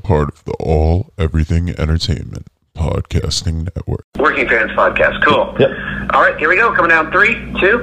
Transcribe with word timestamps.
part 0.00 0.28
of 0.28 0.44
the 0.44 0.52
All 0.54 1.12
Everything 1.18 1.70
Entertainment 1.70 2.48
Podcasting 2.74 3.64
Network. 3.74 4.06
Working 4.18 4.48
Fans 4.48 4.70
Podcast. 4.72 5.24
Cool. 5.24 5.54
Yep. 5.58 5.70
All 6.14 6.22
right, 6.22 6.38
here 6.38 6.48
we 6.48 6.56
go. 6.56 6.74
Coming 6.74 6.90
down 6.90 7.12
three, 7.12 7.34
two. 7.60 7.82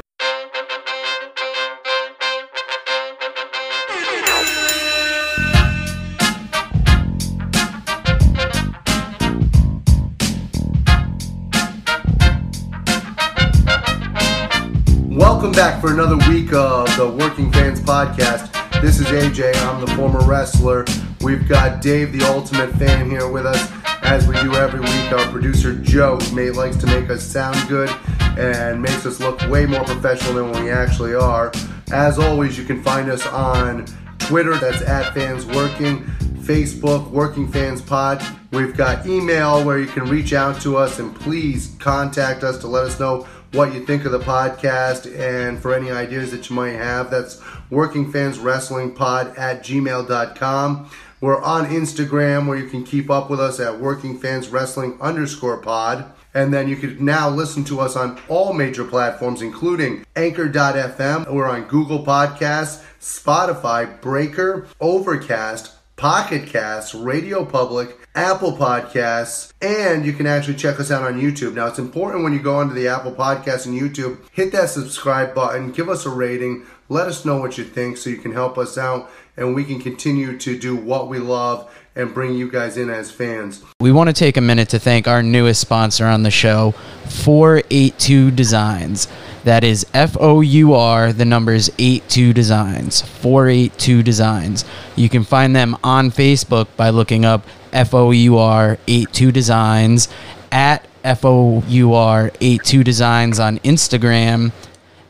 Welcome 15.10 15.52
back 15.52 15.82
for 15.82 15.92
another 15.92 16.18
week 16.30 16.54
of 16.54 16.96
the 16.98 17.08
Working 17.20 17.52
Fans 17.52 17.82
Podcast. 17.82 18.57
This 18.82 19.00
is 19.00 19.08
AJ. 19.08 19.56
I'm 19.68 19.84
the 19.84 19.92
former 19.96 20.22
wrestler. 20.22 20.86
We've 21.22 21.50
got 21.50 21.82
Dave, 21.82 22.14
the 22.14 22.24
ultimate 22.26 22.72
fan, 22.76 23.10
here 23.10 23.28
with 23.28 23.48
us. 23.48 23.72
As 24.04 24.28
we 24.28 24.36
do 24.42 24.54
every 24.54 24.80
week, 24.80 25.12
our 25.12 25.26
producer 25.32 25.74
Joe 25.74 26.20
may, 26.32 26.52
likes 26.52 26.78
to 26.78 26.86
make 26.86 27.10
us 27.10 27.24
sound 27.24 27.58
good 27.68 27.90
and 28.38 28.80
makes 28.80 29.04
us 29.08 29.20
look 29.20 29.42
way 29.50 29.66
more 29.66 29.84
professional 29.84 30.36
than 30.36 30.64
we 30.64 30.70
actually 30.70 31.16
are. 31.16 31.52
As 31.92 32.20
always, 32.20 32.56
you 32.56 32.66
can 32.66 32.84
find 32.84 33.10
us 33.10 33.26
on 33.26 33.86
Twitter, 34.20 34.56
that's 34.58 34.84
at 34.84 35.12
Fans 35.12 35.48
Working, 35.48 36.04
Facebook, 36.38 37.10
Working 37.10 37.52
Fans 37.52 37.82
Pod. 37.82 38.24
We've 38.52 38.78
got 38.78 39.08
email 39.08 39.66
where 39.66 39.80
you 39.80 39.88
can 39.88 40.04
reach 40.06 40.34
out 40.34 40.62
to 40.62 40.78
us 40.78 41.00
and 41.00 41.16
please 41.16 41.76
contact 41.80 42.44
us 42.44 42.60
to 42.60 42.68
let 42.68 42.84
us 42.84 43.00
know 43.00 43.28
what 43.54 43.74
you 43.74 43.86
think 43.86 44.06
of 44.06 44.12
the 44.12 44.20
podcast 44.20 45.06
and 45.18 45.60
for 45.60 45.74
any 45.74 45.92
ideas 45.92 46.32
that 46.32 46.50
you 46.50 46.56
might 46.56 46.74
have. 46.74 47.10
That's 47.10 47.42
Working 47.70 48.12
Fans 48.12 48.40
Wrestling 48.40 48.94
Pod 48.94 49.36
at 49.38 49.64
gmail.com. 49.64 50.90
We're 51.20 51.42
on 51.42 51.66
Instagram 51.66 52.48
where 52.48 52.58
you 52.58 52.70
can 52.70 52.84
keep 52.84 53.10
up 53.10 53.30
with 53.30 53.40
us 53.40 53.60
at 53.60 53.80
Working 53.80 54.20
Fans 54.20 54.50
Wrestling 54.50 54.98
underscore 55.02 55.58
pod. 55.58 56.12
And 56.34 56.54
then 56.54 56.68
you 56.68 56.76
can 56.76 57.04
now 57.04 57.30
listen 57.30 57.64
to 57.66 57.80
us 57.80 57.96
on 57.96 58.20
all 58.28 58.54
major 58.54 58.84
platforms, 58.84 59.42
including 59.42 60.06
Anchor.fm. 60.16 61.32
We're 61.32 61.50
on 61.50 61.64
Google 61.64 62.06
Podcasts, 62.06 62.84
Spotify, 63.00 64.00
Breaker, 64.02 64.68
Overcast, 64.80 65.72
Pocket 65.96 66.46
Casts, 66.46 66.94
Radio 66.94 67.44
Public, 67.44 67.98
Apple 68.18 68.52
Podcasts, 68.52 69.54
and 69.62 70.04
you 70.04 70.12
can 70.12 70.26
actually 70.26 70.56
check 70.56 70.80
us 70.80 70.90
out 70.90 71.04
on 71.04 71.22
YouTube. 71.22 71.54
Now, 71.54 71.68
it's 71.68 71.78
important 71.78 72.24
when 72.24 72.34
you 72.34 72.40
go 72.40 72.56
onto 72.56 72.74
the 72.74 72.88
Apple 72.88 73.12
Podcasts 73.12 73.68
and 73.68 73.80
YouTube, 73.80 74.18
hit 74.32 74.52
that 74.54 74.72
subscribe 74.72 75.36
button, 75.36 75.72
give 75.72 75.88
us 75.88 76.04
a 76.04 76.10
rating, 76.10 76.66
let 76.90 77.08
us 77.08 77.26
know 77.26 77.38
what 77.38 77.60
you 77.60 77.64
think 77.64 77.96
so 77.96 78.10
you 78.10 78.18
can 78.18 78.32
help 78.32 78.58
us 78.58 78.76
out 78.76 79.12
and 79.38 79.54
we 79.54 79.64
can 79.64 79.80
continue 79.80 80.36
to 80.40 80.58
do 80.58 80.76
what 80.76 81.10
we 81.10 81.20
love 81.20 81.72
and 81.96 82.12
bring 82.12 82.34
you 82.34 82.50
guys 82.50 82.76
in 82.76 82.90
as 82.90 83.12
fans. 83.12 83.64
We 83.80 83.92
want 83.92 84.10
to 84.10 84.14
take 84.14 84.36
a 84.36 84.42
minute 84.42 84.70
to 84.70 84.80
thank 84.80 85.08
our 85.08 85.22
newest 85.22 85.62
sponsor 85.62 86.08
on 86.08 86.24
the 86.24 86.32
show, 86.32 86.72
482 87.10 88.32
Designs. 88.32 89.08
That 89.44 89.64
is 89.64 89.86
F 89.94 90.18
O 90.20 90.42
U 90.42 90.74
R, 90.74 91.14
the 91.14 91.24
numbers 91.24 91.70
82 91.78 92.34
Designs. 92.34 93.02
482 93.02 94.02
Designs. 94.02 94.66
You 94.96 95.08
can 95.08 95.24
find 95.24 95.56
them 95.56 95.78
on 95.84 96.10
Facebook 96.10 96.68
by 96.76 96.90
looking 96.90 97.24
up 97.24 97.44
F 97.78 97.94
O 97.94 98.12
U 98.12 98.38
R 98.38 98.78
82 98.88 99.32
Designs, 99.32 100.10
at 100.52 100.86
F 101.04 101.24
O 101.24 101.64
U 101.68 101.94
R 101.94 102.32
82 102.42 102.84
Designs 102.84 103.40
on 103.40 103.60
Instagram. 103.60 104.52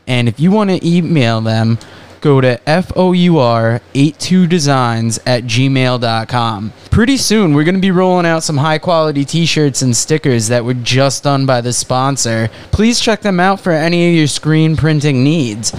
And 0.06 0.28
if 0.28 0.38
you 0.38 0.50
want 0.50 0.68
to 0.70 0.86
email 0.86 1.40
them, 1.40 1.78
go 2.20 2.40
to 2.40 2.60
four82designs 2.66 5.18
at 5.26 5.42
gmail.com. 5.44 6.72
Pretty 6.90 7.16
soon, 7.16 7.54
we're 7.54 7.64
going 7.64 7.74
to 7.74 7.80
be 7.80 7.90
rolling 7.90 8.26
out 8.26 8.42
some 8.42 8.58
high 8.58 8.78
quality 8.78 9.24
t 9.24 9.46
shirts 9.46 9.80
and 9.82 9.96
stickers 9.96 10.48
that 10.48 10.64
were 10.64 10.74
just 10.74 11.24
done 11.24 11.46
by 11.46 11.62
the 11.62 11.72
sponsor. 11.72 12.50
Please 12.70 13.00
check 13.00 13.22
them 13.22 13.40
out 13.40 13.60
for 13.60 13.72
any 13.72 14.10
of 14.10 14.14
your 14.14 14.26
screen 14.26 14.76
printing 14.76 15.24
needs. 15.24 15.74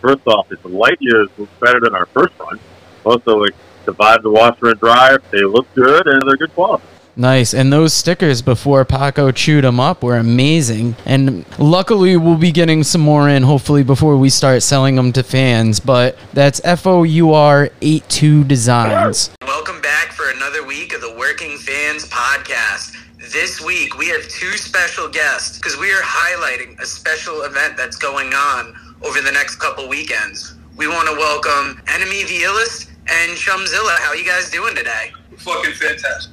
First 0.00 0.26
off, 0.26 0.52
it's 0.52 0.64
light 0.64 0.98
years 1.00 1.28
better 1.60 1.80
than 1.80 1.94
our 1.94 2.06
first 2.06 2.38
one. 2.38 2.58
Also, 3.04 3.38
like 3.38 3.54
survive 3.84 4.22
the 4.22 4.30
washer 4.30 4.70
and 4.70 4.80
dryer. 4.80 5.22
They 5.30 5.42
look 5.42 5.72
good 5.74 6.06
and 6.06 6.22
they're 6.26 6.36
good 6.36 6.54
quality. 6.54 6.84
Nice. 7.14 7.52
And 7.52 7.70
those 7.70 7.92
stickers 7.92 8.40
before 8.40 8.86
Paco 8.86 9.32
chewed 9.32 9.64
them 9.64 9.78
up 9.78 10.02
were 10.02 10.16
amazing. 10.16 10.96
And 11.04 11.44
luckily, 11.58 12.16
we'll 12.16 12.38
be 12.38 12.52
getting 12.52 12.82
some 12.84 13.02
more 13.02 13.28
in 13.28 13.42
hopefully 13.42 13.82
before 13.82 14.16
we 14.16 14.30
start 14.30 14.62
selling 14.62 14.96
them 14.96 15.12
to 15.12 15.22
fans. 15.22 15.78
But 15.78 16.16
that's 16.32 16.60
F 16.64 16.86
O 16.86 17.02
U 17.02 17.34
R 17.34 17.68
82 17.82 18.44
Designs. 18.44 19.30
Welcome 19.42 19.82
back 19.82 20.12
for 20.12 20.30
another 20.30 20.66
week 20.66 20.94
of 20.94 21.02
the 21.02 21.14
Working 21.18 21.58
Fans 21.58 22.08
Podcast. 22.08 22.96
This 23.30 23.60
week 23.60 23.98
we 23.98 24.08
have 24.08 24.26
two 24.28 24.52
special 24.56 25.08
guests 25.08 25.58
because 25.58 25.76
we 25.78 25.92
are 25.92 26.02
highlighting 26.02 26.80
a 26.80 26.86
special 26.86 27.42
event 27.42 27.76
that's 27.76 27.96
going 27.96 28.32
on 28.32 28.74
over 29.02 29.20
the 29.20 29.32
next 29.32 29.56
couple 29.56 29.86
weekends. 29.86 30.54
We 30.76 30.88
want 30.88 31.08
to 31.08 31.14
welcome 31.14 31.82
Enemy 31.88 32.24
the 32.24 32.40
Illest 32.42 32.91
and 33.08 33.36
Chumzilla. 33.36 33.98
How 33.98 34.12
you 34.12 34.24
guys 34.24 34.50
doing 34.50 34.74
today? 34.74 35.12
fucking 35.38 35.72
fantastic. 35.72 36.32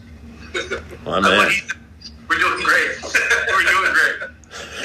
My 1.06 1.20
man. 1.20 1.52
We're 2.28 2.38
doing 2.38 2.64
great. 2.64 2.92
We're 3.50 3.64
doing 3.64 3.94
great. 3.94 4.16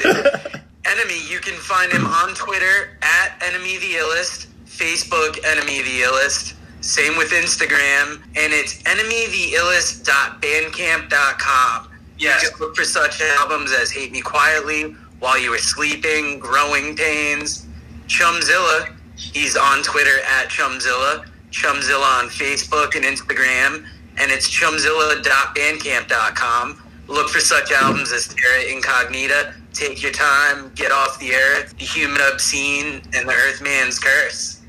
Enemy, 0.85 1.19
you 1.27 1.39
can 1.39 1.55
find 1.55 1.91
him 1.91 2.05
on 2.05 2.35
Twitter 2.35 2.95
at 3.01 3.41
Enemy 3.43 3.77
the 3.77 3.95
Illest, 3.95 4.45
Facebook 4.65 5.43
Enemy 5.45 5.81
the 5.81 6.01
Illest, 6.01 6.53
same 6.81 7.17
with 7.17 7.31
Instagram, 7.31 8.21
and 8.35 8.53
it's 8.53 8.79
enemy 8.85 9.25
enemytheillest.bandcamp.com. 9.25 11.89
Yes. 12.19 12.43
You 12.43 12.49
can 12.51 12.59
look 12.59 12.75
for 12.75 12.83
such 12.83 13.19
albums 13.21 13.71
as 13.71 13.89
Hate 13.91 14.11
Me 14.11 14.21
Quietly, 14.21 14.95
While 15.19 15.39
You 15.39 15.49
Were 15.49 15.57
Sleeping, 15.57 16.37
Growing 16.37 16.95
Pains, 16.95 17.65
Chumzilla. 18.07 18.93
He's 19.15 19.57
on 19.57 19.81
Twitter 19.81 20.19
at 20.37 20.49
Chumzilla, 20.49 21.25
Chumzilla 21.55 22.19
on 22.19 22.27
Facebook 22.27 22.95
and 22.95 23.05
Instagram, 23.05 23.85
and 24.17 24.29
it's 24.29 24.49
chumzilla.bandcamp.com. 24.49 26.81
Look 27.07 27.29
for 27.29 27.39
such 27.39 27.71
albums 27.71 28.11
as 28.11 28.27
Terra 28.27 28.63
Incognita, 28.63 29.53
Take 29.71 30.03
Your 30.03 30.11
Time, 30.11 30.73
Get 30.75 30.91
Off 30.91 31.17
the 31.19 31.33
Earth, 31.33 31.73
The 31.77 31.85
Human 31.85 32.19
Obscene, 32.29 33.01
and 33.13 33.29
The 33.29 33.33
Earthman's 33.33 33.99
Curse. 33.99 34.59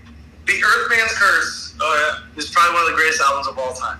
The 0.46 0.62
Earthman's 0.62 1.12
Curse 1.12 1.74
oh, 1.80 1.96
yeah, 1.98 2.20
is 2.38 2.50
probably 2.50 2.74
one 2.74 2.84
of 2.84 2.90
the 2.90 2.96
greatest 2.96 3.20
albums 3.20 3.48
of 3.48 3.58
all 3.58 3.74
time. 3.74 3.98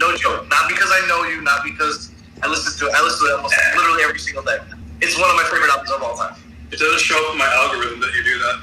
No 0.00 0.16
joke. 0.16 0.48
Not 0.48 0.68
because 0.68 0.90
I 0.90 1.06
know 1.06 1.22
you, 1.22 1.40
not 1.42 1.62
because 1.62 2.10
I 2.42 2.48
listen 2.48 2.76
to 2.80 2.86
it. 2.90 2.96
I 2.96 3.02
listen 3.02 3.28
to 3.28 3.34
it 3.34 3.36
almost 3.36 3.54
literally 3.76 4.02
every 4.02 4.18
single 4.18 4.42
day. 4.42 4.58
It's 5.00 5.16
one 5.18 5.30
of 5.30 5.36
my 5.36 5.44
favorite 5.44 5.70
albums 5.70 5.92
of 5.92 6.02
all 6.02 6.16
time. 6.16 6.34
It 6.72 6.80
doesn't 6.80 7.00
show 7.00 7.24
up 7.26 7.32
in 7.32 7.38
my 7.38 7.46
algorithm 7.46 8.00
that 8.00 8.12
you 8.14 8.24
do 8.24 8.38
that. 8.42 8.58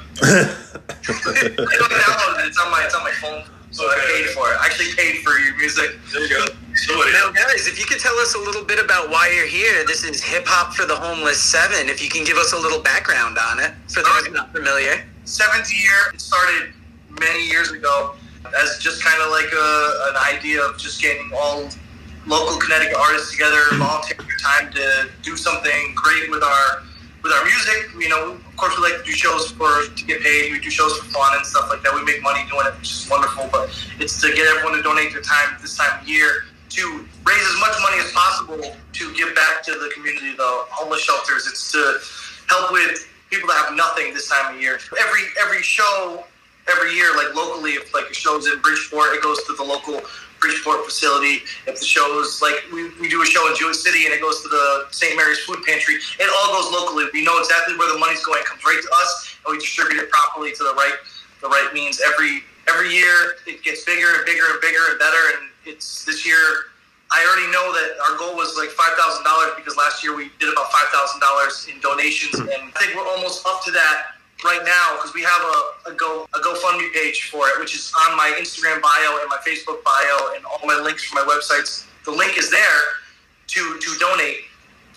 I 0.88 0.94
don't 0.94 1.92
download 1.92 2.44
it. 2.44 2.48
It's 2.48 2.58
on 2.58 2.70
my 2.70 2.82
it's 2.84 2.94
on 2.94 3.02
my 3.02 3.10
phone. 3.12 3.44
So 3.70 3.84
I 3.84 3.98
paid 4.08 4.30
for 4.30 4.48
it. 4.52 4.56
I 4.60 4.66
actually 4.66 4.94
paid 4.94 5.22
for 5.22 5.38
your 5.38 5.56
music. 5.56 5.98
There 6.12 6.22
you 6.22 6.28
go. 6.28 6.46
Somebody 6.74 7.12
Now, 7.12 7.32
guys, 7.32 7.66
if 7.66 7.78
you 7.78 7.84
could 7.84 7.98
tell 7.98 8.16
us 8.18 8.34
a 8.34 8.38
little 8.38 8.64
bit 8.64 8.82
about 8.82 9.10
why 9.10 9.32
you're 9.34 9.46
here, 9.46 9.84
this 9.86 10.04
is 10.04 10.22
Hip 10.22 10.44
Hop 10.46 10.74
for 10.74 10.86
the 10.86 10.94
Homeless 10.94 11.42
7. 11.42 11.88
If 11.88 12.02
you 12.02 12.08
can 12.08 12.24
give 12.24 12.36
us 12.36 12.52
a 12.52 12.58
little 12.58 12.80
background 12.80 13.38
on 13.38 13.60
it, 13.60 13.72
for 13.88 14.02
those 14.02 14.30
not 14.32 14.52
familiar. 14.52 15.04
seventh 15.24 15.72
year. 15.72 16.14
It 16.14 16.20
started 16.20 16.72
many 17.20 17.46
years 17.48 17.72
ago 17.72 18.14
as 18.60 18.78
just 18.78 19.02
kind 19.02 19.20
of 19.20 19.30
like 19.30 19.50
a, 19.52 20.12
an 20.12 20.36
idea 20.36 20.62
of 20.62 20.78
just 20.78 21.02
getting 21.02 21.30
all 21.36 21.68
local 22.26 22.56
Connecticut 22.58 22.96
artists 22.96 23.32
together, 23.32 23.60
volunteering 23.72 24.26
their 24.26 24.38
time 24.38 24.72
to 24.72 25.10
do 25.22 25.36
something 25.36 25.94
great 25.94 26.30
with 26.30 26.42
our 26.42 26.82
with 27.26 27.34
our 27.34 27.44
music. 27.44 27.90
You 27.98 28.08
know, 28.08 28.38
of 28.38 28.56
course, 28.56 28.76
we 28.78 28.86
like 28.86 29.02
to 29.02 29.04
do 29.04 29.10
shows 29.10 29.50
for 29.50 29.66
to 29.66 30.04
get 30.06 30.22
paid. 30.22 30.52
We 30.52 30.60
do 30.60 30.70
shows 30.70 30.96
for 30.98 31.10
fun 31.10 31.36
and 31.36 31.44
stuff 31.44 31.68
like 31.68 31.82
that. 31.82 31.92
We 31.94 32.04
make 32.04 32.22
money 32.22 32.46
doing 32.48 32.66
it, 32.66 32.78
which 32.78 32.90
is 32.90 33.08
wonderful. 33.10 33.48
But 33.50 33.68
it's 33.98 34.20
to 34.22 34.28
get 34.32 34.46
everyone 34.46 34.76
to 34.78 34.82
donate 34.82 35.12
their 35.12 35.22
time 35.22 35.58
this 35.60 35.76
time 35.76 36.00
of 36.00 36.08
year 36.08 36.46
to 36.70 37.04
raise 37.26 37.46
as 37.46 37.58
much 37.60 37.74
money 37.82 37.98
as 37.98 38.12
possible 38.12 38.76
to 38.92 39.14
give 39.14 39.34
back 39.34 39.62
to 39.64 39.72
the 39.72 39.90
community, 39.94 40.36
the 40.36 40.52
homeless 40.70 41.02
shelters. 41.02 41.46
It's 41.46 41.72
to 41.72 41.98
help 42.48 42.70
with 42.70 43.08
people 43.30 43.48
that 43.48 43.66
have 43.66 43.76
nothing 43.76 44.14
this 44.14 44.28
time 44.28 44.54
of 44.54 44.60
year. 44.60 44.78
Every 45.00 45.22
every 45.42 45.62
show, 45.62 46.24
every 46.70 46.94
year, 46.94 47.10
like 47.16 47.34
locally, 47.34 47.72
if 47.72 47.92
like 47.92 48.06
a 48.10 48.14
show's 48.14 48.46
in 48.46 48.60
Bridgeport, 48.60 49.14
it 49.14 49.22
goes 49.22 49.42
to 49.44 49.54
the 49.54 49.64
local 49.64 50.00
Bridgeport 50.40 50.84
facility. 50.84 51.42
If 51.66 51.78
the 51.78 51.84
show's 51.84 52.40
like 52.42 52.54
we, 52.72 52.90
we 53.00 53.08
do 53.08 53.22
a 53.22 53.26
show 53.26 53.46
in 53.48 53.56
Jewett 53.56 53.76
City 53.76 54.06
and 54.06 54.14
it 54.14 54.20
goes 54.20 54.42
to 54.42 54.48
the 54.48 54.86
St. 54.90 55.16
Mary's 55.16 55.40
Food 55.40 55.62
Pantry, 55.66 55.96
it 55.96 56.28
all 56.28 56.60
goes 56.60 56.72
locally. 56.72 57.06
We 57.12 57.24
know 57.24 57.38
exactly 57.38 57.76
where 57.76 57.92
the 57.92 57.98
money's 57.98 58.24
going. 58.24 58.40
It 58.40 58.46
comes 58.46 58.64
right 58.64 58.80
to 58.80 58.90
us, 59.02 59.36
and 59.44 59.52
we 59.52 59.58
distribute 59.58 60.00
it 60.00 60.10
properly 60.10 60.52
to 60.52 60.62
the 60.62 60.74
right 60.74 60.96
the 61.40 61.48
right 61.48 61.70
means. 61.72 62.00
Every 62.00 62.42
every 62.68 62.92
year, 62.92 63.38
it 63.46 63.62
gets 63.62 63.84
bigger 63.84 64.14
and 64.16 64.24
bigger 64.24 64.44
and 64.50 64.60
bigger 64.60 64.82
and 64.90 64.98
better. 64.98 65.22
And 65.38 65.48
it's 65.64 66.04
this 66.04 66.26
year. 66.26 66.72
I 67.06 67.22
already 67.22 67.46
know 67.54 67.70
that 67.70 68.02
our 68.02 68.18
goal 68.18 68.34
was 68.34 68.58
like 68.58 68.70
five 68.74 68.98
thousand 68.98 69.22
dollars 69.22 69.54
because 69.54 69.76
last 69.76 70.02
year 70.02 70.16
we 70.16 70.30
did 70.40 70.50
about 70.52 70.72
five 70.72 70.90
thousand 70.90 71.20
dollars 71.20 71.68
in 71.70 71.78
donations, 71.80 72.34
hmm. 72.34 72.50
and 72.50 72.72
I 72.74 72.82
think 72.82 72.96
we're 72.96 73.06
almost 73.06 73.46
up 73.46 73.62
to 73.64 73.70
that 73.70 74.15
right 74.44 74.60
now 74.64 74.96
because 74.96 75.14
we 75.14 75.22
have 75.22 75.42
a, 75.42 75.90
a 75.90 75.94
go 75.94 76.26
a 76.34 76.38
GoFundMe 76.38 76.92
page 76.92 77.30
for 77.30 77.48
it, 77.48 77.60
which 77.60 77.74
is 77.74 77.92
on 78.06 78.16
my 78.16 78.34
Instagram 78.38 78.82
bio 78.82 79.20
and 79.20 79.28
my 79.28 79.38
Facebook 79.46 79.82
bio 79.84 80.34
and 80.34 80.44
all 80.44 80.60
my 80.64 80.76
links 80.82 81.04
for 81.04 81.14
my 81.16 81.24
websites. 81.24 81.86
The 82.04 82.12
link 82.12 82.38
is 82.38 82.50
there 82.50 82.82
to 83.48 83.78
to 83.78 83.98
donate, 83.98 84.44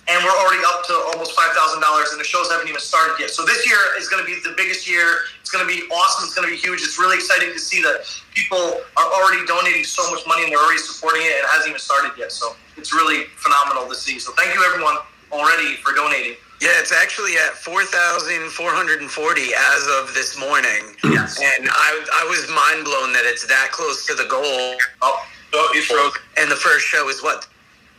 and 0.08 0.24
we're 0.24 0.38
already 0.44 0.62
up 0.68 0.86
to 0.88 0.94
almost 1.14 1.34
five 1.34 1.52
thousand 1.52 1.82
dollars, 1.82 2.12
and 2.12 2.20
the 2.20 2.28
shows 2.28 2.52
haven't 2.52 2.68
even 2.68 2.82
started 2.82 3.16
yet. 3.20 3.30
So 3.32 3.46
this 3.46 3.66
year 3.68 3.80
is 3.98 4.10
going 4.10 4.24
to 4.24 4.28
be 4.28 4.40
the 4.44 4.54
biggest 4.58 4.90
year. 4.90 5.30
It's 5.42 5.50
going 5.50 5.66
to 5.66 5.72
be 5.72 5.88
awesome. 5.90 6.26
It's 6.26 6.36
going 6.36 6.48
to 6.48 6.54
be 6.54 6.60
huge. 6.60 6.82
It's 6.82 7.00
really 7.00 7.16
exciting 7.18 7.54
to 7.54 7.60
see 7.60 7.82
that 7.82 8.06
people 8.36 8.82
are 8.98 9.10
already 9.18 9.46
donating 9.48 9.84
so 9.84 10.06
much 10.12 10.22
money 10.28 10.44
and 10.44 10.52
they're 10.52 10.62
already 10.62 10.78
supporting 10.78 11.24
it. 11.24 11.34
and 11.34 11.42
It 11.42 11.50
hasn't 11.50 11.70
even 11.70 11.80
started 11.82 12.12
yet, 12.18 12.32
so 12.32 12.54
it's 12.78 12.94
really 12.94 13.26
phenomenal 13.42 13.90
to 13.90 13.96
see. 13.96 14.20
So 14.20 14.32
thank 14.34 14.54
you 14.54 14.62
everyone 14.64 14.98
already 15.32 15.76
for 15.82 15.94
donating. 15.94 16.36
Yeah, 16.62 16.76
it's 16.76 16.92
actually 16.92 17.34
at 17.38 17.54
4,440 17.56 19.42
as 19.56 19.88
of 20.02 20.14
this 20.14 20.38
morning. 20.38 20.96
Yes. 21.06 21.40
And 21.40 21.70
I, 21.72 22.06
I 22.22 22.28
was 22.30 22.50
mind 22.52 22.84
blown 22.84 23.14
that 23.14 23.24
it's 23.26 23.46
that 23.48 23.70
close 23.72 24.06
to 24.08 24.14
the 24.16 24.26
goal. 24.30 24.76
Oh, 25.02 25.26
Oh, 25.52 25.70
he's 25.74 25.86
frozen. 25.88 26.22
And 26.38 26.52
the 26.52 26.56
first 26.56 26.86
show 26.86 27.10
is 27.10 27.24
what? 27.24 27.48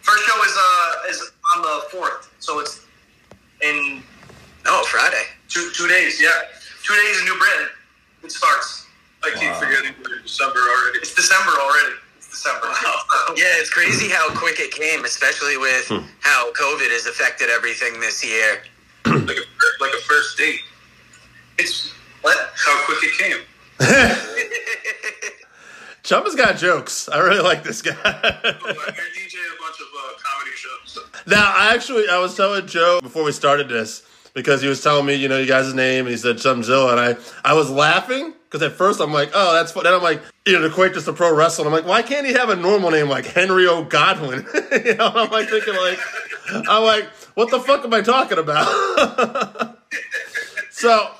first 0.02 0.24
show 0.24 0.36
is 0.44 0.56
uh 0.56 1.10
is 1.10 1.32
on 1.56 1.62
the 1.62 1.80
fourth, 1.90 2.30
so 2.38 2.60
it's 2.60 2.86
in 3.62 4.02
Oh, 4.66 4.84
Friday. 4.88 5.24
two 5.48 5.70
two 5.74 5.88
days. 5.88 6.20
Yeah, 6.22 6.30
two 6.84 6.94
days 6.94 7.18
in 7.18 7.24
New 7.24 7.36
Britain. 7.38 7.68
It 8.22 8.30
starts. 8.30 8.86
I 9.24 9.30
keep 9.30 9.52
forgetting 9.54 9.94
we're 10.04 10.16
in 10.18 10.22
December 10.22 10.60
already. 10.60 10.98
It's 11.00 11.12
December 11.14 11.50
already. 11.58 11.96
It's 12.30 12.42
December. 12.42 12.66
Yeah, 13.36 13.44
it's 13.58 13.70
crazy 13.70 14.08
how 14.08 14.28
quick 14.34 14.58
it 14.58 14.72
came, 14.72 15.04
especially 15.04 15.56
with 15.56 15.86
how 16.20 16.50
COVID 16.52 16.90
has 16.90 17.06
affected 17.06 17.48
everything 17.48 18.00
this 18.00 18.24
year. 18.24 18.62
Like 19.06 19.36
a, 19.36 19.44
like 19.80 19.92
a 19.94 20.00
first 20.02 20.36
date. 20.36 20.62
It's 21.58 21.92
what? 22.22 22.36
How 22.56 22.84
quick 22.86 22.98
it 23.02 23.16
came. 23.18 23.38
Chum 26.02 26.24
has 26.24 26.34
got 26.34 26.56
jokes. 26.58 27.08
I 27.08 27.20
really 27.20 27.40
like 27.40 27.62
this 27.62 27.82
guy. 27.82 27.92
I 27.94 28.02
DJ 28.02 28.24
a 28.24 28.52
bunch 29.60 29.80
of 29.80 29.86
uh, 29.96 30.12
comedy 30.22 30.56
shows. 30.56 30.98
now, 31.26 31.52
I 31.56 31.72
actually, 31.72 32.08
I 32.08 32.18
was 32.18 32.34
telling 32.36 32.66
Joe 32.66 32.98
before 33.00 33.22
we 33.22 33.30
started 33.32 33.68
this 33.68 34.02
because 34.34 34.60
he 34.60 34.66
was 34.68 34.82
telling 34.82 35.06
me, 35.06 35.14
you 35.14 35.28
know, 35.28 35.38
you 35.38 35.46
guys' 35.46 35.72
name, 35.72 36.06
and 36.06 36.10
he 36.10 36.16
said 36.16 36.36
Chumzilla, 36.36 36.90
and 36.90 37.00
I, 37.00 37.16
I 37.48 37.54
was 37.54 37.70
laughing 37.70 38.34
because 38.50 38.66
at 38.66 38.72
first 38.72 39.00
I'm 39.00 39.12
like, 39.12 39.30
oh, 39.32 39.54
that's 39.54 39.70
fun. 39.70 39.84
Then 39.84 39.94
I'm 39.94 40.02
like, 40.02 40.20
you 40.44 40.54
know, 40.54 40.60
to 40.60 40.66
equate 40.66 40.94
this 40.94 41.04
to 41.04 41.12
pro 41.12 41.32
wrestling, 41.32 41.68
I'm 41.68 41.72
like, 41.72 41.86
why 41.86 42.02
can't 42.02 42.26
he 42.26 42.32
have 42.32 42.48
a 42.48 42.56
normal 42.56 42.90
name 42.90 43.08
like 43.08 43.24
Henry 43.26 43.68
O. 43.68 43.84
Godwinn? 43.84 44.44
you 44.84 44.96
know, 44.96 45.12
I'm 45.14 45.30
like 45.30 45.48
thinking 45.48 45.74
like, 45.74 45.98
I'm 46.68 46.82
like, 46.82 47.04
what 47.34 47.50
the 47.50 47.60
fuck 47.60 47.84
am 47.84 47.94
I 47.94 48.00
talking 48.00 48.38
about? 48.38 48.66
so, 50.70 51.10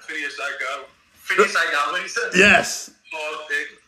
Phineas 0.00 0.38
I 0.40 0.52
got 0.60 0.88
Phineas 1.14 1.56
I 1.56 1.72
got 1.72 1.92
what 1.92 2.02
he 2.02 2.08
said. 2.08 2.30
yes, 2.36 2.92
Hog 3.12 3.48
Pig. 3.48 3.78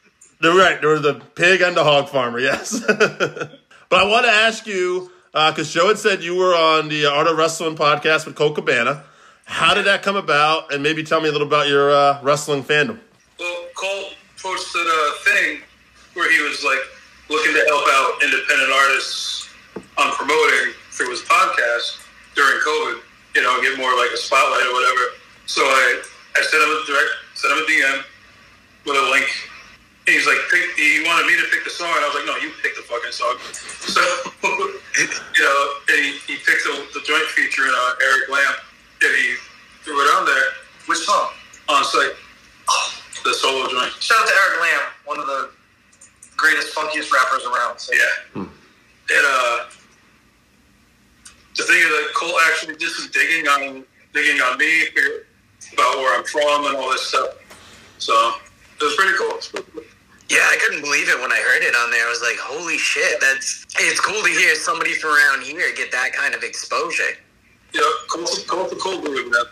They're 0.41 0.53
right. 0.53 0.81
There 0.81 0.91
was 0.91 1.03
the 1.03 1.15
pig 1.15 1.61
and 1.61 1.77
the 1.77 1.85
hog 1.85 2.09
farmer. 2.09 2.39
Yes. 2.39 2.79
but 2.87 3.59
I 3.93 4.05
want 4.05 4.27
to 4.27 4.33
ask 4.33 4.67
you 4.67 5.11
uh, 5.33 5.53
because 5.53 5.73
Joe 5.73 5.89
had 5.89 5.99
said 5.99 6.23
you 6.23 6.35
were 6.35 6.55
on 6.55 6.89
the 6.89 7.07
uh, 7.07 7.13
Art 7.13 7.29
of 7.29 7.39
Wrestling 7.39 7.77
podcast 7.77 8.27
with 8.27 8.35
Colt 8.35 8.57
Cabana. 8.57 9.05
How 9.45 9.75
did 9.75 9.85
that 9.87 10.03
come 10.03 10.17
about? 10.17 10.73
And 10.73 10.83
maybe 10.83 11.03
tell 11.03 11.21
me 11.21 11.29
a 11.29 11.33
little 11.33 11.47
about 11.47 11.69
your 11.69 11.91
uh, 11.91 12.21
wrestling 12.23 12.63
fandom. 12.65 12.99
Well, 13.39 13.65
Colt 13.75 14.15
posted 14.41 14.83
a 14.87 15.13
thing 15.25 15.61
where 16.15 16.31
he 16.31 16.41
was 16.43 16.65
like 16.65 16.81
looking 17.29 17.53
to 17.53 17.65
help 17.69 17.85
out 17.89 18.23
independent 18.23 18.71
artists 18.73 19.49
on 19.99 20.13
promoting 20.13 20.73
through 20.93 21.11
his 21.11 21.23
podcast 21.23 22.01
during 22.35 22.59
COVID. 22.61 23.01
You 23.35 23.43
know, 23.43 23.61
get 23.63 23.77
more 23.79 23.91
like 23.97 24.11
a 24.13 24.17
spotlight 24.17 24.65
or 24.67 24.73
whatever. 24.73 25.19
So 25.47 25.63
I 25.63 26.03
I 26.37 26.43
sent 26.43 26.63
him 26.63 26.71
a 26.71 26.79
direct, 26.87 27.11
sent 27.35 27.53
him 27.53 27.59
a 27.63 27.67
DM 27.67 28.05
with 28.87 28.97
a 28.97 29.11
link. 29.11 29.29
And 30.07 30.13
he's 30.15 30.27
like, 30.27 30.37
pick, 30.51 30.61
he 30.77 31.03
wanted 31.07 31.27
me 31.27 31.37
to 31.41 31.49
pick 31.51 31.65
the 31.65 31.71
song, 31.71 31.89
and 31.89 32.05
I 32.05 32.09
was 32.09 32.15
like, 32.21 32.27
no, 32.29 32.37
you 32.37 32.53
pick 32.61 32.77
the 32.77 32.83
fucking 32.83 33.13
song. 33.13 33.37
So, 33.85 34.01
you 34.99 35.45
know, 35.45 35.75
he, 35.89 36.17
he 36.27 36.37
picked 36.37 36.65
the, 36.65 36.87
the 36.95 37.01
joint 37.05 37.25
feature 37.37 37.65
in 37.65 37.73
uh, 37.73 37.93
Eric 38.03 38.31
Lamb, 38.31 38.55
and 39.05 39.17
he 39.17 39.35
threw 39.83 40.01
it 40.01 40.09
on 40.17 40.25
there 40.27 40.45
Which 40.87 40.99
song? 40.99 41.31
on 41.69 41.85
site. 41.85 42.13
The 43.25 43.33
solo 43.33 43.69
joint. 43.69 43.93
Shout 44.01 44.21
out 44.21 44.27
to 44.27 44.35
Eric 44.35 44.61
Lamb, 44.61 44.83
one 45.07 45.19
of 45.19 45.27
the 45.27 45.51
greatest, 46.37 46.75
funkiest 46.75 47.11
rappers 47.11 47.45
around. 47.45 47.79
So. 47.79 47.95
Yeah. 47.95 48.43
And 48.43 49.27
uh, 49.27 49.65
the 51.57 51.63
thing 51.63 51.77
is 51.77 51.89
that 51.89 52.13
Colt 52.15 52.35
actually 52.47 52.77
did 52.77 52.91
some 52.91 53.11
digging 53.13 53.47
on 53.49 53.85
digging 54.13 54.41
on 54.41 54.59
me 54.59 54.87
figured 54.87 55.27
about 55.73 55.97
where 55.97 56.19
I'm 56.19 56.25
from 56.25 56.67
and 56.67 56.77
all 56.77 56.91
this 56.91 57.03
stuff. 57.03 57.37
So 57.99 58.13
it 58.81 58.85
was 58.85 58.95
pretty 58.97 59.17
cool. 59.17 59.37
It's 59.37 59.49
pretty 59.49 59.71
cool. 59.73 59.83
Yeah, 60.29 60.39
I 60.41 60.57
couldn't 60.61 60.83
believe 60.83 61.09
it 61.09 61.21
when 61.21 61.33
I 61.33 61.37
heard 61.37 61.63
it 61.63 61.75
on 61.77 61.91
there. 61.91 62.07
I 62.07 62.11
was 62.11 62.23
like, 62.23 62.39
holy 62.39 62.79
shit, 62.79 63.21
that's 63.21 63.67
it's 63.79 64.01
cool 64.01 64.23
to 64.23 64.31
hear 64.31 64.55
somebody 64.55 64.95
from 64.95 65.11
around 65.11 65.43
here 65.43 65.73
get 65.77 65.93
that 65.93 66.13
kind 66.13 66.35
of 66.35 66.43
exposure. 66.43 67.17
Yeah, 67.75 67.83
Colt's, 68.09 68.45
Colt's 68.45 68.73
a 68.73 68.77
cool 68.77 69.03
dude, 69.03 69.31
man. 69.31 69.45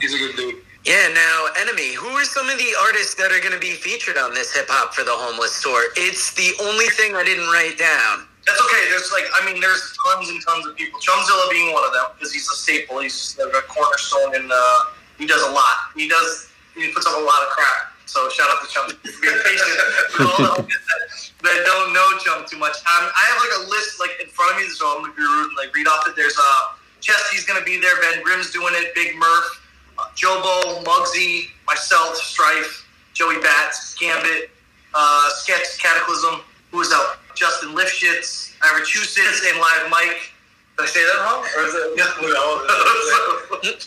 He's 0.00 0.14
a 0.14 0.18
good 0.18 0.36
dude. 0.36 0.56
Yeah, 0.86 1.12
now, 1.12 1.46
Enemy, 1.60 1.94
who 1.94 2.08
are 2.16 2.24
some 2.24 2.48
of 2.48 2.56
the 2.56 2.72
artists 2.86 3.14
that 3.20 3.32
are 3.34 3.40
going 3.40 3.52
to 3.52 3.60
be 3.60 3.74
featured 3.74 4.16
on 4.16 4.32
this 4.32 4.54
Hip 4.54 4.70
Hop 4.70 4.94
for 4.94 5.02
the 5.04 5.12
Homeless 5.12 5.60
tour? 5.60 5.92
It's 5.96 6.32
the 6.32 6.54
only 6.62 6.86
thing 6.96 7.18
I 7.18 7.24
didn't 7.26 7.50
write 7.50 7.76
down. 7.76 8.24
That's 8.46 8.62
okay. 8.62 8.86
There's 8.88 9.10
like, 9.10 9.26
I 9.34 9.42
mean, 9.44 9.60
there's 9.60 9.82
tons 10.06 10.30
and 10.30 10.38
tons 10.46 10.64
of 10.64 10.78
people. 10.78 11.02
Chumzilla 11.02 11.50
being 11.50 11.74
one 11.74 11.82
of 11.82 11.92
them 11.92 12.14
because 12.14 12.30
he's 12.30 12.46
a 12.46 12.54
staple. 12.54 13.02
He's 13.02 13.34
a 13.42 13.50
cornerstone, 13.66 14.38
and 14.38 14.46
uh, 14.46 14.94
he 15.18 15.26
does 15.26 15.42
a 15.42 15.50
lot. 15.50 15.90
He 15.98 16.06
does. 16.06 16.54
He 16.78 16.88
puts 16.94 17.04
up 17.04 17.18
a 17.18 17.24
lot 17.26 17.42
of 17.42 17.50
crap. 17.50 17.90
So 18.06 18.30
shout 18.30 18.46
out 18.46 18.62
to 18.62 18.68
Chum 18.70 18.86
for 18.94 19.20
being 19.20 19.42
patient. 19.42 19.74
with 20.14 20.30
all 20.38 20.62
the 20.62 20.70
that, 20.70 21.02
that 21.42 21.58
don't 21.66 21.90
know 21.90 22.06
Chum 22.22 22.46
too 22.46 22.62
much. 22.62 22.78
Um, 22.86 23.10
I 23.10 23.22
have 23.34 23.42
like 23.42 23.54
a 23.58 23.62
list 23.66 23.98
like 23.98 24.14
in 24.22 24.30
front 24.30 24.54
of 24.54 24.62
me, 24.62 24.70
so 24.70 24.86
I'm 24.86 25.02
gonna 25.02 25.18
be 25.18 25.26
rude 25.26 25.50
and 25.50 25.58
like 25.58 25.74
read 25.74 25.90
off 25.90 26.06
it. 26.06 26.14
There's 26.14 26.38
uh, 26.38 26.78
Chesty's 27.00 27.44
gonna 27.44 27.64
be 27.64 27.80
there. 27.80 27.96
Ben 28.00 28.22
Grimm's 28.22 28.50
doing 28.50 28.74
it. 28.76 28.94
Big 28.94 29.16
Murph, 29.16 29.62
uh, 29.98 30.04
Jobo, 30.16 30.84
Muggsy, 30.84 31.48
myself, 31.66 32.16
Strife, 32.16 32.86
Joey 33.14 33.40
Bats, 33.40 33.94
Gambit, 33.94 34.50
uh, 34.94 35.28
Sketch, 35.30 35.78
Cataclysm. 35.78 36.42
Who 36.70 36.80
is 36.80 36.92
out? 36.92 37.18
Justin 37.34 37.74
Lifshitz, 37.74 38.52
Massachusetts, 38.60 39.42
and 39.46 39.58
Live 39.58 39.90
Mike. 39.90 40.32
Did 40.76 40.84
I 40.84 40.86
say 40.86 41.04
that 41.04 41.18
wrong? 41.24 41.40
Or 41.40 41.64
is 41.64 41.72
it? 41.72 41.96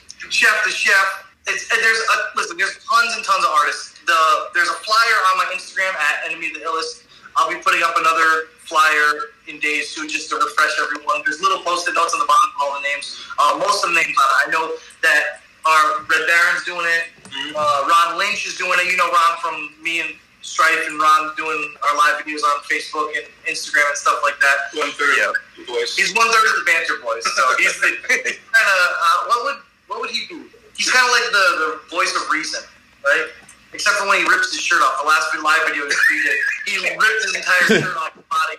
chef 0.29 0.63
to 0.63 0.69
chef. 0.69 1.25
It's, 1.47 1.67
there's 1.69 1.97
a, 1.97 2.38
listen. 2.38 2.57
There's 2.57 2.77
tons 2.85 3.15
and 3.15 3.23
tons 3.25 3.45
of 3.45 3.51
artists. 3.51 3.94
The 4.05 4.50
there's 4.53 4.69
a 4.69 4.77
flyer 4.85 5.17
on 5.33 5.38
my 5.38 5.45
Instagram 5.53 5.94
at 5.94 6.29
Enemy 6.29 6.47
of 6.47 6.53
the 6.53 6.59
Illest. 6.62 7.03
I'll 7.35 7.50
be 7.50 7.57
putting 7.62 7.83
up 7.83 7.95
another 7.97 8.47
flyer 8.65 9.29
in 9.50 9.60
days 9.60 9.90
soon 9.90 10.07
just 10.07 10.30
to 10.30 10.36
refresh 10.38 10.72
everyone. 10.79 11.22
There's 11.25 11.41
little 11.41 11.60
post-it 11.65 11.94
notes 11.98 12.13
on 12.13 12.22
the 12.22 12.29
bottom 12.29 12.50
of 12.56 12.58
all 12.62 12.74
the 12.77 12.86
names. 12.86 13.18
Uh, 13.41 13.58
most 13.58 13.84
of 13.84 13.89
the 13.89 13.98
names 13.98 14.13
on 14.13 14.29
it. 14.29 14.38
I 14.46 14.46
know 14.53 14.65
that 15.01 15.41
our 15.65 15.84
Red 16.06 16.24
Baron's 16.29 16.63
doing 16.63 16.86
it. 16.86 17.10
Uh, 17.58 17.89
Ron 17.89 18.18
Lynch 18.22 18.46
is 18.46 18.56
doing 18.56 18.77
it. 18.77 18.86
You 18.89 18.98
know 18.98 19.10
Ron 19.10 19.34
from 19.41 19.56
me 19.82 20.01
and 20.06 20.13
Strife 20.41 20.88
and 20.88 21.01
Ron 21.01 21.34
doing 21.36 21.60
our 21.89 21.94
live 21.98 22.22
videos 22.24 22.46
on 22.46 22.62
Facebook 22.70 23.12
and 23.18 23.25
Instagram 23.50 23.86
and 23.89 23.98
stuff 23.98 24.22
like 24.24 24.38
that. 24.39 24.58
One 24.77 24.94
third 24.96 25.18
Yeah. 25.18 25.29
of 25.29 25.36
the 25.58 25.65
voice. 25.65 25.98
He's 25.98 26.13
one 26.15 26.29
third 26.32 26.46
of 26.48 26.56
the 26.62 26.65
banter 26.70 26.98
boys, 27.03 27.25
so 27.25 27.44
he's 27.60 27.75
the 27.82 27.91
kind 28.06 28.22
of 28.24 28.36
uh, 28.53 29.18
what 29.27 29.39
would 29.46 29.60
what 29.89 29.98
would 30.06 30.10
he 30.13 30.25
do? 30.29 30.46
He's 30.77 30.89
kind 30.89 31.03
of 31.03 31.12
like 31.12 31.27
the, 31.34 31.46
the 31.60 31.70
voice 31.91 32.13
of 32.15 32.29
reason, 32.32 32.62
right? 33.03 33.27
Except 33.74 33.98
for 33.98 34.08
when 34.08 34.24
he 34.24 34.25
rips 34.32 34.50
his 34.56 34.62
shirt 34.63 34.82
off. 34.82 35.01
The 35.03 35.08
last 35.10 35.27
live 35.44 35.60
video 35.68 35.84
he 35.86 36.18
did, 36.24 36.38
he 36.65 36.75
ripped 36.96 37.22
his 37.25 37.36
entire 37.36 37.84
shirt 37.84 37.98
off 37.98 38.15
his 38.15 38.24
body. 38.32 38.58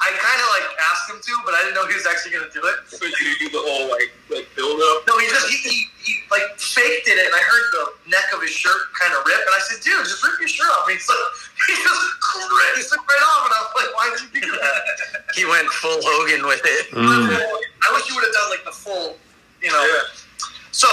I 0.00 0.08
kind 0.16 0.40
of 0.40 0.48
like 0.56 0.68
asked 0.80 1.12
him 1.12 1.20
to, 1.20 1.32
but 1.44 1.52
I 1.52 1.60
didn't 1.60 1.76
know 1.76 1.84
he 1.84 1.92
was 1.92 2.08
actually 2.08 2.32
going 2.32 2.48
to 2.48 2.54
do 2.56 2.64
it. 2.64 2.88
So 2.88 3.04
you 3.04 3.36
do 3.36 3.48
the 3.52 3.60
whole 3.60 3.92
like 3.92 4.08
like 4.32 4.48
build 4.56 4.80
up. 4.80 5.04
No, 5.04 5.20
he 5.20 5.28
just 5.28 5.44
he, 5.52 5.60
he, 5.60 5.76
he 6.00 6.12
like 6.32 6.56
faked 6.56 7.04
it, 7.04 7.20
and 7.20 7.28
I 7.36 7.42
heard 7.44 7.66
the 7.76 7.84
neck 8.08 8.32
of 8.32 8.40
his 8.40 8.48
shirt 8.48 8.96
kind 8.96 9.12
of 9.12 9.20
rip, 9.28 9.44
and 9.44 9.52
I 9.52 9.60
said, 9.68 9.84
"Dude, 9.84 10.00
just 10.08 10.24
rip 10.24 10.40
your 10.40 10.48
shirt 10.48 10.72
off." 10.72 10.88
And 10.88 10.96
he's 10.96 11.04
like, 11.04 11.20
he 11.68 11.76
just 11.76 12.00
ripped 12.48 12.80
it 12.80 12.96
right 12.96 13.24
off, 13.28 13.42
and 13.44 13.52
I 13.52 13.60
was 13.60 13.72
like, 13.76 13.90
"Why 13.92 14.04
did 14.08 14.20
you 14.24 14.30
do 14.40 14.52
that?" 14.56 14.82
He 15.38 15.44
went 15.46 15.68
full 15.68 16.00
Hogan 16.02 16.42
with 16.48 16.64
it. 16.64 16.90
I 16.96 17.88
wish 17.92 18.08
you 18.08 18.16
would 18.16 18.24
have 18.24 18.34
done 18.34 18.50
like 18.50 18.64
the 18.64 18.72
full, 18.74 19.20
you 19.62 19.70
know. 19.70 19.84
Yeah. 19.84 20.10
So 20.72 20.88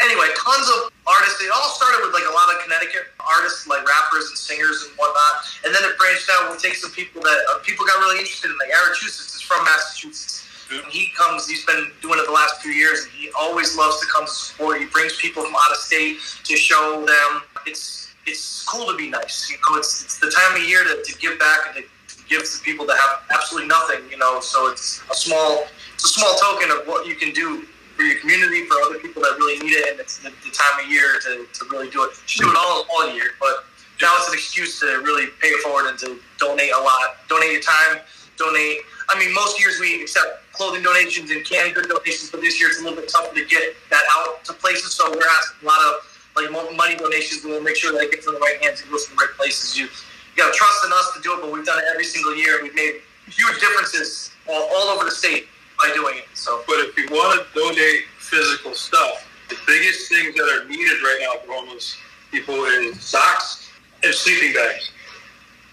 anyway, 0.00 0.28
tons 0.36 0.68
of 0.68 0.92
artists. 1.06 1.40
It 1.40 1.50
all 1.54 1.70
started 1.74 2.04
with 2.04 2.12
like 2.12 2.26
a 2.28 2.34
lot 2.34 2.48
of 2.52 2.62
Connecticut 2.62 3.12
artists, 3.20 3.66
like 3.66 3.86
rappers 3.86 4.28
and 4.28 4.38
singers 4.38 4.86
and 4.86 4.92
whatnot, 4.98 5.46
and 5.64 5.74
then 5.74 5.82
it 5.84 5.96
branched 5.98 6.28
out. 6.32 6.50
We'll 6.50 6.60
take 6.60 6.74
some 6.74 6.92
people 6.92 7.22
that 7.22 7.38
uh, 7.50 7.58
people 7.62 7.86
got 7.86 7.98
really 8.00 8.18
interested 8.18 8.50
in. 8.50 8.56
Like 8.58 8.70
Massachusetts 8.70 9.34
is 9.36 9.42
from 9.42 9.64
Massachusetts. 9.64 10.42
And 10.66 10.82
he 10.90 11.12
comes. 11.14 11.46
He's 11.46 11.64
been 11.64 11.92
doing 12.02 12.18
it 12.18 12.26
the 12.26 12.34
last 12.34 12.60
few 12.60 12.72
years, 12.72 13.04
and 13.04 13.12
he 13.12 13.30
always 13.38 13.76
loves 13.76 14.00
to 14.00 14.06
come 14.10 14.26
to 14.26 14.32
support. 14.32 14.80
He 14.80 14.86
brings 14.86 15.14
people 15.16 15.44
from 15.44 15.54
out 15.54 15.70
of 15.70 15.76
state 15.76 16.18
to 16.42 16.56
show 16.56 17.06
them 17.06 17.42
it's 17.66 18.10
it's 18.26 18.64
cool 18.64 18.86
to 18.90 18.96
be 18.96 19.08
nice. 19.08 19.48
You 19.48 19.56
know, 19.56 19.78
it's 19.78 20.04
it's 20.04 20.18
the 20.18 20.30
time 20.30 20.60
of 20.60 20.68
year 20.68 20.82
to, 20.82 21.02
to 21.02 21.18
give 21.18 21.38
back 21.38 21.58
and 21.68 21.84
to 21.84 22.24
give 22.28 22.42
to 22.42 22.62
people 22.64 22.84
that 22.86 22.98
have 22.98 23.22
absolutely 23.30 23.68
nothing. 23.68 24.10
You 24.10 24.18
know, 24.18 24.40
so 24.40 24.68
it's 24.68 25.02
a 25.08 25.14
small 25.14 25.66
it's 25.94 26.04
a 26.04 26.08
small 26.08 26.34
token 26.34 26.70
of 26.72 26.86
what 26.88 27.06
you 27.06 27.14
can 27.14 27.32
do 27.32 27.64
for 27.96 28.02
your 28.02 28.20
community, 28.20 28.64
for 28.66 28.76
other 28.84 28.98
people 28.98 29.22
that 29.22 29.34
really 29.40 29.58
need 29.64 29.72
it, 29.72 29.90
and 29.90 30.00
it's 30.00 30.18
the, 30.18 30.28
the 30.44 30.52
time 30.52 30.84
of 30.84 30.90
year 30.92 31.18
to, 31.24 31.48
to 31.48 31.64
really 31.72 31.88
do 31.88 32.04
it. 32.04 32.12
You 32.28 32.44
do 32.44 32.50
it 32.52 32.56
all 32.60 32.84
all 32.92 33.08
year, 33.12 33.32
but 33.40 33.64
now 34.00 34.12
it's 34.20 34.28
an 34.28 34.34
excuse 34.34 34.78
to 34.80 35.00
really 35.00 35.32
pay 35.40 35.48
it 35.48 35.62
forward 35.64 35.88
and 35.88 35.98
to 36.00 36.20
donate 36.38 36.70
a 36.72 36.80
lot. 36.80 37.16
Donate 37.28 37.52
your 37.52 37.64
time. 37.64 38.04
Donate. 38.36 38.84
I 39.08 39.18
mean, 39.18 39.32
most 39.32 39.58
years 39.58 39.80
we 39.80 40.02
accept 40.02 40.44
clothing 40.52 40.82
donations 40.82 41.30
and 41.30 41.44
canned 41.44 41.74
good 41.74 41.88
donations, 41.88 42.30
but 42.30 42.42
this 42.42 42.60
year 42.60 42.68
it's 42.68 42.80
a 42.80 42.84
little 42.84 43.00
bit 43.00 43.08
tougher 43.08 43.34
to 43.34 43.44
get 43.46 43.74
that 43.88 44.04
out 44.12 44.44
to 44.44 44.52
places. 44.52 44.92
So 44.92 45.08
we're 45.08 45.24
asking 45.24 45.64
a 45.64 45.66
lot 45.66 45.80
of 45.88 46.04
like 46.36 46.52
money 46.76 46.96
donations. 46.96 47.44
and 47.44 47.52
We'll 47.52 47.64
make 47.64 47.76
sure 47.76 47.92
that 47.92 48.04
it 48.04 48.10
gets 48.12 48.26
in 48.26 48.34
the 48.34 48.40
right 48.40 48.60
hands 48.60 48.82
and 48.82 48.90
goes 48.90 49.06
to 49.06 49.10
the 49.12 49.16
right 49.16 49.32
places. 49.38 49.78
You, 49.78 49.84
you 49.86 50.36
got 50.36 50.52
to 50.52 50.58
trust 50.58 50.84
in 50.84 50.92
us 50.92 51.12
to 51.16 51.22
do 51.22 51.32
it, 51.32 51.40
but 51.40 51.50
we've 51.50 51.64
done 51.64 51.78
it 51.78 51.84
every 51.90 52.04
single 52.04 52.36
year. 52.36 52.60
And 52.60 52.64
we've 52.68 52.76
made 52.76 53.00
huge 53.24 53.58
differences 53.60 54.30
all, 54.48 54.68
all 54.76 54.92
over 54.92 55.04
the 55.04 55.10
state 55.10 55.48
by 55.88 55.94
doing 55.94 56.18
it. 56.18 56.28
So 56.34 56.62
But 56.66 56.76
if 56.86 56.96
you 56.98 57.06
want 57.10 57.38
to 57.40 57.54
donate 57.54 58.04
physical 58.18 58.74
stuff, 58.74 59.26
the 59.48 59.56
biggest 59.66 60.08
things 60.08 60.34
that 60.34 60.48
are 60.60 60.64
needed 60.68 60.98
right 61.02 61.18
now 61.22 61.40
for 61.46 61.52
homeless 61.54 61.96
people 62.30 62.64
is 62.64 63.00
socks 63.00 63.70
and 64.02 64.12
sleeping 64.14 64.52
bags. 64.52 64.90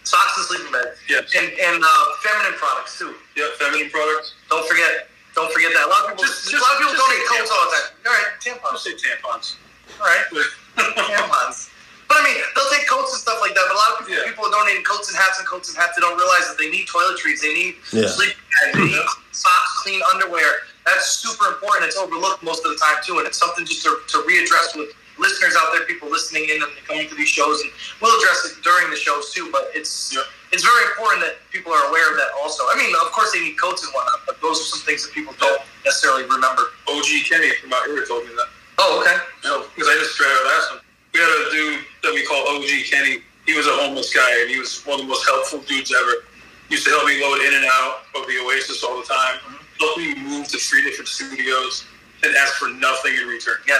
socks 0.03 0.33
and 0.37 0.45
sleeping 0.45 0.71
bags, 0.71 0.97
Yes. 1.09 1.33
and 1.35 1.47
and 1.47 1.83
uh, 1.83 2.05
feminine 2.23 2.57
products 2.59 2.99
too. 2.99 3.15
Yeah, 3.35 3.47
feminine 3.57 3.89
products. 3.89 4.35
Don't 4.49 4.67
forget. 4.67 5.09
Don't 5.33 5.51
forget 5.51 5.71
that. 5.73 5.85
A 5.85 5.89
lot 5.89 6.03
of 6.05 6.09
people, 6.11 6.25
Just- 6.25 6.53
a 6.53 6.57
lot 6.57 6.73
of 6.73 6.79
people 6.79 6.93
donate 6.93 7.25
coats 7.27 7.49
all 7.49 7.65
the 7.65 7.71
time. 7.73 7.87
All 8.05 8.13
right, 8.13 8.29
tampons. 8.39 8.71
I'll 8.71 8.77
say 8.77 8.93
tampons. 8.93 9.55
All 9.99 10.05
right, 10.05 10.25
tampons. 11.09 11.69
But 12.07 12.17
I 12.19 12.23
mean, 12.23 12.37
they'll 12.55 12.69
take 12.71 12.87
coats 12.87 13.13
and 13.13 13.21
stuff 13.21 13.39
like 13.41 13.53
that. 13.55 13.65
But 13.67 13.75
a 13.75 13.79
lot 13.79 13.91
of 13.93 13.97
people, 14.07 14.13
Yeah. 14.21 14.29
people 14.29 14.45
are 14.47 14.51
donating 14.53 14.83
coats 14.83 15.09
and 15.09 15.17
hats 15.17 15.39
and 15.39 15.47
coats 15.47 15.69
and 15.69 15.77
hats. 15.77 15.95
They 15.95 16.01
don't 16.01 16.17
realize 16.17 16.47
that 16.47 16.57
they 16.57 16.69
need 16.69 16.87
toiletries. 16.87 17.41
They 17.41 17.53
need 17.53 17.73
Yeah. 17.91 18.07
sleeping 18.09 18.37
bags. 18.61 18.73
They 18.77 18.85
need 18.85 19.05
socks, 19.31 19.71
clean 19.83 20.01
underwear. 20.13 20.63
That's 20.85 21.07
super 21.23 21.47
important. 21.47 21.85
It's 21.85 21.97
overlooked 21.97 22.43
most 22.43 22.65
of 22.65 22.71
the 22.71 22.77
time 22.77 22.97
too, 23.03 23.17
and 23.19 23.27
it's 23.27 23.37
something 23.37 23.65
just 23.65 23.83
to, 23.83 23.97
to 24.07 24.17
readdress 24.27 24.75
with 24.75 24.91
listeners 25.17 25.55
out 25.55 25.71
there, 25.71 25.85
people 25.85 26.09
listening 26.09 26.49
in 26.49 26.61
and 26.61 26.71
coming 26.87 27.07
to 27.07 27.15
these 27.15 27.29
shows, 27.29 27.61
and 27.61 27.71
we'll 28.01 28.13
address 28.19 28.45
it 28.45 28.61
during 28.63 28.89
the 28.89 28.97
shows 28.97 29.31
too. 29.33 29.49
But 29.51 29.71
it's 29.73 30.15
it's 30.51 30.61
very 30.63 30.83
important 30.91 31.23
that 31.23 31.49
people 31.51 31.73
are 31.73 31.85
aware 31.89 32.11
of 32.11 32.17
that 32.17 32.29
also. 32.41 32.63
I 32.69 32.75
mean, 32.75 32.93
of 33.01 33.11
course 33.11 33.31
they 33.31 33.39
need 33.39 33.57
coats 33.59 33.83
and 33.83 33.91
whatnot, 33.93 34.21
but 34.27 34.41
those 34.41 34.59
are 34.59 34.63
some 34.75 34.79
things 34.81 35.03
that 35.05 35.13
people 35.13 35.33
don't 35.39 35.61
necessarily 35.85 36.23
remember. 36.25 36.73
OG 36.87 37.23
Kenny 37.29 37.49
from 37.61 37.73
out 37.73 37.85
here 37.85 38.05
told 38.05 38.27
me 38.27 38.35
that. 38.35 38.49
Oh, 38.77 38.99
okay. 39.01 39.17
No, 39.45 39.65
because 39.73 39.87
I 39.89 39.95
just 39.97 40.13
straight 40.13 40.29
out 40.29 40.45
asked 40.57 40.71
him. 40.73 40.79
We 41.13 41.19
had 41.19 41.29
a 41.29 41.51
dude 41.51 41.85
that 42.01 42.13
we 42.13 42.25
call 42.25 42.41
OG 42.57 42.89
Kenny. 42.89 43.21
He 43.45 43.53
was 43.53 43.67
a 43.67 43.71
homeless 43.71 44.13
guy, 44.13 44.41
and 44.41 44.49
he 44.49 44.57
was 44.57 44.81
one 44.85 44.99
of 44.99 45.05
the 45.05 45.09
most 45.09 45.25
helpful 45.25 45.59
dudes 45.61 45.93
ever. 45.93 46.25
He 46.69 46.75
used 46.75 46.85
to 46.85 46.91
help 46.91 47.05
me 47.05 47.21
load 47.21 47.39
in 47.45 47.53
and 47.53 47.65
out 47.65 48.09
of 48.15 48.25
the 48.25 48.41
Oasis 48.41 48.83
all 48.83 48.97
the 48.97 49.05
time. 49.05 49.37
Mm-hmm. 49.45 49.61
Helped 49.79 49.97
me 49.99 50.15
move 50.15 50.47
to 50.47 50.57
three 50.57 50.81
different 50.81 51.07
studios 51.07 51.85
and 52.23 52.35
ask 52.35 52.53
for 52.55 52.69
nothing 52.69 53.13
in 53.13 53.27
return. 53.27 53.57
Yeah, 53.67 53.77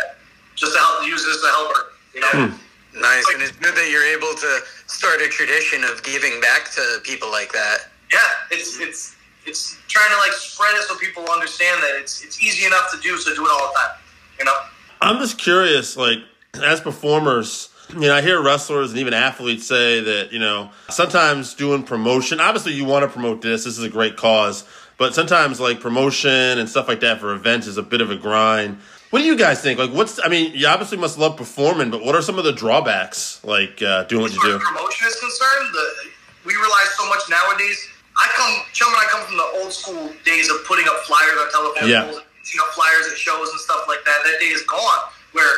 just 0.56 0.74
to 0.74 0.80
help 0.80 1.08
use 1.08 1.26
it 1.26 1.30
as 1.32 1.44
a 1.44 1.50
helper. 1.50 1.84
You 2.14 2.22
know. 2.22 2.48
Hmm. 2.54 3.02
Nice, 3.02 3.26
and 3.34 3.42
it's 3.42 3.52
good 3.58 3.74
that 3.74 3.90
you're 3.90 4.06
able 4.06 4.38
to 4.38 4.60
start 4.86 5.20
a 5.22 5.28
tradition 5.28 5.84
of 5.84 6.04
giving 6.04 6.40
back 6.40 6.70
to 6.74 7.00
people 7.02 7.32
like 7.32 7.52
that. 7.54 7.90
Yeah, 8.12 8.20
it's 8.52 8.78
hmm. 8.78 8.84
it's 8.84 9.16
it's 9.46 9.78
trying 9.88 10.12
to 10.12 10.18
like 10.18 10.34
spread 10.34 10.76
it 10.76 10.84
so 10.84 10.96
people 10.98 11.26
understand 11.32 11.82
that 11.82 11.98
it's 11.98 12.24
it's 12.24 12.44
easy 12.44 12.68
enough 12.68 12.92
to 12.92 13.00
do, 13.00 13.18
so 13.18 13.34
do 13.34 13.44
it 13.46 13.50
all 13.50 13.74
the 13.74 13.80
time. 13.80 13.98
You 14.38 14.46
know. 14.46 14.58
I'm 15.02 15.18
just 15.18 15.40
curious, 15.40 15.98
like 15.98 16.20
as 16.62 16.82
performers, 16.82 17.70
you 17.94 18.02
know, 18.02 18.14
I 18.14 18.22
hear 18.22 18.42
wrestlers 18.42 18.92
and 18.92 19.00
even 19.00 19.14
athletes 19.14 19.68
say 19.68 20.00
that, 20.02 20.32
you 20.32 20.40
know, 20.40 20.70
sometimes 20.90 21.54
doing 21.54 21.84
promotion, 21.84 22.40
obviously 22.40 22.74
you 22.74 22.86
want 22.86 23.04
to 23.04 23.10
promote 23.10 23.42
this, 23.42 23.64
this 23.64 23.78
is 23.78 23.84
a 23.84 23.90
great 23.90 24.18
cause, 24.18 24.64
but 24.98 25.16
sometimes 25.16 25.60
like 25.60 25.80
promotion 25.80 26.30
and 26.32 26.70
stuff 26.70 26.88
like 26.88 27.00
that 27.00 27.20
for 27.20 27.34
events 27.34 27.66
is 27.68 27.78
a 27.78 27.84
bit 27.84 28.02
of 28.02 28.12
a 28.12 28.16
grind. 28.16 28.78
What 29.10 29.20
do 29.20 29.26
you 29.26 29.38
guys 29.38 29.62
think? 29.62 29.78
Like, 29.80 29.92
what's, 29.92 30.20
I 30.24 30.28
mean, 30.28 30.54
you 30.56 30.68
obviously 30.68 30.98
must 30.98 31.18
love 31.20 31.38
performing, 31.38 31.92
but 31.92 32.04
what 32.04 32.16
are 32.16 32.22
some 32.22 32.38
of 32.40 32.46
the 32.46 32.54
drawbacks, 32.54 33.44
like 33.44 33.82
uh, 33.82 34.04
doing 34.06 34.24
what 34.24 34.34
you 34.34 34.42
do? 34.42 34.56
as 34.56 34.62
promotion 34.62 35.08
is 35.08 35.16
concerned, 35.20 35.70
the, 35.74 36.10
we 36.46 36.54
rely 36.56 36.86
so 36.98 37.08
much 37.10 37.22
nowadays. 37.30 37.90
I 38.18 38.28
come, 38.36 38.54
Chum 38.74 38.90
and 38.90 38.98
I 38.98 39.06
come 39.10 39.26
from 39.26 39.38
the 39.38 39.50
old 39.62 39.74
school 39.74 40.14
days 40.24 40.50
of 40.50 40.64
putting 40.66 40.86
up 40.88 40.98
flyers 41.06 41.34
on 41.40 41.52
telephone 41.52 41.90
Yeah. 41.90 42.04
poles, 42.06 42.22
putting 42.42 42.62
up 42.62 42.74
flyers 42.74 43.12
at 43.12 43.18
shows 43.18 43.50
and 43.50 43.60
stuff 43.60 43.86
like 43.88 44.04
that. 44.06 44.22
That 44.24 44.38
day 44.40 44.48
is 44.54 44.62
gone, 44.64 45.00
where 45.34 45.50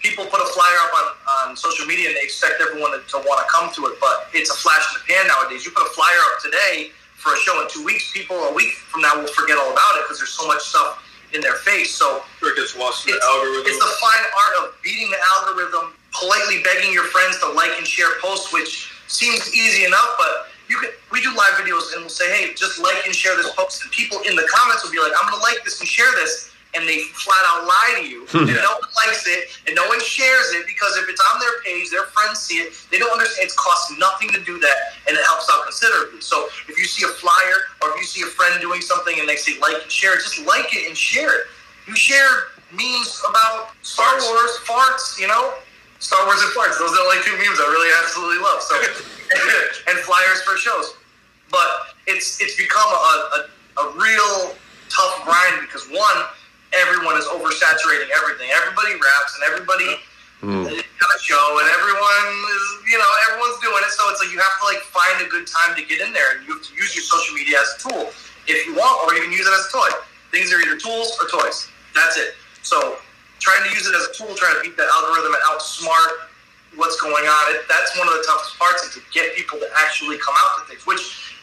people 0.00 0.24
put 0.26 0.40
a 0.40 0.48
flyer 0.52 0.78
up 0.88 0.92
on, 0.96 1.06
on 1.50 1.56
social 1.56 1.86
media 1.86 2.08
and 2.08 2.16
they 2.16 2.24
expect 2.24 2.60
everyone 2.60 2.92
to, 2.92 3.00
to 3.12 3.20
want 3.28 3.38
to 3.40 3.46
come 3.52 3.68
to 3.76 3.92
it, 3.92 4.00
but 4.00 4.28
it's 4.32 4.50
a 4.50 4.58
flash 4.58 4.82
in 4.92 5.00
the 5.00 5.04
pan 5.12 5.28
nowadays. 5.28 5.64
You 5.64 5.70
put 5.72 5.84
a 5.84 5.92
flyer 5.92 6.20
up 6.32 6.40
today 6.42 6.90
for 7.20 7.36
a 7.36 7.38
show 7.44 7.60
in 7.60 7.68
two 7.68 7.84
weeks, 7.84 8.10
people 8.12 8.36
a 8.48 8.52
week 8.52 8.72
from 8.88 9.04
now 9.04 9.12
will 9.20 9.28
forget 9.36 9.60
all 9.60 9.70
about 9.70 9.92
it 10.00 10.08
because 10.08 10.18
there's 10.18 10.32
so 10.32 10.48
much 10.48 10.64
stuff 10.64 11.04
in 11.36 11.40
their 11.40 11.60
face. 11.60 11.92
So 11.94 12.24
it 12.42 12.56
gets 12.56 12.74
lost 12.76 13.06
in 13.06 13.14
it's, 13.14 13.20
the 13.20 13.28
algorithm. 13.28 13.68
it's 13.68 13.78
the 13.78 13.92
fine 14.00 14.24
art 14.24 14.54
of 14.64 14.64
beating 14.82 15.12
the 15.12 15.20
algorithm, 15.36 15.92
politely 16.16 16.64
begging 16.64 16.92
your 16.92 17.04
friends 17.12 17.38
to 17.44 17.52
like 17.52 17.76
and 17.76 17.86
share 17.86 18.08
posts, 18.24 18.52
which 18.52 18.90
seems 19.06 19.52
easy 19.54 19.84
enough, 19.84 20.16
but 20.16 20.48
you 20.68 20.78
can 20.78 20.90
we 21.12 21.20
do 21.20 21.34
live 21.34 21.58
videos 21.58 21.92
and 21.92 22.06
we'll 22.06 22.14
say, 22.14 22.30
hey, 22.30 22.54
just 22.54 22.78
like 22.78 23.04
and 23.04 23.14
share 23.14 23.36
this 23.36 23.50
post. 23.54 23.82
And 23.82 23.90
people 23.90 24.18
in 24.24 24.36
the 24.36 24.46
comments 24.48 24.84
will 24.84 24.92
be 24.92 25.02
like, 25.02 25.12
I'm 25.20 25.28
gonna 25.28 25.42
like 25.42 25.60
this 25.64 25.80
and 25.80 25.88
share 25.88 26.10
this. 26.14 26.49
And 26.74 26.86
they 26.86 27.02
flat 27.18 27.42
out 27.50 27.66
lie 27.66 27.98
to 27.98 28.04
you. 28.06 28.26
Hmm. 28.30 28.46
and 28.46 28.54
no 28.62 28.74
one 28.78 28.90
likes 28.94 29.26
it 29.26 29.50
and 29.66 29.74
no 29.74 29.86
one 29.90 29.98
shares 29.98 30.54
it 30.54 30.66
because 30.70 30.96
if 31.02 31.08
it's 31.10 31.20
on 31.34 31.40
their 31.40 31.58
page, 31.66 31.90
their 31.90 32.06
friends 32.14 32.38
see 32.38 32.62
it, 32.62 32.72
they 32.90 32.98
don't 32.98 33.10
understand 33.10 33.50
it 33.50 33.56
costs 33.56 33.90
nothing 33.98 34.30
to 34.30 34.40
do 34.46 34.58
that 34.60 34.76
and 35.08 35.18
it 35.18 35.24
helps 35.26 35.50
out 35.50 35.64
considerably. 35.66 36.20
So 36.20 36.46
if 36.68 36.78
you 36.78 36.86
see 36.86 37.04
a 37.04 37.12
flyer 37.18 37.74
or 37.82 37.90
if 37.94 37.96
you 37.98 38.06
see 38.06 38.22
a 38.22 38.30
friend 38.30 38.54
doing 38.60 38.80
something 38.80 39.18
and 39.18 39.28
they 39.28 39.34
say 39.34 39.58
like 39.58 39.82
and 39.82 39.90
share, 39.90 40.14
just 40.14 40.38
like 40.46 40.70
it 40.70 40.86
and 40.86 40.96
share 40.96 41.42
it. 41.42 41.46
You 41.88 41.96
share 41.96 42.54
memes 42.70 43.18
about 43.28 43.74
Star 43.82 44.14
Wars, 44.14 44.62
farts, 44.62 45.18
you 45.18 45.26
know? 45.26 45.54
Star 45.98 46.24
Wars 46.24 46.40
and 46.40 46.50
farts. 46.54 46.78
Those 46.78 46.90
are 46.90 46.96
the 46.96 47.06
only 47.12 47.22
two 47.26 47.36
memes 47.36 47.60
I 47.60 47.68
really 47.68 47.92
absolutely 48.02 48.40
love. 48.42 48.62
So 48.62 48.74
and 49.88 49.98
flyers 50.00 50.40
for 50.42 50.56
shows. 50.56 50.96
But 51.50 51.94
it's 52.06 52.40
it's 52.40 52.56
become 52.56 52.88
a, 52.88 52.96
a, 52.96 53.82
a 53.82 53.84
real 53.98 54.54
tough 54.88 55.24
grind 55.24 55.60
because 55.60 55.86
one, 55.90 56.24
everyone 56.72 57.18
is 57.18 57.26
oversaturating 57.26 58.10
everything. 58.14 58.50
Everybody 58.54 58.94
raps 58.94 59.32
and 59.38 59.42
everybody 59.50 59.88
got 60.40 60.48
mm. 60.48 60.66
mm. 60.66 60.80
a 60.80 61.18
show 61.20 61.46
and 61.60 61.68
everyone 61.68 62.28
is 62.56 62.64
you 62.90 62.98
know, 62.98 63.10
everyone's 63.30 63.58
doing 63.62 63.82
it. 63.86 63.92
So 63.94 64.02
it's 64.10 64.18
like 64.18 64.32
you 64.34 64.42
have 64.42 64.56
to 64.58 64.64
like 64.66 64.82
find 64.90 65.22
a 65.22 65.28
good 65.30 65.46
time 65.46 65.78
to 65.78 65.82
get 65.86 66.02
in 66.02 66.10
there 66.12 66.34
and 66.34 66.46
you 66.46 66.58
have 66.58 66.64
to 66.66 66.74
use 66.74 66.90
your 66.96 67.06
social 67.06 67.34
media 67.38 67.62
as 67.62 67.78
a 67.78 67.78
tool 67.86 68.10
if 68.50 68.66
you 68.66 68.74
want, 68.74 69.06
or 69.06 69.14
you 69.14 69.22
can 69.22 69.30
use 69.30 69.46
it 69.46 69.54
as 69.54 69.70
a 69.70 69.72
toy. 69.72 69.90
Things 70.34 70.50
are 70.50 70.58
either 70.58 70.74
tools 70.74 71.14
or 71.22 71.30
toys. 71.30 71.70
That's 71.94 72.18
it. 72.18 72.34
So 72.62 72.98
trying 73.38 73.62
to 73.62 73.70
use 73.70 73.86
it 73.86 73.94
as 73.94 74.10
a 74.10 74.12
tool, 74.12 74.34
trying 74.34 74.58
to 74.58 74.62
beat 74.62 74.74
the 74.74 74.86
algorithm 74.86 75.34
and 75.34 75.42
outsmart 75.54 76.30
what's 76.74 76.98
going 77.00 77.26
on. 77.26 77.42
It, 77.54 77.66
that's 77.70 77.94
one 77.98 78.06
of 78.06 78.14
the 78.14 78.24
toughest 78.26 78.58
parts 78.58 78.82
is 78.86 78.94
to 78.98 79.02
get 79.14 79.34
people 79.34 79.58
to 79.58 79.68
actually 79.78 80.18
come 80.18 80.34
out 80.34 80.66
to 80.66 80.69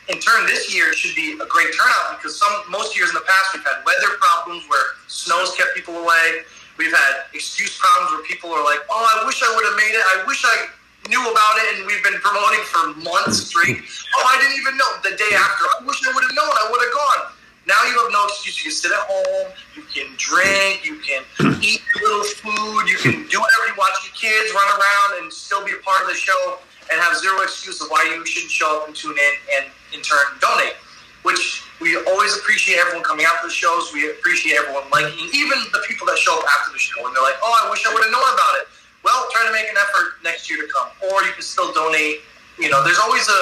in 0.09 0.19
turn 0.19 0.45
this 0.45 0.73
year 0.73 0.93
should 0.93 1.15
be 1.15 1.33
a 1.33 1.45
great 1.45 1.67
turnout 1.75 2.17
because 2.17 2.39
some 2.39 2.51
most 2.69 2.95
years 2.95 3.09
in 3.09 3.15
the 3.15 3.27
past 3.27 3.53
we've 3.53 3.63
had 3.63 3.83
weather 3.83 4.15
problems 4.19 4.63
where 4.69 4.95
snow's 5.07 5.53
kept 5.55 5.75
people 5.75 5.95
away. 5.99 6.47
We've 6.77 6.93
had 6.93 7.27
excuse 7.33 7.77
problems 7.77 8.11
where 8.13 8.23
people 8.23 8.51
are 8.53 8.63
like, 8.63 8.79
"Oh, 8.89 9.03
I 9.03 9.25
wish 9.25 9.41
I 9.43 9.49
would 9.55 9.65
have 9.65 9.75
made 9.75 9.91
it. 9.91 10.03
I 10.15 10.23
wish 10.23 10.43
I 10.45 10.67
knew 11.09 11.19
about 11.19 11.55
it." 11.59 11.75
And 11.75 11.87
we've 11.87 12.03
been 12.03 12.19
promoting 12.21 12.63
for 12.71 12.83
months 13.03 13.47
straight. 13.47 13.83
oh, 13.83 14.25
I 14.29 14.39
didn't 14.39 14.55
even 14.55 14.77
know 14.77 14.89
the 15.03 15.17
day 15.17 15.35
after. 15.35 15.63
I 15.75 15.83
wish 15.83 15.99
I 16.07 16.13
would 16.13 16.23
have 16.23 16.35
known. 16.35 16.53
I 16.55 16.67
would 16.71 16.81
have 16.81 16.93
gone. 16.93 17.21
Now 17.67 17.83
you 17.83 17.99
have 17.99 18.11
no 18.13 18.23
excuse. 18.31 18.63
You 18.63 18.71
can 18.71 18.77
sit 18.79 18.91
at 18.95 19.03
home. 19.11 19.51
You 19.75 19.83
can 19.91 20.07
drink. 20.15 20.85
You 20.87 21.03
can 21.03 21.27
eat 21.59 21.81
little 21.99 22.23
food. 22.39 22.87
You 22.87 22.95
can 22.95 23.27
do 23.27 23.41
whatever 23.43 23.65
you 23.67 23.75
want. 23.75 23.91
your 24.05 24.15
kids 24.15 24.53
run 24.55 24.69
around 24.71 25.23
and 25.23 25.33
still 25.33 25.65
be 25.65 25.73
a 25.73 25.81
part 25.83 26.01
of 26.03 26.07
the 26.07 26.15
show 26.15 26.59
and 26.91 27.01
have 27.01 27.17
zero 27.17 27.41
excuse 27.41 27.81
of 27.81 27.89
why 27.89 28.07
you 28.07 28.25
shouldn't 28.25 28.51
show 28.51 28.79
up 28.79 28.87
and 28.87 28.95
tune 28.95 29.17
in 29.17 29.33
and 29.59 29.65
in 29.93 30.01
turn 30.01 30.25
donate. 30.39 30.75
Which 31.23 31.63
we 31.81 31.97
always 32.07 32.35
appreciate 32.37 32.77
everyone 32.79 33.03
coming 33.03 33.25
out 33.27 33.41
to 33.41 33.47
the 33.47 33.53
shows. 33.53 33.91
We 33.93 34.09
appreciate 34.11 34.55
everyone 34.55 34.83
liking, 34.91 35.29
even 35.33 35.59
the 35.73 35.83
people 35.87 36.07
that 36.07 36.17
show 36.17 36.39
up 36.39 36.45
after 36.59 36.71
the 36.71 36.79
show 36.79 37.05
and 37.05 37.15
they're 37.15 37.23
like, 37.23 37.37
"Oh, 37.43 37.53
I 37.65 37.69
wish 37.69 37.85
I 37.85 37.93
would 37.93 38.03
have 38.03 38.11
known 38.11 38.27
about 38.33 38.53
it." 38.61 38.67
Well, 39.03 39.27
try 39.31 39.45
to 39.45 39.51
make 39.51 39.67
an 39.67 39.77
effort 39.77 40.23
next 40.23 40.49
year 40.49 40.61
to 40.61 40.67
come, 40.71 40.89
or 41.11 41.23
you 41.23 41.31
can 41.33 41.41
still 41.41 41.73
donate. 41.73 42.21
You 42.57 42.69
know, 42.69 42.83
there's 42.83 42.99
always 42.99 43.27
a 43.27 43.41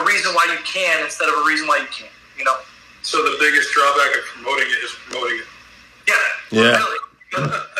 a 0.00 0.04
reason 0.04 0.32
why 0.34 0.46
you 0.50 0.58
can 0.64 1.02
instead 1.04 1.28
of 1.28 1.34
a 1.34 1.44
reason 1.44 1.66
why 1.66 1.78
you 1.78 1.90
can't. 1.90 2.14
You 2.38 2.44
know. 2.44 2.56
so 3.02 3.22
the 3.22 3.36
biggest 3.40 3.72
drawback 3.72 4.16
of 4.16 4.24
promoting 4.32 4.68
it 4.68 4.84
is 4.84 4.92
promoting 5.08 5.38
it. 5.38 5.46
Yeah. 6.08 6.62
Yeah. 6.62 6.86
Really. 7.34 7.60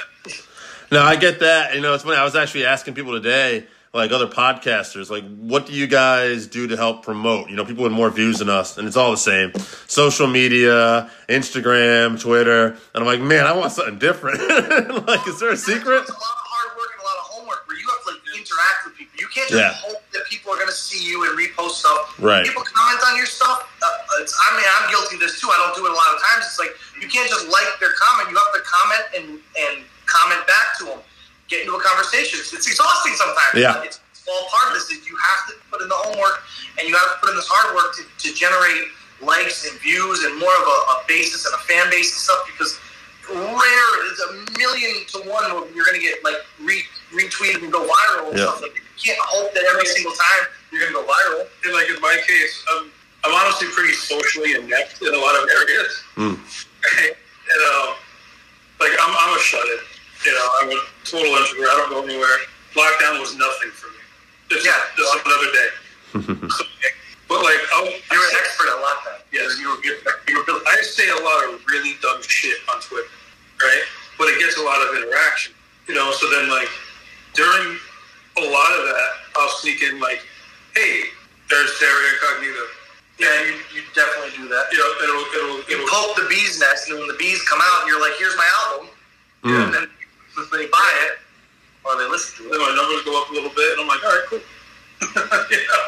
No, 0.92 1.02
I 1.02 1.16
get 1.16 1.38
that. 1.40 1.75
You 1.75 1.80
know, 1.80 1.94
it's 1.94 2.02
funny. 2.02 2.16
I 2.16 2.25
was 2.25 2.35
actually 2.35 2.66
asking 2.66 2.94
people 2.94 3.12
today, 3.12 3.64
like 3.92 4.12
other 4.12 4.28
podcasters, 4.28 5.11
like, 5.11 5.25
what 5.38 5.66
do 5.66 5.73
you 5.73 5.87
guys 5.88 6.47
do 6.47 6.68
to 6.68 6.76
help 6.76 7.02
promote? 7.04 7.50
You 7.50 7.56
know, 7.56 7.64
people 7.64 7.82
with 7.82 7.92
more 7.92 8.09
views 8.11 8.38
than 8.38 8.49
us, 8.49 8.78
and 8.78 8.87
it's 8.87 8.97
all 8.97 9.11
the 9.11 9.16
same. 9.16 9.52
Social 9.88 10.28
media, 10.28 11.11
Instagram, 11.28 12.20
Twitter, 12.20 12.66
and 12.94 13.02
I'm 13.02 13.04
like, 13.06 13.20
man, 13.20 13.47
I 13.47 13.52
want 13.56 13.73
something 13.73 13.99
different. 13.99 14.38
like, 15.09 15.26
is 15.26 15.40
there 15.40 15.50
a 15.50 15.56
secret? 15.56 16.06
It's 16.06 16.11
a 16.11 16.12
lot 16.14 16.37
of 16.38 16.47
hard 16.47 16.76
work 16.78 16.90
and 16.94 17.02
a 17.02 17.06
lot 17.06 17.18
of 17.18 17.25
homework 17.35 17.66
where 17.66 17.76
you 17.78 17.87
have 17.90 18.02
to 18.06 18.11
like 18.14 18.23
interact 18.38 18.78
with 18.87 18.94
people. 18.94 19.14
You 19.18 19.26
can't 19.35 19.50
just 19.50 19.59
Yeah. 19.59 19.75
hope 19.75 19.99
that 20.14 20.23
people 20.30 20.52
are 20.54 20.56
going 20.62 20.70
to 20.70 20.75
see 20.78 21.02
you 21.11 21.26
and 21.26 21.35
repost 21.35 21.82
stuff. 21.82 22.14
Right. 22.23 22.47
People 22.47 22.62
comment 22.62 23.02
on 23.11 23.16
your 23.18 23.26
stuff. 23.26 23.66
Uh, 23.82 24.23
it's, 24.23 24.38
I 24.38 24.54
mean, 24.54 24.66
I'm 24.78 24.87
guilty 24.94 25.16
of 25.18 25.26
this 25.26 25.40
too. 25.40 25.50
I 25.50 25.59
don't 25.59 25.75
do 25.75 25.82
it 25.87 25.90
a 25.90 25.99
lot 25.99 26.14
of 26.14 26.23
times. 26.23 26.47
It's 26.47 26.61
like 26.62 26.70
you 27.02 27.09
can't 27.11 27.26
just 27.28 27.50
like 27.50 27.66
their 27.82 27.90
comment. 27.99 28.30
You 28.30 28.38
have 28.38 28.54
to 28.54 28.62
comment 28.62 29.04
and 29.18 29.26
and 29.66 29.75
comment 30.06 30.47
back 30.47 30.78
to 30.78 30.85
them. 30.94 31.00
Get 31.50 31.66
into 31.66 31.75
a 31.75 31.83
conversation. 31.83 32.38
It's, 32.38 32.54
it's 32.54 32.71
exhausting 32.71 33.14
sometimes. 33.19 33.59
Yeah. 33.59 33.83
It's, 33.83 33.99
it's 34.14 34.23
all 34.30 34.47
part 34.54 34.71
of 34.71 34.75
this. 34.78 34.87
Is 34.95 35.02
you 35.02 35.19
have 35.19 35.50
to 35.50 35.52
put 35.66 35.83
in 35.83 35.88
the 35.90 35.99
homework 35.99 36.47
and 36.78 36.87
you 36.87 36.95
have 36.95 37.11
to 37.11 37.19
put 37.19 37.30
in 37.30 37.37
this 37.37 37.50
hard 37.50 37.75
work 37.75 37.90
to, 37.99 38.02
to 38.07 38.28
generate 38.38 38.87
likes 39.21 39.66
and 39.69 39.75
views 39.83 40.23
and 40.25 40.38
more 40.38 40.54
of 40.54 40.64
a, 40.64 40.78
a 40.95 40.97
basis 41.11 41.45
and 41.45 41.52
a 41.59 41.62
fan 41.66 41.90
base 41.90 42.09
and 42.14 42.23
stuff 42.23 42.40
because 42.49 42.78
rare 43.28 43.92
it's 44.11 44.23
a 44.26 44.30
million 44.59 44.95
to 45.11 45.19
one 45.28 45.45
where 45.54 45.66
you're 45.75 45.85
gonna 45.85 45.99
get 46.02 46.23
like 46.25 46.38
re, 46.62 46.83
retweeted 47.12 47.62
and 47.62 47.71
go 47.75 47.83
viral 47.85 48.30
and 48.30 48.38
Yeah. 48.38 48.47
stuff 48.47 48.62
like. 48.62 48.75
You 48.78 49.12
can't 49.16 49.19
hope 49.26 49.52
that 49.54 49.64
every 49.75 49.87
single 49.87 50.12
time 50.12 50.42
you're 50.71 50.80
gonna 50.87 50.92
go 50.95 51.02
viral. 51.02 51.49
And 51.66 51.73
like 51.75 51.88
in 51.90 51.99
my 52.00 52.14
case, 52.26 52.54
I'm, 52.71 52.90
I'm 53.26 53.35
honestly 53.35 53.69
pretty 53.75 53.92
socially 53.95 54.54
inept 54.54 55.02
in 55.02 55.12
a 55.14 55.19
lot 55.19 55.35
of 55.37 55.49
areas. 55.50 55.92
Mm. 56.16 56.37
and 57.11 57.61
um, 57.75 57.95
like 58.78 58.92
I'm, 59.00 59.11
I'm 59.19 59.37
a 59.37 59.40
shut 59.40 59.64
in. 59.66 59.80
You 60.24 60.32
know, 60.32 60.48
I'm 60.62 60.68
a 60.70 60.80
total 61.04 61.32
introvert. 61.32 61.68
I 61.68 61.76
don't 61.80 61.90
go 61.90 62.02
anywhere. 62.04 62.38
Lockdown 62.76 63.20
was 63.20 63.34
nothing 63.36 63.70
for 63.72 63.88
me. 63.88 64.00
Just, 64.50 64.66
Yeah. 64.66 64.76
just 64.96 65.16
another 65.24 65.50
day. 65.52 65.70
But 67.30 67.44
like, 67.46 67.62
oh, 67.78 67.86
I'll, 67.86 67.86
You're 67.86 68.26
an 68.26 68.34
expert 68.42 68.66
at 68.74 68.82
lockdown. 68.82 69.22
Yes. 69.30 69.54
You 69.60 69.70
were, 69.70 69.78
you 69.86 69.94
were. 70.34 70.60
I 70.66 70.82
say 70.82 71.06
a 71.10 71.14
lot 71.22 71.46
of 71.54 71.62
really 71.70 71.94
dumb 72.02 72.18
shit 72.26 72.58
on 72.74 72.82
Twitter, 72.82 73.06
right? 73.62 73.84
But 74.18 74.34
it 74.34 74.40
gets 74.40 74.58
a 74.58 74.62
lot 74.62 74.82
of 74.82 74.98
interaction, 74.98 75.54
you 75.86 75.94
know. 75.94 76.10
So 76.10 76.28
then, 76.28 76.50
like 76.50 76.66
during 77.34 77.78
a 78.36 78.44
lot 78.50 78.70
of 78.74 78.82
that, 78.82 79.10
I'll 79.36 79.48
sneak 79.62 79.80
in 79.80 80.00
like, 80.00 80.26
"Hey, 80.74 81.04
there's 81.48 81.70
Terry 81.78 82.04
Incognito." 82.18 82.66
Yeah, 83.22 83.30
you, 83.46 83.54
you 83.78 83.82
definitely 83.94 84.34
do 84.36 84.48
that. 84.50 84.66
You 84.74 84.78
know, 84.82 84.90
it'll 85.06 85.26
it'll 85.38 85.72
it'll. 85.72 85.86
poke 85.86 86.16
the 86.16 86.26
bee's 86.28 86.58
nest, 86.58 86.90
and 86.90 86.98
when 86.98 87.06
the 87.06 87.14
bees 87.14 87.40
come 87.46 87.60
out, 87.62 87.86
you're 87.86 88.00
like, 88.00 88.18
"Here's 88.18 88.36
my 88.36 88.50
album," 88.66 88.88
and 89.44 89.72
then 89.72 89.86
they 90.49 90.66
buy 90.66 90.92
it 91.11 91.18
or 91.85 91.97
they 92.00 92.09
listen 92.09 92.44
to 92.44 92.50
Then 92.50 92.61
it. 92.61 92.64
my 92.64 92.73
numbers 92.76 93.02
go 93.04 93.20
up 93.20 93.28
a 93.30 93.32
little 93.35 93.50
bit, 93.52 93.73
and 93.76 93.80
I'm 93.82 93.88
like, 93.88 94.02
"All 94.04 94.11
right, 94.11 94.25
cool." 94.28 94.40
you 95.50 95.56
know? 95.68 95.85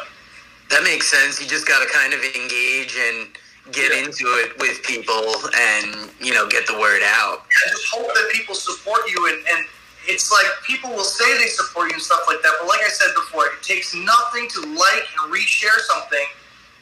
That 0.69 0.83
makes 0.83 1.07
sense. 1.09 1.41
You 1.41 1.47
just 1.47 1.67
got 1.67 1.79
to 1.85 1.89
kind 1.93 2.13
of 2.13 2.21
engage 2.23 2.95
and 2.97 3.27
get 3.71 3.91
Yeah. 3.93 4.05
into 4.05 4.25
it 4.43 4.57
with 4.59 4.81
people 4.83 5.23
and, 5.55 6.09
you 6.19 6.33
know, 6.33 6.47
get 6.49 6.65
the 6.67 6.77
word 6.77 7.01
out. 7.05 7.45
I 7.45 7.69
just 7.69 7.87
hope 7.93 8.07
that 8.13 8.29
people 8.33 8.55
support 8.55 9.01
you, 9.09 9.27
and, 9.27 9.37
and 9.47 9.67
it's 10.07 10.31
like 10.31 10.45
people 10.65 10.89
will 10.91 11.05
say 11.07 11.37
they 11.37 11.47
support 11.47 11.89
you 11.89 11.93
and 11.95 12.03
stuff 12.03 12.21
like 12.27 12.41
that. 12.41 12.53
But 12.59 12.67
like 12.67 12.81
I 12.81 12.89
said 12.89 13.13
before, 13.15 13.45
it 13.47 13.61
takes 13.63 13.93
nothing 13.95 14.49
to 14.49 14.59
like 14.61 15.05
and 15.21 15.31
reshare 15.31 15.79
something 15.87 16.25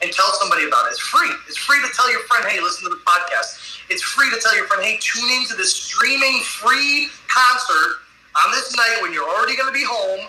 and 0.01 0.11
tell 0.11 0.31
somebody 0.39 0.65
about 0.65 0.87
it. 0.87 0.91
It's 0.97 0.99
free. 0.99 1.29
It's 1.47 1.57
free 1.57 1.77
to 1.85 1.89
tell 1.93 2.09
your 2.09 2.21
friend, 2.21 2.45
hey, 2.47 2.59
listen 2.61 2.89
to 2.89 2.95
the 2.95 3.01
podcast. 3.05 3.77
It's 3.89 4.01
free 4.01 4.31
to 4.31 4.39
tell 4.41 4.55
your 4.55 4.65
friend, 4.65 4.81
hey, 4.83 4.97
tune 4.99 5.29
into 5.37 5.53
this 5.55 5.71
streaming 5.75 6.41
free 6.41 7.09
concert 7.31 8.03
on 8.35 8.51
this 8.51 8.75
night 8.75 8.99
when 9.01 9.13
you're 9.13 9.27
already 9.27 9.55
going 9.55 9.71
to 9.71 9.73
be 9.73 9.85
home. 9.87 10.27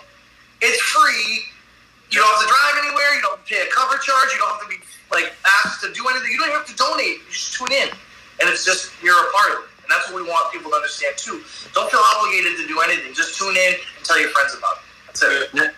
It's 0.61 0.79
free. 0.79 1.43
You 2.11 2.19
don't 2.19 2.29
have 2.29 2.43
to 2.45 2.49
drive 2.49 2.75
anywhere. 2.87 3.15
You 3.15 3.21
don't 3.21 3.35
have 3.37 3.45
to 3.45 3.49
pay 3.51 3.61
a 3.61 3.69
cover 3.71 3.97
charge. 3.99 4.31
You 4.31 4.39
don't 4.39 4.55
have 4.55 4.63
to 4.63 4.71
be 4.71 4.79
like 5.11 5.33
asked 5.63 5.83
to 5.83 5.91
do 5.91 6.07
anything. 6.07 6.31
You 6.31 6.39
don't 6.39 6.51
have 6.55 6.67
to 6.67 6.75
donate. 6.75 7.19
You 7.27 7.31
just 7.31 7.53
tune 7.53 7.71
in, 7.71 7.89
and 8.39 8.45
it's 8.47 8.63
just 8.63 8.91
you're 9.03 9.17
a 9.17 9.29
part 9.35 9.59
of 9.59 9.65
it. 9.65 9.69
And 9.83 9.89
that's 9.91 10.07
what 10.07 10.21
we 10.21 10.27
want 10.27 10.53
people 10.53 10.71
to 10.71 10.77
understand 10.77 11.17
too. 11.17 11.43
Don't 11.75 11.91
feel 11.91 12.03
obligated 12.15 12.55
to 12.61 12.67
do 12.67 12.79
anything. 12.79 13.13
Just 13.13 13.37
tune 13.37 13.55
in 13.55 13.75
and 13.75 14.01
tell 14.05 14.19
your 14.19 14.29
friends 14.29 14.55
about 14.55 14.79
it. 14.79 14.83
That's 15.07 15.21
it. 15.23 15.75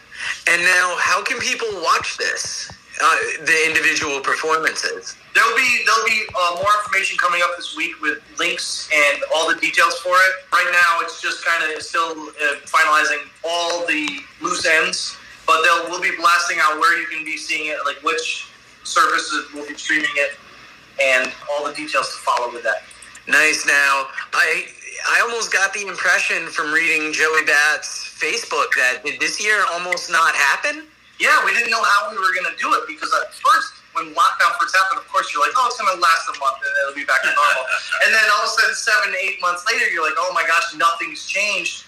And 0.47 0.61
now, 0.61 0.95
how 0.99 1.23
can 1.23 1.39
people 1.39 1.67
watch 1.81 2.17
this? 2.17 2.69
Uh, 3.01 3.17
the 3.43 3.63
individual 3.67 4.21
performances. 4.21 5.17
There'll 5.33 5.55
be 5.57 5.83
there'll 5.85 6.05
be 6.05 6.23
uh, 6.33 6.55
more 6.55 6.71
information 6.79 7.17
coming 7.17 7.41
up 7.43 7.57
this 7.57 7.75
week 7.75 8.01
with 8.01 8.23
links 8.39 8.89
and 8.93 9.21
all 9.35 9.53
the 9.53 9.59
details 9.59 9.95
for 9.99 10.15
it. 10.15 10.31
Right 10.53 10.69
now, 10.71 11.01
it's 11.01 11.21
just 11.21 11.43
kind 11.43 11.73
of 11.73 11.81
still 11.81 12.11
uh, 12.11 12.55
finalizing 12.63 13.19
all 13.43 13.85
the 13.85 14.07
loose 14.41 14.65
ends, 14.65 15.17
but 15.45 15.61
they'll 15.63 15.89
we'll 15.89 16.01
be 16.01 16.15
blasting 16.15 16.59
out 16.61 16.79
where 16.79 16.97
you 16.97 17.05
can 17.07 17.25
be 17.25 17.35
seeing 17.35 17.67
it, 17.67 17.77
like 17.83 18.01
which 18.01 18.47
services 18.85 19.51
will 19.53 19.67
be 19.67 19.75
streaming 19.75 20.15
it, 20.15 20.37
and 21.03 21.33
all 21.51 21.67
the 21.67 21.73
details 21.73 22.07
to 22.07 22.17
follow 22.21 22.53
with 22.53 22.63
that. 22.63 22.83
Nice. 23.27 23.65
Now, 23.65 24.07
I 24.31 24.67
I 25.11 25.19
almost 25.19 25.51
got 25.51 25.73
the 25.73 25.85
impression 25.85 26.47
from 26.47 26.71
reading 26.71 27.11
Joey 27.11 27.43
Bat's 27.43 28.15
Facebook 28.17 28.71
that 28.77 29.01
did 29.03 29.19
this 29.19 29.43
year 29.43 29.65
almost 29.73 30.09
not 30.09 30.33
happen. 30.33 30.83
Yeah, 31.19 31.43
we 31.45 31.53
didn't 31.55 31.71
know 31.71 31.83
how 31.83 32.11
we 32.11 32.17
were 32.19 32.33
going 32.35 32.47
to 32.49 32.57
do 32.59 32.67
it 32.75 32.83
because 32.87 33.07
at 33.15 33.31
first, 33.33 33.71
when 33.95 34.11
lockdown 34.11 34.51
first 34.59 34.75
happened, 34.75 34.99
of 34.99 35.07
course, 35.07 35.31
you're 35.31 35.39
like, 35.39 35.55
oh, 35.55 35.71
it's 35.71 35.79
going 35.79 35.87
to 35.87 35.99
last 35.99 36.27
a 36.27 36.35
month 36.35 36.59
and 36.59 36.71
it'll 36.83 36.97
be 36.97 37.07
back 37.07 37.23
to 37.23 37.31
normal. 37.31 37.63
and 38.03 38.11
then 38.11 38.23
all 38.35 38.43
of 38.43 38.51
a 38.51 38.59
sudden, 38.59 38.75
seven, 38.75 39.09
eight 39.23 39.39
months 39.39 39.63
later, 39.71 39.87
you're 39.87 40.03
like, 40.03 40.19
oh 40.19 40.31
my 40.35 40.43
gosh, 40.43 40.75
nothing's 40.75 41.23
changed. 41.23 41.87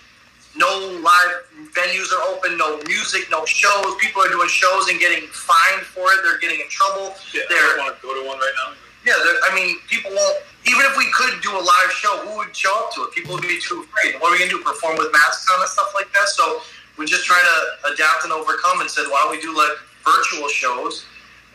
No 0.56 0.72
live 1.04 1.44
venues 1.76 2.10
are 2.16 2.24
open, 2.34 2.58
no 2.58 2.80
music, 2.88 3.28
no 3.30 3.44
shows. 3.46 3.94
People 4.00 4.24
are 4.24 4.32
doing 4.32 4.48
shows 4.48 4.88
and 4.88 4.98
getting 4.98 5.28
fined 5.30 5.84
for 5.86 6.08
it. 6.16 6.24
They're 6.24 6.40
getting 6.40 6.64
in 6.64 6.70
trouble. 6.72 7.14
Yeah, 7.36 7.44
I 7.44 7.46
They're, 7.52 7.68
don't 7.76 7.86
want 7.86 8.00
to 8.00 8.02
go 8.02 8.16
to 8.16 8.24
one 8.26 8.40
right 8.40 8.56
now. 8.66 8.74
yeah, 9.06 9.20
I 9.46 9.54
mean, 9.54 9.78
people 9.92 10.10
won't. 10.16 10.38
Even 10.66 10.82
if 10.88 10.98
we 10.98 11.06
could 11.12 11.40
do 11.44 11.52
a 11.52 11.62
live 11.62 11.92
show, 11.92 12.26
who 12.26 12.38
would 12.42 12.56
show 12.56 12.74
up 12.74 12.92
to 12.96 13.04
it? 13.04 13.12
People 13.14 13.36
would 13.36 13.46
be 13.46 13.60
too 13.62 13.86
afraid. 13.86 14.20
What 14.20 14.32
are 14.32 14.32
we 14.34 14.40
gonna 14.40 14.50
do? 14.50 14.60
Perform 14.64 14.98
with 14.98 15.12
masks 15.14 15.46
on 15.54 15.62
and 15.62 15.70
stuff 15.70 15.92
like 15.94 16.12
that? 16.14 16.28
So 16.28 16.60
we're 16.98 17.06
just 17.06 17.26
trying 17.26 17.46
to 17.46 17.94
adapt 17.94 18.24
and 18.24 18.34
overcome. 18.34 18.82
And 18.82 18.90
said, 18.90 19.06
why 19.10 19.22
don't 19.24 19.32
we 19.32 19.42
do 19.42 19.56
like 19.56 19.78
virtual 20.04 20.50
shows? 20.50 21.06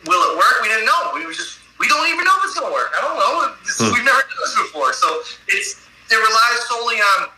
Will 0.07 0.19
it 0.31 0.37
work? 0.37 0.61
We 0.61 0.67
didn't 0.67 0.85
know. 0.85 1.11
We 1.13 1.25
were 1.25 1.33
just 1.33 1.59
we 1.79 1.87
don't 1.87 2.07
even 2.07 2.23
know 2.23 2.35
if 2.39 2.47
it's 2.47 2.59
gonna 2.59 2.73
work. 2.73 2.93
I 2.95 3.01
don't 3.01 3.19
know. 3.19 3.55
This, 3.65 3.79
hmm. 3.79 3.91
We've 3.91 4.07
never 4.07 4.23
done 4.23 4.39
this 4.39 4.55
before, 4.55 4.93
so 4.93 5.07
it's 5.47 5.83
it 6.11 6.15
relies 6.15 6.59
solely 6.69 6.97
on 6.97 7.29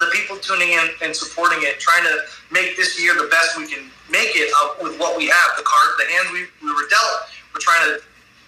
the 0.00 0.06
people 0.12 0.38
tuning 0.38 0.72
in 0.72 0.88
and 1.02 1.14
supporting 1.14 1.60
it, 1.62 1.78
trying 1.78 2.02
to 2.04 2.24
make 2.50 2.76
this 2.76 3.00
year 3.00 3.14
the 3.14 3.28
best 3.28 3.58
we 3.58 3.68
can 3.68 3.90
make 4.08 4.32
it 4.34 4.50
with 4.82 4.98
what 4.98 5.16
we 5.16 5.28
have, 5.28 5.50
the 5.56 5.62
cards, 5.62 5.94
the 6.00 6.08
hands 6.08 6.32
we, 6.32 6.48
we 6.66 6.72
were 6.72 6.88
dealt. 6.88 7.28
We're 7.52 7.60
trying 7.60 7.94
to 7.94 8.00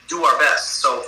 do 0.09 0.25
our 0.25 0.39
best. 0.39 0.81
So, 0.81 1.05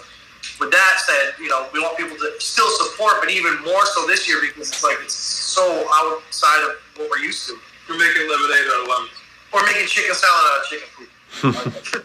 with 0.61 0.71
that 0.71 0.95
said, 1.07 1.35
you 1.41 1.49
know, 1.49 1.67
we 1.73 1.81
want 1.81 1.97
people 1.97 2.17
to 2.17 2.33
still 2.39 2.71
support, 2.71 3.15
but 3.21 3.31
even 3.31 3.61
more 3.65 3.85
so 3.87 4.07
this 4.07 4.29
year 4.29 4.39
because 4.41 4.69
it's 4.71 4.83
like 4.85 4.97
it's 5.03 5.15
so 5.15 5.87
outside 5.95 6.63
of 6.65 6.77
what 6.97 7.11
we're 7.11 7.19
used 7.19 7.47
to. 7.49 7.57
We're 7.89 7.99
making 7.99 8.29
lemonade 8.29 8.67
out 8.73 8.83
of 8.83 8.89
lemons. 8.89 9.11
We're 9.53 9.65
making 9.67 9.87
chicken 9.89 10.15
salad 10.15 10.45
out 10.51 10.61
of 10.61 10.67
chicken 10.69 10.89
food. 10.95 12.05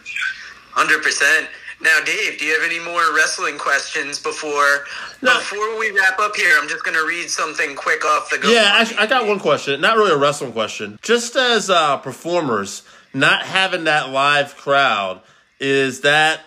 Hundred 0.72 1.02
percent. 1.02 1.48
Now, 1.82 1.98
Dave, 2.04 2.38
do 2.38 2.44
you 2.44 2.52
have 2.52 2.62
any 2.70 2.78
more 2.78 3.14
wrestling 3.16 3.56
questions 3.56 4.18
before 4.18 4.84
No. 5.22 5.32
before 5.38 5.78
we 5.78 5.90
wrap 5.92 6.18
up 6.18 6.36
here? 6.36 6.58
I'm 6.60 6.68
just 6.68 6.84
gonna 6.84 7.04
read 7.04 7.30
something 7.30 7.74
quick 7.74 8.04
off 8.04 8.28
the 8.30 8.38
go. 8.38 8.50
Yeah, 8.50 8.76
actually, 8.76 8.98
I 8.98 9.06
got 9.06 9.26
one 9.26 9.38
question. 9.40 9.80
Not 9.80 9.96
really 9.96 10.12
a 10.12 10.16
wrestling 10.18 10.52
question. 10.52 10.98
Just 11.00 11.36
as 11.36 11.70
uh, 11.70 11.96
performers, 11.96 12.82
not 13.14 13.42
having 13.42 13.84
that 13.84 14.10
live 14.10 14.56
crowd 14.56 15.22
is 15.58 16.02
that 16.02 16.40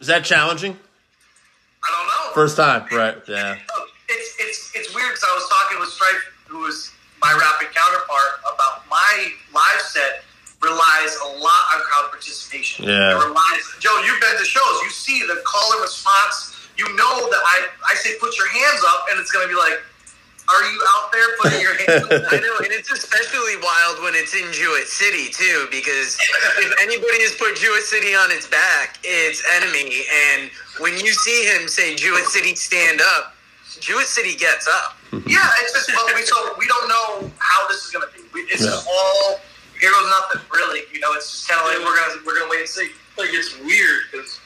is 0.00 0.08
that 0.08 0.24
challenging? 0.24 0.76
I 2.28 2.34
don't 2.34 2.36
know. 2.36 2.42
First 2.42 2.56
time, 2.56 2.86
right? 2.92 3.16
Yeah. 3.28 3.58
it's 4.08 4.36
it's 4.38 4.72
it's 4.74 4.94
weird 4.94 5.08
because 5.08 5.24
I 5.24 5.34
was 5.34 5.48
talking 5.48 5.80
with 5.80 5.88
Strife, 5.88 6.24
who 6.46 6.58
was 6.60 6.92
my 7.20 7.32
rapid 7.32 7.74
counterpart, 7.74 8.40
about 8.52 8.88
my 8.88 9.32
live 9.52 9.80
set 9.80 10.24
relies 10.60 11.16
a 11.22 11.28
lot 11.38 11.62
on 11.74 11.80
crowd 11.82 12.10
participation. 12.10 12.84
Yeah. 12.86 13.14
It 13.14 13.24
relies. 13.24 13.62
Joe, 13.78 13.94
you've 14.04 14.20
been 14.20 14.36
to 14.36 14.44
shows. 14.44 14.82
You 14.82 14.90
see 14.90 15.20
the 15.22 15.40
call 15.46 15.72
and 15.72 15.82
response. 15.82 16.54
You 16.76 16.86
know 16.96 17.30
that 17.30 17.42
I 17.42 17.66
I 17.90 17.94
say 17.94 18.18
put 18.20 18.36
your 18.36 18.48
hands 18.48 18.82
up, 18.86 19.06
and 19.10 19.20
it's 19.20 19.32
gonna 19.32 19.48
be 19.48 19.54
like, 19.54 19.80
are 20.48 20.64
you 20.64 20.80
out 20.96 21.12
there 21.12 21.28
putting 21.40 21.60
your 21.60 21.76
hands 21.76 22.04
up? 22.04 22.32
I 22.32 22.40
know, 22.40 22.56
and 22.64 22.72
it's 22.72 22.90
especially 22.90 23.56
wild 23.62 24.02
when 24.02 24.14
it's 24.14 24.34
in 24.34 24.50
Jewett 24.52 24.88
City 24.88 25.28
too, 25.28 25.68
because 25.70 26.16
if 26.58 26.72
anybody 26.80 27.20
has 27.24 27.34
put 27.36 27.56
Jewett 27.56 27.82
City 27.84 28.14
on 28.14 28.30
its 28.32 28.46
back, 28.48 28.98
it's 29.04 29.42
enemy. 29.60 30.04
And 30.32 30.50
when 30.80 30.94
you 30.98 31.12
see 31.12 31.44
him 31.44 31.68
say 31.68 31.94
Jewett 31.94 32.24
City 32.26 32.54
stand 32.54 33.00
up, 33.16 33.34
Jewett 33.80 34.06
City 34.06 34.34
gets 34.36 34.66
up. 34.68 34.96
Yeah, 35.26 35.40
it's 35.64 35.72
just 35.72 35.88
well, 35.92 36.04
we 36.14 36.20
so 36.22 36.36
we 36.58 36.66
don't 36.68 36.88
know 36.88 37.30
how 37.38 37.66
this 37.68 37.84
is 37.84 37.90
gonna 37.90 38.06
be. 38.14 38.20
We, 38.34 38.40
it's 38.52 38.60
Yeah. 38.60 38.76
just 38.76 38.86
all 38.86 39.40
here 39.80 39.90
goes 39.90 40.04
nothing, 40.08 40.42
really. 40.52 40.82
You 40.92 41.00
know, 41.00 41.12
it's 41.14 41.30
just 41.30 41.48
kind 41.48 41.60
of 41.60 41.66
like 41.68 41.80
we're 41.80 41.96
gonna 41.96 42.20
we're 42.26 42.38
gonna 42.38 42.50
wait 42.50 42.60
and 42.60 42.68
see. 42.68 42.90
Like 43.16 43.30
it's 43.32 43.56
weird 43.64 44.02
because 44.12 44.36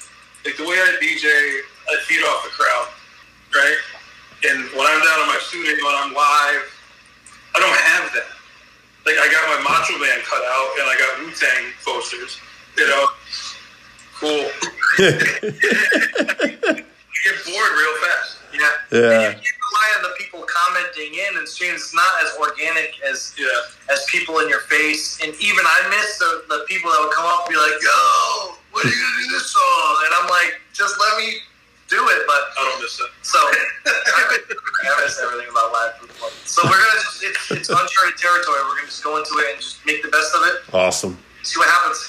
like 0.47 0.57
the 0.57 0.63
way 0.63 0.77
I 0.79 0.95
DJ, 1.03 1.27
I 1.27 1.99
feed 2.07 2.23
off 2.23 2.45
the 2.47 2.51
crowd, 2.51 2.89
right? 3.55 3.79
And 4.49 4.59
when 4.75 4.87
I'm 4.87 5.01
down 5.03 5.21
in 5.23 5.29
my 5.29 5.39
studio 5.47 5.71
and 5.75 5.97
I'm 6.03 6.13
live, 6.15 6.65
I 7.55 7.61
don't 7.61 7.79
have 7.79 8.13
that. 8.15 8.27
Like 9.07 9.17
I 9.19 9.27
got 9.31 9.43
my 9.55 9.63
Macho 9.63 9.99
Man 9.99 10.19
cut 10.27 10.43
out 10.43 10.69
and 10.81 10.87
I 10.91 10.95
got 10.99 11.19
Wu 11.21 11.31
Tang 11.35 11.65
posters. 11.85 12.39
You 12.77 12.87
know, 12.89 13.07
cool. 14.19 14.51
you 14.99 16.83
get 17.23 17.37
bored 17.47 17.73
real 17.77 17.97
fast. 18.03 18.39
Yeah. 18.53 18.61
Yeah. 18.91 19.21
And 19.31 19.37
you 19.43 19.43
can't 19.43 19.63
rely 19.73 19.89
on 19.99 20.03
the 20.03 20.15
people 20.19 20.45
commenting 20.49 21.15
in 21.15 21.39
and 21.39 21.47
streams. 21.49 21.83
It's 21.83 21.95
not 21.95 22.11
as 22.25 22.31
organic 22.39 22.95
as 23.09 23.35
Yeah. 23.39 23.49
as 23.91 24.05
people 24.11 24.39
in 24.41 24.49
your 24.49 24.61
face. 24.71 25.19
And 25.23 25.35
even 25.41 25.65
I 25.67 25.89
miss 25.91 26.19
the, 26.19 26.45
the 26.49 26.65
people 26.69 26.91
that 26.91 27.01
would 27.01 27.13
come 27.15 27.27
up 27.27 27.47
and 27.47 27.55
be 27.55 27.59
like, 27.59 27.79
yo, 27.83 28.55
what 28.73 28.85
are 28.85 28.89
you 28.89 28.95
gonna 28.95 29.23
do 29.27 29.33
this 29.35 29.51
song? 29.53 29.97
And 30.07 30.15
I'm 30.23 30.29
like, 30.31 30.61
just 30.73 30.99
let 30.99 31.19
me 31.19 31.39
do 31.93 32.01
it. 32.01 32.25
But 32.25 32.43
I 32.57 32.61
don't 32.65 32.81
miss 32.81 32.97
it. 32.97 33.13
so 33.21 33.37
I 33.87 35.05
miss 35.05 35.21
everything 35.21 35.53
about 35.53 35.69
live 35.77 35.93
football. 36.01 36.33
So 36.49 36.65
we're 36.65 36.81
gonna 36.81 37.05
just 37.05 37.21
it's, 37.23 37.69
it's 37.69 37.69
uncharted 37.69 38.17
territory. 38.17 38.65
We're 38.65 38.81
gonna 38.81 38.89
just 38.89 39.05
go 39.05 39.21
into 39.21 39.37
it 39.45 39.53
and 39.53 39.61
just 39.61 39.85
make 39.85 40.01
the 40.01 40.09
best 40.09 40.33
of 40.33 40.43
it. 40.49 40.57
Awesome. 40.73 41.21
See 41.45 41.61
what 41.61 41.69
happens. 41.69 42.01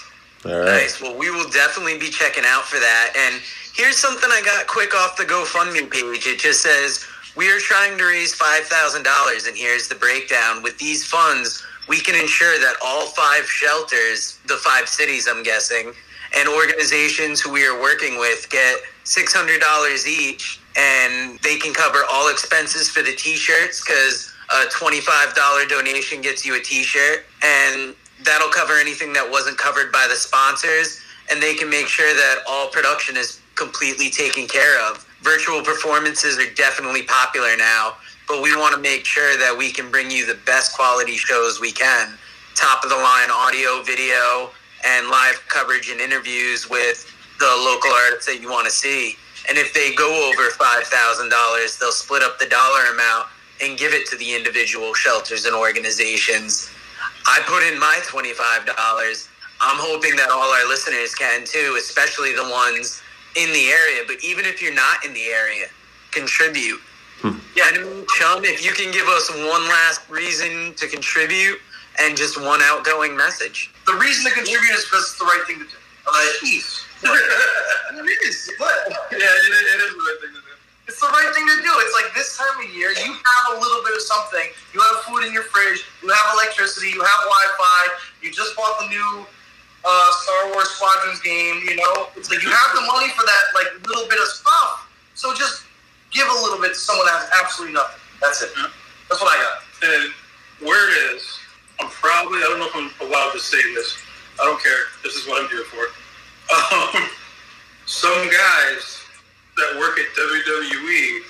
All 0.47 0.59
right. 0.63 0.87
Nice. 0.87 1.01
Well, 1.03 1.15
we 1.19 1.29
will 1.31 1.49
definitely 1.51 1.99
be 1.99 2.09
checking 2.09 2.43
out 2.47 2.63
for 2.63 2.79
that. 2.79 3.13
And 3.15 3.41
here's 3.75 3.97
something 3.97 4.29
I 4.31 4.41
got 4.43 4.67
quick 4.67 4.95
off 4.95 5.17
the 5.17 5.23
GoFundMe 5.23 5.91
page. 5.91 6.27
It 6.27 6.39
just 6.39 6.61
says 6.63 7.05
we 7.35 7.51
are 7.51 7.59
trying 7.59 7.97
to 7.97 8.05
raise 8.05 8.33
five 8.33 8.63
thousand 8.63 9.03
dollars, 9.03 9.45
and 9.45 9.55
here's 9.55 9.87
the 9.87 9.95
breakdown. 9.95 10.63
With 10.63 10.77
these 10.79 11.05
funds, 11.05 11.63
we 11.87 11.99
can 11.99 12.15
ensure 12.15 12.57
that 12.59 12.75
all 12.83 13.07
five 13.07 13.45
shelters, 13.45 14.39
the 14.47 14.55
five 14.57 14.87
cities, 14.87 15.27
I'm 15.27 15.43
guessing, 15.43 15.93
and 16.35 16.49
organizations 16.49 17.39
who 17.39 17.51
we 17.51 17.65
are 17.65 17.79
working 17.79 18.17
with 18.17 18.49
get 18.49 18.77
six 19.03 19.33
hundred 19.33 19.61
dollars 19.61 20.07
each, 20.07 20.59
and 20.77 21.39
they 21.39 21.57
can 21.57 21.73
cover 21.73 21.99
all 22.11 22.29
expenses 22.29 22.89
for 22.89 23.01
the 23.01 23.15
T-shirts 23.15 23.83
because 23.83 24.33
a 24.49 24.69
twenty-five 24.69 25.35
dollar 25.35 25.65
donation 25.65 26.21
gets 26.21 26.45
you 26.45 26.55
a 26.55 26.59
T-shirt, 26.59 27.25
and 27.43 27.95
that'll 28.23 28.49
cover 28.49 28.73
anything 28.73 29.13
that 29.13 29.29
wasn't 29.29 29.57
covered 29.57 29.91
by 29.91 30.07
the 30.09 30.15
sponsors, 30.15 31.01
and 31.31 31.41
they 31.41 31.53
can 31.53 31.69
make 31.69 31.87
sure 31.87 32.13
that 32.13 32.43
all 32.47 32.67
production 32.69 33.17
is 33.17 33.41
completely 33.55 34.09
taken 34.09 34.47
care 34.47 34.79
of. 34.89 35.05
Virtual 35.21 35.61
performances 35.61 36.37
are 36.39 36.53
definitely 36.55 37.03
popular 37.03 37.55
now, 37.57 37.93
but 38.27 38.41
we 38.41 38.55
want 38.55 38.73
to 38.75 38.81
make 38.81 39.05
sure 39.05 39.37
that 39.37 39.55
we 39.55 39.71
can 39.71 39.91
bring 39.91 40.09
you 40.09 40.25
the 40.25 40.37
best 40.45 40.75
quality 40.75 41.15
shows 41.15 41.61
we 41.61 41.71
can. 41.71 42.17
Top 42.55 42.83
of 42.83 42.89
the 42.89 42.95
line 42.95 43.29
audio, 43.31 43.81
video, 43.83 44.51
and 44.85 45.09
live 45.09 45.41
coverage 45.47 45.89
and 45.89 45.99
interviews 45.99 46.69
with 46.69 47.09
the 47.39 47.45
local 47.45 47.91
artists 47.91 48.25
that 48.25 48.41
you 48.41 48.49
want 48.49 48.65
to 48.65 48.71
see. 48.71 49.15
And 49.49 49.57
if 49.57 49.73
they 49.73 49.93
go 49.95 50.29
over 50.29 50.49
$5,000, 50.49 51.79
they'll 51.79 51.91
split 51.91 52.23
up 52.23 52.39
the 52.39 52.45
dollar 52.47 52.93
amount 52.93 53.27
and 53.61 53.77
give 53.77 53.93
it 53.93 54.07
to 54.07 54.15
the 54.17 54.35
individual 54.35 54.93
shelters 54.93 55.45
and 55.45 55.55
organizations. 55.55 56.69
I 57.27 57.41
put 57.45 57.63
in 57.63 57.79
my 57.79 57.99
$25. 58.03 59.29
I'm 59.61 59.79
hoping 59.79 60.15
that 60.17 60.29
all 60.29 60.51
our 60.51 60.67
listeners 60.67 61.15
can 61.15 61.45
too, 61.45 61.75
especially 61.79 62.33
the 62.33 62.49
ones 62.49 63.01
in 63.35 63.51
the 63.53 63.67
area. 63.67 64.03
But 64.05 64.23
even 64.23 64.45
if 64.45 64.61
you're 64.61 64.73
not 64.73 65.05
in 65.05 65.13
the 65.13 65.25
area, 65.25 65.65
contribute. 66.11 66.79
Hmm. 67.21 67.39
Yeah, 67.55 67.69
and 67.69 67.77
I 67.77 67.83
mean, 67.83 68.05
Chum, 68.17 68.43
if 68.43 68.65
you 68.65 68.71
can 68.71 68.91
give 68.91 69.07
us 69.07 69.29
one 69.29 69.63
last 69.67 70.09
reason 70.09 70.73
to 70.75 70.87
contribute 70.87 71.59
and 71.99 72.17
just 72.17 72.39
one 72.41 72.61
outgoing 72.63 73.15
message. 73.15 73.73
The 73.85 73.93
reason 73.95 74.25
to 74.25 74.31
contribute 74.31 74.73
is 74.73 74.85
because 74.85 75.13
it's 75.13 75.19
the 75.19 75.25
right 75.25 75.43
thing 75.45 75.59
to 75.59 75.65
do. 75.65 75.77
Jeez. 76.41 76.83
it 77.03 78.19
is. 78.27 78.51
What? 78.57 78.73
Yeah, 79.11 79.17
it, 79.17 79.51
it 79.51 79.79
is 79.81 79.91
the 79.91 80.03
right 80.03 80.19
thing 80.21 80.33
to 80.35 80.41
do. 80.41 80.53
It's 80.87 80.99
the 80.99 81.07
right 81.07 81.31
thing 81.35 81.47
to 81.47 81.57
do. 81.63 81.71
It's 81.83 81.95
like 81.95 82.13
this 82.15 82.37
time 82.37 82.59
of 82.59 82.67
year, 82.75 82.91
you 82.91 83.11
have 83.13 83.45
a 83.55 83.59
little 83.59 83.83
bit 83.83 83.95
of 83.95 84.01
something. 84.01 84.47
You 84.73 84.81
have 84.81 85.03
food 85.07 85.23
in 85.23 85.31
your 85.31 85.43
fridge. 85.43 85.83
You 86.03 86.09
have 86.11 86.27
electricity. 86.35 86.91
You 86.91 87.01
have 87.01 87.19
Wi-Fi. 87.23 87.81
You 88.21 88.31
just 88.31 88.55
bought 88.55 88.79
the 88.83 88.87
new 88.87 89.25
uh, 89.85 90.11
Star 90.23 90.51
Wars 90.51 90.69
Squadrons 90.75 91.21
game. 91.21 91.63
You 91.63 91.75
know, 91.77 92.11
it's 92.15 92.29
like 92.29 92.43
you 92.43 92.51
have 92.51 92.71
the 92.75 92.83
money 92.87 93.09
for 93.15 93.23
that 93.23 93.43
like 93.55 93.71
little 93.87 94.07
bit 94.09 94.19
of 94.19 94.27
stuff. 94.27 94.91
So 95.15 95.33
just 95.33 95.63
give 96.11 96.27
a 96.27 96.37
little 96.43 96.59
bit 96.59 96.75
to 96.75 96.79
someone 96.79 97.07
that 97.07 97.15
has 97.15 97.29
absolutely 97.43 97.75
nothing. 97.75 97.99
That's 98.21 98.41
it. 98.43 98.51
That's 99.09 99.21
what 99.21 99.31
I 99.31 99.37
got. 99.39 99.55
And 99.83 100.13
where 100.63 100.83
it 100.89 101.15
is, 101.15 101.23
I'm 101.79 101.89
probably, 101.89 102.39
I 102.39 102.41
don't 102.49 102.59
know 102.59 102.67
if 102.67 102.75
I'm 103.01 103.07
allowed 103.07 103.31
to 103.33 103.39
say 103.39 103.61
this. 103.73 103.97
I 104.39 104.45
don't 104.45 104.61
care. 104.61 104.85
This 105.03 105.15
is 105.15 105.27
what 105.27 105.43
I'm 105.43 105.49
here 105.49 105.63
for. 105.65 105.85
Um, 106.53 107.09
some 107.85 108.29
guys 108.29 109.01
that 109.57 109.77
work 109.79 109.99
at 109.99 110.05
WWE 110.15 111.21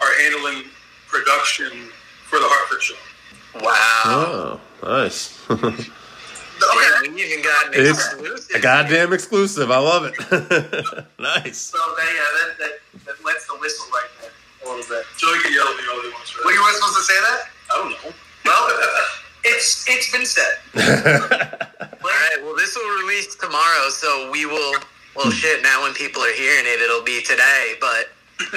are 0.00 0.14
handling 0.22 0.64
production 1.08 1.88
for 2.28 2.38
the 2.38 2.46
Hartford 2.46 2.82
show. 2.82 2.94
Wow. 3.60 4.60
Oh, 4.84 4.88
nice. 5.02 5.38
Okay. 6.60 7.08
We 7.08 7.24
even 7.24 7.42
got 7.42 7.68
an 7.68 7.72
it's 7.74 7.90
exclusive. 8.12 8.56
a 8.56 8.60
goddamn 8.60 9.12
exclusive. 9.14 9.70
I 9.70 9.78
love 9.78 10.04
it. 10.04 10.14
nice. 11.18 11.56
So 11.56 11.78
that, 11.78 12.04
yeah, 12.04 12.20
that, 12.36 12.58
that, 12.58 12.72
that 13.06 13.24
lets 13.24 13.46
the 13.46 13.54
whistle 13.56 13.86
right 13.90 14.08
there 14.20 14.30
a 14.30 14.68
little 14.68 14.84
bit. 14.84 15.06
Joey 15.16 15.38
can 15.40 15.54
yell 15.54 15.68
at 15.68 15.76
me 15.76 15.84
all 15.90 16.02
he 16.02 16.10
wants 16.12 16.30
for 16.30 16.44
Well, 16.44 16.52
you 16.52 16.60
were 16.62 16.72
supposed 16.72 16.96
to 16.96 17.02
say 17.02 17.16
that? 17.16 17.40
I 17.72 17.76
don't 17.80 17.90
know. 17.92 18.12
Well, 18.44 18.68
it's 19.44 19.86
it's 19.88 20.12
been 20.12 20.26
said. 20.26 20.56
All 20.74 22.10
right. 22.10 22.38
Well, 22.42 22.56
this 22.56 22.76
will 22.76 23.02
release 23.02 23.34
tomorrow, 23.36 23.88
so 23.90 24.30
we 24.30 24.46
will. 24.46 24.74
Well, 25.16 25.26
hmm. 25.26 25.30
shit. 25.32 25.62
Now, 25.62 25.82
when 25.82 25.94
people 25.94 26.22
are 26.22 26.32
hearing 26.32 26.64
it, 26.66 26.80
it'll 26.80 27.02
be 27.02 27.22
today. 27.22 27.74
But 27.80 28.10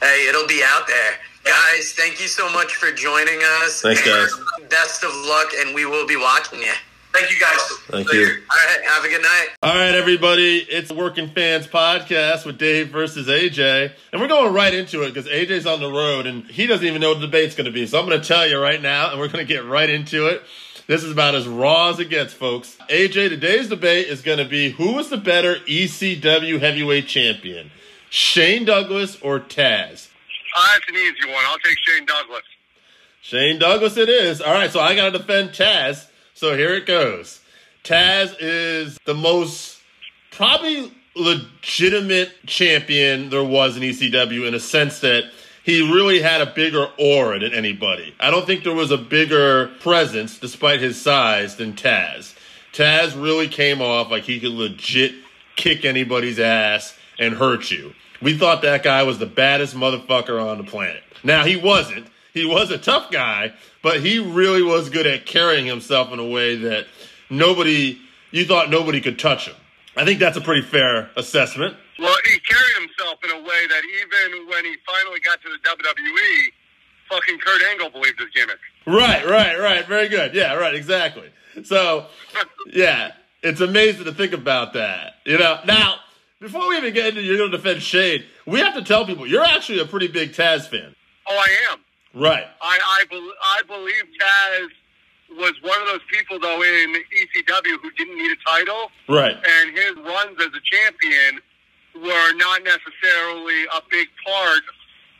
hey, 0.00 0.26
it'll 0.28 0.46
be 0.46 0.62
out 0.64 0.86
there, 0.86 1.14
guys. 1.44 1.92
Thank 1.92 2.20
you 2.20 2.28
so 2.28 2.50
much 2.52 2.74
for 2.74 2.92
joining 2.92 3.40
us. 3.62 3.82
Thanks, 3.82 4.04
guys. 4.04 4.32
Best 4.68 5.04
of 5.04 5.14
luck, 5.14 5.52
and 5.58 5.74
we 5.74 5.86
will 5.86 6.06
be 6.06 6.16
watching 6.16 6.60
you. 6.60 6.74
Thank 7.12 7.30
you 7.30 7.38
guys. 7.38 7.60
Thank 7.88 8.12
you. 8.12 8.24
All 8.24 8.66
right. 8.66 8.84
Have 8.84 9.04
a 9.04 9.08
good 9.08 9.20
night. 9.20 9.48
All 9.62 9.74
right, 9.74 9.94
everybody. 9.94 10.58
It's 10.58 10.88
the 10.88 10.94
Working 10.94 11.28
Fans 11.28 11.66
Podcast 11.66 12.46
with 12.46 12.56
Dave 12.56 12.88
versus 12.88 13.28
AJ. 13.28 13.92
And 14.12 14.20
we're 14.20 14.28
going 14.28 14.52
right 14.54 14.72
into 14.72 15.02
it 15.02 15.12
because 15.12 15.26
AJ's 15.26 15.66
on 15.66 15.80
the 15.80 15.90
road 15.90 16.26
and 16.26 16.46
he 16.46 16.66
doesn't 16.66 16.86
even 16.86 17.02
know 17.02 17.10
what 17.10 17.20
the 17.20 17.26
debate's 17.26 17.54
going 17.54 17.66
to 17.66 17.70
be. 17.70 17.86
So 17.86 18.00
I'm 18.00 18.06
going 18.06 18.18
to 18.18 18.26
tell 18.26 18.46
you 18.46 18.58
right 18.58 18.80
now, 18.80 19.10
and 19.10 19.20
we're 19.20 19.28
going 19.28 19.46
to 19.46 19.52
get 19.52 19.66
right 19.66 19.90
into 19.90 20.26
it. 20.26 20.42
This 20.86 21.04
is 21.04 21.12
about 21.12 21.34
as 21.34 21.46
raw 21.46 21.90
as 21.90 22.00
it 22.00 22.08
gets, 22.08 22.32
folks. 22.32 22.76
AJ, 22.88 23.28
today's 23.28 23.68
debate 23.68 24.06
is 24.08 24.22
going 24.22 24.38
to 24.38 24.46
be 24.46 24.70
who 24.70 24.98
is 24.98 25.10
the 25.10 25.18
better 25.18 25.56
ECW 25.68 26.60
heavyweight 26.60 27.06
champion, 27.06 27.70
Shane 28.08 28.64
Douglas 28.64 29.20
or 29.20 29.38
Taz? 29.38 30.08
Ah, 30.56 30.58
oh, 30.58 30.74
that's 30.74 30.88
an 30.88 30.96
easy 30.96 31.30
one. 31.30 31.44
I'll 31.46 31.58
take 31.58 31.78
Shane 31.86 32.06
Douglas. 32.06 32.42
Shane 33.20 33.58
Douglas 33.58 33.96
it 33.96 34.08
is. 34.08 34.40
All 34.40 34.52
right, 34.52 34.70
so 34.70 34.80
I 34.80 34.96
got 34.96 35.12
to 35.12 35.18
defend 35.18 35.50
Taz. 35.50 36.06
So 36.42 36.56
here 36.56 36.74
it 36.74 36.86
goes. 36.86 37.38
Taz 37.84 38.34
is 38.40 38.98
the 39.04 39.14
most 39.14 39.80
probably 40.32 40.90
legitimate 41.14 42.32
champion 42.46 43.30
there 43.30 43.44
was 43.44 43.76
in 43.76 43.84
ECW 43.84 44.48
in 44.48 44.52
a 44.52 44.58
sense 44.58 44.98
that 45.02 45.30
he 45.62 45.82
really 45.94 46.20
had 46.20 46.40
a 46.40 46.46
bigger 46.46 46.88
aura 46.98 47.38
than 47.38 47.54
anybody. 47.54 48.12
I 48.18 48.32
don't 48.32 48.44
think 48.44 48.64
there 48.64 48.74
was 48.74 48.90
a 48.90 48.98
bigger 48.98 49.68
presence, 49.78 50.40
despite 50.40 50.80
his 50.80 51.00
size, 51.00 51.54
than 51.54 51.74
Taz. 51.74 52.34
Taz 52.72 53.14
really 53.14 53.46
came 53.46 53.80
off 53.80 54.10
like 54.10 54.24
he 54.24 54.40
could 54.40 54.50
legit 54.50 55.14
kick 55.54 55.84
anybody's 55.84 56.40
ass 56.40 56.98
and 57.20 57.34
hurt 57.34 57.70
you. 57.70 57.94
We 58.20 58.36
thought 58.36 58.62
that 58.62 58.82
guy 58.82 59.04
was 59.04 59.20
the 59.20 59.26
baddest 59.26 59.76
motherfucker 59.76 60.44
on 60.44 60.58
the 60.58 60.64
planet. 60.64 61.04
Now, 61.22 61.44
he 61.44 61.54
wasn't. 61.54 62.08
He 62.32 62.44
was 62.44 62.70
a 62.70 62.78
tough 62.78 63.10
guy, 63.10 63.52
but 63.82 64.00
he 64.00 64.18
really 64.18 64.62
was 64.62 64.88
good 64.88 65.06
at 65.06 65.26
carrying 65.26 65.66
himself 65.66 66.12
in 66.12 66.18
a 66.18 66.26
way 66.26 66.56
that 66.56 66.86
nobody, 67.28 67.98
you 68.30 68.44
thought 68.44 68.70
nobody 68.70 69.00
could 69.00 69.18
touch 69.18 69.46
him. 69.46 69.56
I 69.96 70.04
think 70.04 70.18
that's 70.18 70.36
a 70.36 70.40
pretty 70.40 70.62
fair 70.62 71.10
assessment. 71.16 71.76
Well, 71.98 72.16
he 72.24 72.38
carried 72.40 72.88
himself 72.88 73.18
in 73.22 73.30
a 73.30 73.42
way 73.42 73.66
that 73.68 73.82
even 74.00 74.48
when 74.48 74.64
he 74.64 74.76
finally 74.86 75.20
got 75.20 75.42
to 75.42 75.48
the 75.48 75.58
WWE, 75.68 76.52
fucking 77.10 77.38
Kurt 77.38 77.62
Angle 77.70 77.90
believed 77.90 78.18
his 78.18 78.30
gimmick. 78.34 78.58
Right, 78.86 79.26
right, 79.28 79.58
right. 79.58 79.86
Very 79.86 80.08
good. 80.08 80.34
Yeah, 80.34 80.54
right, 80.54 80.74
exactly. 80.74 81.30
So, 81.64 82.06
yeah, 82.72 83.12
it's 83.42 83.60
amazing 83.60 84.04
to 84.04 84.12
think 84.12 84.32
about 84.32 84.72
that. 84.72 85.16
You 85.26 85.38
know, 85.38 85.60
now, 85.66 85.96
before 86.40 86.68
we 86.68 86.78
even 86.78 86.94
get 86.94 87.08
into 87.08 87.20
you're 87.20 87.36
going 87.36 87.50
to 87.50 87.56
defend 87.56 87.82
Shane, 87.82 88.24
we 88.46 88.60
have 88.60 88.74
to 88.74 88.82
tell 88.82 89.04
people 89.04 89.26
you're 89.26 89.44
actually 89.44 89.80
a 89.80 89.84
pretty 89.84 90.08
big 90.08 90.32
Taz 90.32 90.66
fan. 90.66 90.94
Oh, 91.28 91.36
I 91.36 91.72
am. 91.72 91.78
Right. 92.14 92.46
I 92.60 92.78
I, 93.00 93.04
bel 93.10 93.20
I 93.42 93.62
believe 93.66 94.04
Taz 94.20 94.68
was 95.38 95.52
one 95.62 95.80
of 95.80 95.86
those 95.88 96.04
people 96.10 96.38
though 96.38 96.62
in 96.62 96.94
ECW 96.94 97.78
who 97.82 97.90
didn't 97.92 98.16
need 98.18 98.30
a 98.32 98.36
title, 98.48 98.90
Right. 99.08 99.34
and 99.36 99.76
his 99.76 99.96
runs 99.96 100.36
as 100.40 100.48
a 100.54 100.60
champion 100.62 101.40
were 101.94 102.32
not 102.36 102.62
necessarily 102.64 103.64
a 103.64 103.80
big 103.90 104.08
part 104.24 104.62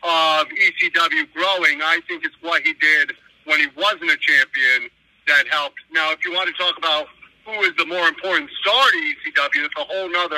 of 0.05 0.48
ECW 0.48 1.33
growing. 1.33 1.81
I 1.83 2.00
think 2.09 2.24
it's 2.24 2.35
what 2.42 2.62
he 2.62 2.74
did 2.74 3.12
when 3.44 3.61
he 3.61 3.66
wasn't 3.76 4.11
a 4.11 4.16
champion 4.18 4.90
that 5.28 5.46
helped. 5.48 5.78
Now, 5.92 6.12
if 6.12 6.24
you 6.24 6.33
want 6.33 6.48
to 6.48 6.55
talk 6.62 6.76
about 6.76 7.07
who 7.46 7.52
is 7.62 7.72
the 7.76 7.87
more 7.87 8.07
important 8.09 8.50
star 8.61 8.90
to 8.90 8.96
ECW, 8.98 9.64
it's 9.64 9.74
a 9.78 9.85
whole 9.85 10.09
nother 10.11 10.37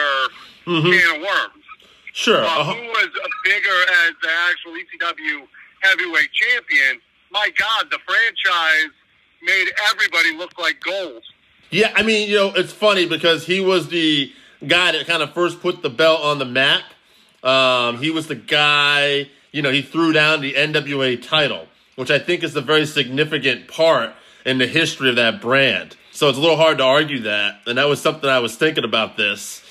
can 0.64 1.16
of 1.16 1.20
worms. 1.22 1.64
Sure. 2.12 2.44
Uh, 2.44 2.46
Uh-huh. 2.46 2.74
who 2.74 2.82
was 2.88 3.08
bigger 3.44 3.78
as 4.06 4.12
the 4.22 4.30
actual 4.48 4.72
ECW 4.72 5.46
heavyweight 5.84 6.30
champion? 6.32 7.00
My 7.30 7.48
God, 7.58 7.86
the 7.90 7.98
franchise 8.06 8.90
made 9.42 9.66
everybody 9.92 10.36
look 10.36 10.58
like 10.58 10.80
gold. 10.80 11.22
Yeah, 11.70 11.92
I 11.94 12.02
mean, 12.02 12.28
you 12.28 12.36
know, 12.36 12.52
it's 12.54 12.72
funny 12.72 13.06
because 13.06 13.46
he 13.46 13.60
was 13.60 13.88
the 13.88 14.32
guy 14.66 14.92
that 14.92 15.06
kind 15.06 15.22
of 15.22 15.34
first 15.34 15.60
put 15.60 15.82
the 15.82 15.90
belt 15.90 16.22
on 16.22 16.38
the 16.38 16.44
map. 16.44 16.82
Um, 17.42 17.98
he 17.98 18.10
was 18.10 18.26
the 18.28 18.36
guy, 18.36 19.28
you 19.52 19.62
know, 19.62 19.70
he 19.70 19.82
threw 19.82 20.12
down 20.12 20.40
the 20.40 20.54
NWA 20.54 21.22
title, 21.22 21.66
which 21.96 22.10
I 22.10 22.18
think 22.18 22.42
is 22.42 22.56
a 22.56 22.60
very 22.62 22.86
significant 22.86 23.68
part 23.68 24.14
in 24.46 24.58
the 24.58 24.66
history 24.66 25.10
of 25.10 25.16
that 25.16 25.40
brand. 25.40 25.96
So 26.12 26.28
it's 26.28 26.38
a 26.38 26.40
little 26.40 26.56
hard 26.56 26.78
to 26.78 26.84
argue 26.84 27.20
that. 27.20 27.60
And 27.66 27.78
that 27.78 27.88
was 27.88 28.00
something 28.00 28.30
I 28.30 28.38
was 28.38 28.56
thinking 28.56 28.84
about 28.84 29.16
this. 29.16 29.62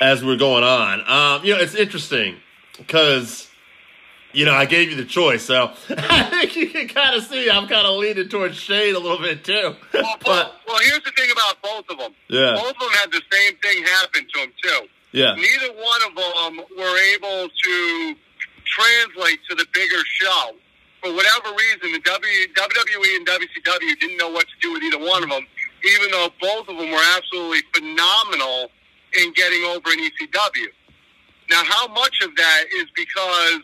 as 0.00 0.24
we're 0.24 0.36
going 0.36 0.64
on. 0.64 1.00
Um, 1.08 1.44
you 1.44 1.54
know, 1.54 1.60
it's 1.60 1.74
interesting 1.74 2.36
because 2.76 3.47
you 4.32 4.44
know 4.44 4.54
I 4.54 4.66
gave 4.66 4.90
you 4.90 4.96
the 4.96 5.04
choice, 5.04 5.44
so 5.44 5.70
I 5.90 6.22
think 6.24 6.56
you 6.56 6.68
can 6.70 6.88
kind 6.88 7.14
of 7.16 7.24
see 7.24 7.48
I'm 7.50 7.66
kind 7.68 7.86
of 7.86 7.96
leaning 7.98 8.28
towards 8.28 8.56
Shane 8.56 8.94
a 8.94 8.98
little 8.98 9.18
bit 9.18 9.44
too. 9.44 9.74
Well, 9.94 10.16
But 10.24 10.52
well, 10.66 10.78
here's 10.80 11.02
the 11.04 11.12
thing 11.16 11.30
about 11.32 11.60
both 11.62 11.84
of 11.90 11.98
them. 11.98 12.12
Yeah. 12.28 12.54
Both 12.54 12.72
of 12.74 12.78
them 12.80 12.90
had 13.00 13.10
the 13.12 13.22
same 13.32 13.56
thing 13.62 13.84
happen 13.84 14.26
to 14.34 14.40
them 14.40 14.52
too. 14.62 14.80
yeah, 15.12 15.34
Neither 15.34 15.72
one 15.74 16.00
of 16.08 16.14
them 16.14 16.64
were 16.76 16.98
able 17.14 17.48
to 17.48 18.14
translate 18.66 19.38
to 19.48 19.54
the 19.54 19.66
bigger 19.74 20.02
show. 20.04 20.52
For 21.02 21.12
whatever 21.14 21.54
reason, 21.56 21.92
the 21.92 22.00
w, 22.00 22.46
WWE 22.54 23.16
and 23.16 23.26
WCW 23.26 24.00
didn't 24.00 24.16
know 24.18 24.30
what 24.30 24.46
to 24.48 24.54
do 24.60 24.72
with 24.72 24.82
either 24.82 24.98
one 24.98 25.22
of 25.22 25.30
them, 25.30 25.46
even 25.94 26.10
though 26.10 26.28
both 26.40 26.68
of 26.68 26.76
them 26.76 26.90
were 26.90 27.04
absolutely 27.16 27.60
phenomenal 27.74 28.70
in 29.18 29.32
getting 29.34 29.62
over 29.64 29.90
in 29.92 30.00
ECW. 30.00 30.66
Now, 31.50 31.62
how 31.64 31.86
much 31.88 32.20
of 32.22 32.34
that 32.36 32.64
is 32.76 32.86
because 32.96 33.60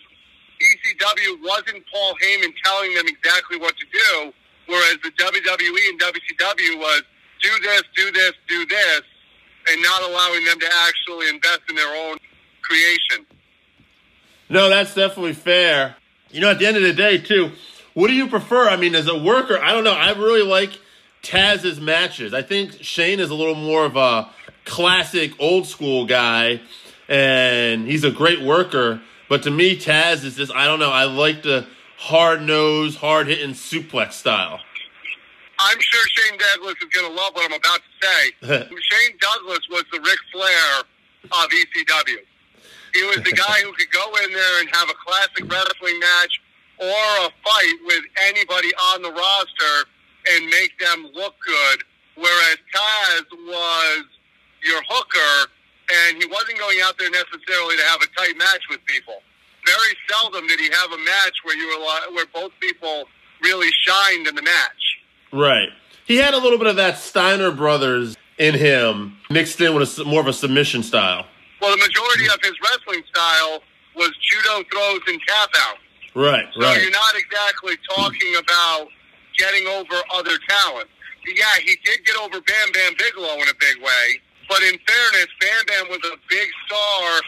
ECW 0.60 1.42
wasn't 1.42 1.84
Paul 1.92 2.14
Heyman 2.22 2.52
telling 2.64 2.94
them 2.94 3.06
exactly 3.06 3.58
what 3.58 3.74
to 3.76 3.86
do, 3.86 4.32
whereas 4.66 4.98
the 5.02 5.10
WWE 5.10 5.88
and 5.90 6.00
WCW 6.00 6.78
was 6.78 7.02
do 7.42 7.50
this, 7.62 7.82
do 7.94 8.10
this, 8.12 8.32
do 8.48 8.66
this, 8.66 9.02
and 9.68 9.82
not 9.82 10.02
allowing 10.02 10.44
them 10.44 10.58
to 10.60 10.68
actually 10.86 11.28
invest 11.28 11.60
in 11.68 11.76
their 11.76 11.94
own 12.08 12.18
creation. 12.62 13.26
no, 14.48 14.68
that's 14.68 14.94
definitely 14.94 15.34
fair. 15.34 15.96
You 16.30 16.40
know, 16.40 16.50
at 16.50 16.58
the 16.58 16.66
end 16.66 16.76
of 16.76 16.82
the 16.82 16.92
day, 16.92 17.18
too, 17.18 17.52
what 17.94 18.08
do 18.08 18.14
you 18.14 18.26
prefer? 18.26 18.68
I 18.68 18.76
mean, 18.76 18.94
as 18.94 19.06
a 19.06 19.16
worker, 19.16 19.58
I 19.58 19.72
don't 19.72 19.84
know. 19.84 19.92
I 19.92 20.12
really 20.12 20.42
like 20.42 20.78
Taz's 21.22 21.80
matches. 21.80 22.34
I 22.34 22.42
think 22.42 22.82
Shane 22.82 23.20
is 23.20 23.30
a 23.30 23.34
little 23.34 23.54
more 23.54 23.84
of 23.84 23.96
a 23.96 24.30
classic, 24.64 25.32
old 25.38 25.66
school 25.66 26.06
guy, 26.06 26.60
and 27.08 27.86
he's 27.86 28.04
a 28.04 28.10
great 28.10 28.42
worker. 28.42 29.00
But 29.28 29.42
to 29.44 29.50
me, 29.50 29.76
Taz 29.76 30.24
is 30.24 30.37
just, 30.37 30.52
I 30.54 30.66
don't 30.66 30.78
know. 30.78 30.90
I 30.90 31.04
like 31.04 31.42
the 31.42 31.66
hard 31.98 32.42
nosed, 32.42 32.98
hard 32.98 33.26
hitting 33.26 33.54
suplex 33.54 34.12
style. 34.12 34.60
I'm 35.58 35.78
sure 35.80 36.02
Shane 36.08 36.38
Douglas 36.38 36.74
is 36.82 36.88
going 36.92 37.08
to 37.08 37.16
love 37.16 37.32
what 37.34 37.44
I'm 37.50 37.56
about 37.58 37.80
to 37.80 38.06
say. 38.06 38.66
Shane 38.68 39.16
Douglas 39.20 39.60
was 39.70 39.84
the 39.92 40.00
Ric 40.00 40.18
Flair 40.32 40.80
of 41.24 41.50
ECW. 41.50 42.18
He 42.94 43.02
was 43.04 43.16
the 43.24 43.32
guy 43.32 43.60
who 43.62 43.72
could 43.72 43.90
go 43.90 44.04
in 44.24 44.32
there 44.32 44.60
and 44.60 44.68
have 44.72 44.88
a 44.88 44.94
classic 44.94 45.50
wrestling 45.50 45.98
match 45.98 46.40
or 46.78 47.26
a 47.26 47.30
fight 47.44 47.74
with 47.87 48.04
anybody 48.26 48.70
on 48.92 49.02
the 49.02 49.10
roster 49.10 49.88
and 50.30 50.46
make 50.46 50.78
them 50.78 51.10
look 51.14 51.34
good. 51.44 51.82
Whereas 52.16 52.58
Taz 52.74 53.24
was 53.32 54.04
your 54.62 54.80
hooker, 54.88 55.50
and 55.92 56.23
he 56.23 56.27
wasn't 56.27 56.59
going 56.59 56.79
out 56.83 56.99
there 56.99 57.11
necessarily 57.11 57.77
to 57.77 57.83
have 57.85 58.01
a 58.03 58.07
tight 58.16 58.37
match 58.37 58.62
with 58.70 58.85
people. 58.87 59.20
Very 59.66 59.97
seldom 60.09 60.47
did 60.47 60.61
he 60.61 60.68
have 60.70 60.92
a 60.92 60.99
match 60.99 61.37
where 61.44 61.57
you 61.57 61.66
were 61.68 62.14
where 62.14 62.27
both 62.35 62.53
people 62.61 63.05
really 63.42 63.70
shined 63.83 64.27
in 64.27 64.35
the 64.35 64.42
match. 64.42 65.01
Right. 65.33 65.68
He 66.07 66.16
had 66.16 66.35
a 66.35 66.38
little 66.38 66.59
bit 66.59 66.66
of 66.66 66.77
that 66.77 66.99
Steiner 66.99 67.51
Brothers 67.51 68.16
in 68.38 68.55
him, 68.55 69.16
mixed 69.31 69.61
in 69.61 69.75
with 69.75 69.99
a 69.99 70.05
more 70.05 70.20
of 70.20 70.27
a 70.27 70.33
submission 70.33 70.83
style. 70.83 71.27
Well, 71.61 71.70
the 71.70 71.83
majority 71.83 72.27
of 72.27 72.38
his 72.42 72.53
wrestling 72.62 73.03
style 73.09 73.62
was 73.97 74.11
judo 74.20 74.64
throws 74.70 75.01
and 75.09 75.20
tap 75.27 75.51
outs. 75.57 75.81
Right, 76.14 76.47
So 76.55 76.62
right. 76.62 76.81
you're 76.81 76.90
not 76.90 77.14
exactly 77.16 77.75
talking 77.97 78.37
about 78.37 78.88
getting 79.37 79.66
over 79.66 79.94
other 80.12 80.38
talent. 80.49 80.88
Yeah, 81.27 81.44
he 81.64 81.77
did 81.85 82.05
get 82.05 82.16
over 82.16 82.40
Bam 82.40 82.73
Bam 82.73 82.92
Bigelow 82.99 83.35
in 83.35 83.49
a 83.49 83.55
big 83.59 83.83
way, 83.83 84.20
but 84.48 84.62
in 84.62 84.78
fairness, 84.87 85.28
Bam 85.40 85.64
Bam 85.66 85.88
was 85.90 86.00
a 86.04 86.16
big 86.28 86.48
star, 86.66 87.20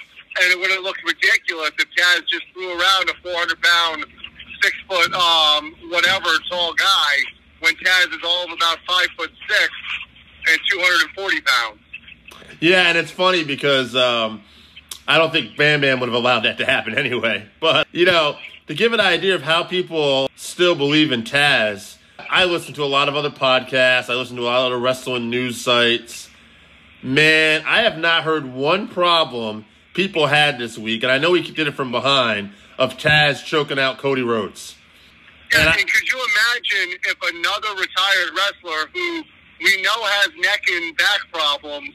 and 0.42 0.52
it 0.52 0.58
would 0.58 0.70
have 0.70 0.82
looked 0.82 1.02
ridiculous 1.04 1.70
if 1.78 1.86
Taz 1.96 2.26
just 2.28 2.44
threw 2.52 2.70
around 2.70 3.10
a 3.10 3.14
400 3.22 3.62
pound, 3.62 4.06
six 4.62 4.76
foot, 4.88 5.12
um, 5.14 5.74
whatever 5.90 6.28
tall 6.50 6.74
guy 6.74 7.14
when 7.60 7.74
Taz 7.76 8.08
is 8.12 8.22
all 8.24 8.44
of 8.44 8.52
about 8.52 8.78
five 8.86 9.08
foot 9.16 9.30
six 9.48 9.70
and 10.48 10.60
240 10.70 11.40
pounds. 11.40 11.78
Yeah, 12.60 12.88
and 12.88 12.96
it's 12.98 13.10
funny 13.10 13.44
because 13.44 13.94
um, 13.96 14.42
I 15.08 15.18
don't 15.18 15.32
think 15.32 15.56
Bam 15.56 15.80
Bam 15.80 16.00
would 16.00 16.08
have 16.08 16.14
allowed 16.14 16.40
that 16.40 16.58
to 16.58 16.66
happen 16.66 16.96
anyway. 16.98 17.46
But, 17.60 17.86
you 17.92 18.06
know, 18.06 18.36
to 18.66 18.74
give 18.74 18.92
an 18.92 19.00
idea 19.00 19.34
of 19.34 19.42
how 19.42 19.64
people 19.64 20.28
still 20.36 20.74
believe 20.74 21.12
in 21.12 21.22
Taz, 21.22 21.96
I 22.30 22.44
listen 22.44 22.74
to 22.74 22.82
a 22.82 22.86
lot 22.86 23.08
of 23.08 23.16
other 23.16 23.30
podcasts, 23.30 24.10
I 24.10 24.14
listen 24.14 24.36
to 24.36 24.42
a 24.42 24.44
lot 24.44 24.72
of 24.72 24.80
wrestling 24.80 25.30
news 25.30 25.60
sites. 25.60 26.30
Man, 27.02 27.62
I 27.66 27.82
have 27.82 27.98
not 27.98 28.24
heard 28.24 28.46
one 28.46 28.88
problem 28.88 29.64
people 29.94 30.26
had 30.26 30.58
this 30.58 30.76
week, 30.76 31.02
and 31.02 31.10
I 31.10 31.18
know 31.18 31.32
he 31.34 31.42
did 31.50 31.66
it 31.66 31.74
from 31.74 31.90
behind, 31.90 32.52
of 32.78 32.98
Taz 32.98 33.44
choking 33.44 33.78
out 33.78 33.98
Cody 33.98 34.22
Rhodes. 34.22 34.76
Yeah, 35.52 35.60
And 35.60 35.68
and, 35.68 35.78
I- 35.78 35.82
could 35.82 36.08
you 36.08 36.18
imagine 36.18 36.98
if 37.04 37.16
another 37.34 37.80
retired 37.80 38.30
wrestler 38.36 38.90
who 38.92 39.22
we 39.62 39.82
know 39.82 40.02
has 40.04 40.30
neck 40.38 40.62
and 40.70 40.96
back 40.96 41.20
problems 41.32 41.90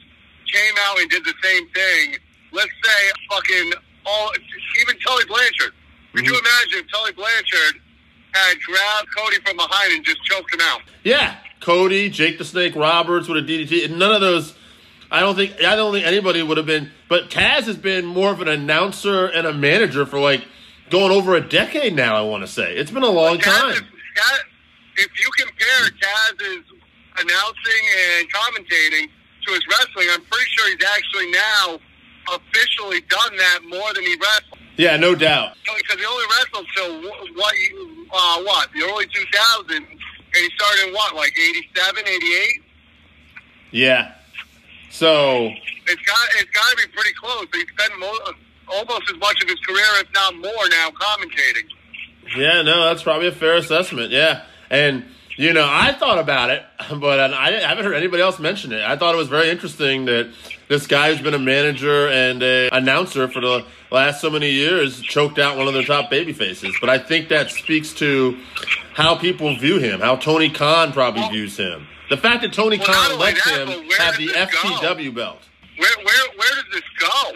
came 0.52 0.74
out 0.86 0.98
and 0.98 1.10
did 1.10 1.24
the 1.24 1.34
same 1.42 1.68
thing? 1.70 2.16
Let's 2.52 2.72
say 2.82 3.10
fucking 3.30 3.72
all, 4.04 4.32
even 4.80 4.98
Tully 5.00 5.24
Blanchard. 5.26 5.72
Could 6.14 6.26
you 6.26 6.32
mm-hmm. 6.32 6.46
imagine 6.46 6.84
if 6.84 6.92
Tully 6.92 7.12
Blanchard 7.12 7.80
had 8.32 8.60
grabbed 8.62 9.08
Cody 9.16 9.36
from 9.44 9.56
behind 9.56 9.92
and 9.94 10.04
just 10.04 10.22
choked 10.24 10.52
him 10.52 10.60
out? 10.60 10.82
Yeah, 11.04 11.36
Cody, 11.60 12.10
Jake 12.10 12.38
the 12.38 12.44
Snake 12.44 12.74
Roberts 12.74 13.28
with 13.28 13.38
a 13.38 13.46
DDT, 13.46 13.84
and 13.86 13.98
none 13.98 14.12
of 14.12 14.20
those. 14.20 14.54
I 15.12 15.20
don't 15.20 15.36
think 15.36 15.62
I 15.62 15.76
don't 15.76 15.92
think 15.92 16.06
anybody 16.06 16.42
would 16.42 16.56
have 16.56 16.66
been. 16.66 16.90
But 17.08 17.28
Taz 17.28 17.64
has 17.64 17.76
been 17.76 18.06
more 18.06 18.32
of 18.32 18.40
an 18.40 18.48
announcer 18.48 19.26
and 19.26 19.46
a 19.46 19.52
manager 19.52 20.06
for 20.06 20.18
like 20.18 20.42
going 20.88 21.12
over 21.12 21.36
a 21.36 21.40
decade 21.40 21.94
now. 21.94 22.16
I 22.16 22.22
want 22.22 22.42
to 22.42 22.46
say 22.48 22.74
it's 22.74 22.90
been 22.90 23.02
a 23.02 23.10
long 23.10 23.36
Taz 23.36 23.44
time. 23.44 23.74
Taz- 24.16 24.40
if 24.96 25.10
you 25.20 25.30
compare 25.38 25.90
Taz's 26.00 26.64
announcing 27.18 27.82
and 28.16 28.32
commentating 28.32 29.08
to 29.46 29.52
his 29.52 29.60
wrestling, 29.68 30.08
I'm 30.12 30.22
pretty 30.22 30.46
sure 30.50 30.68
he's 30.70 30.86
actually 30.96 31.30
now 31.30 31.78
officially 32.32 33.02
done 33.02 33.36
that 33.36 33.60
more 33.68 33.92
than 33.92 34.04
he 34.04 34.16
wrestled. 34.16 34.60
Yeah, 34.76 34.96
no 34.96 35.14
doubt. 35.14 35.56
Because 35.64 35.98
he 35.98 36.06
only 36.06 36.24
wrestled 36.38 36.66
till 36.74 37.02
what? 37.36 37.54
Uh, 38.12 38.42
what? 38.44 38.68
The 38.74 38.82
early 38.82 39.06
2000s, 39.06 39.76
and 39.76 39.86
he 40.34 40.48
started 40.56 40.88
in 40.88 40.94
what, 40.94 41.14
like 41.14 41.32
87, 41.38 42.04
88? 42.06 42.62
Yeah. 43.72 44.14
So 44.92 45.46
It's 45.86 46.02
got 46.02 46.18
it's 46.36 46.50
got 46.50 46.70
to 46.70 46.76
be 46.76 46.92
pretty 46.92 47.12
close. 47.14 47.46
He 47.54 47.60
spent 47.66 47.98
mo- 47.98 48.18
almost 48.68 49.10
as 49.10 49.18
much 49.18 49.42
of 49.42 49.48
his 49.48 49.58
career, 49.60 49.84
if 50.00 50.06
not 50.14 50.34
more, 50.36 50.68
now 50.70 50.90
commentating. 50.90 51.66
yeah, 52.36 52.62
no, 52.62 52.84
that's 52.84 53.02
probably 53.02 53.28
a 53.28 53.32
fair 53.32 53.56
assessment. 53.56 54.10
Yeah, 54.12 54.44
and 54.70 55.04
you 55.36 55.54
know, 55.54 55.66
I 55.68 55.92
thought 55.92 56.18
about 56.18 56.50
it, 56.50 56.62
but 57.00 57.18
I 57.32 57.48
I 57.48 57.60
haven't 57.68 57.84
heard 57.86 57.94
anybody 57.94 58.22
else 58.22 58.38
mention 58.38 58.70
it. 58.72 58.82
I 58.82 58.96
thought 58.98 59.14
it 59.14 59.18
was 59.18 59.28
very 59.28 59.48
interesting 59.48 60.04
that 60.04 60.30
this 60.68 60.86
guy 60.86 61.10
who's 61.10 61.22
been 61.22 61.34
a 61.34 61.38
manager 61.38 62.08
and 62.08 62.42
a 62.42 62.68
announcer 62.76 63.28
for 63.28 63.40
the 63.40 63.64
last 63.90 64.20
so 64.20 64.28
many 64.28 64.50
years 64.50 65.00
choked 65.00 65.38
out 65.38 65.56
one 65.56 65.68
of 65.68 65.74
their 65.74 65.84
top 65.84 66.10
baby 66.10 66.34
faces. 66.34 66.76
But 66.80 66.90
I 66.90 66.98
think 66.98 67.28
that 67.30 67.50
speaks 67.50 67.94
to 67.94 68.38
how 68.94 69.16
people 69.16 69.56
view 69.56 69.78
him, 69.78 70.00
how 70.00 70.16
Tony 70.16 70.50
Khan 70.50 70.92
probably 70.92 71.28
views 71.28 71.56
him. 71.56 71.86
The 72.10 72.16
fact 72.16 72.42
that 72.42 72.52
Tony 72.52 72.78
Well, 72.78 72.86
Khan 72.86 73.18
lets 73.18 73.44
that, 73.44 73.68
him 73.68 73.90
have 73.98 74.16
the 74.16 74.26
this 74.26 74.80
go? 74.80 75.12
Belt. 75.12 75.38
Where 75.78 75.96
where 76.04 76.28
where 76.36 76.54
does 76.54 76.70
this 76.72 76.82
go? 76.98 77.32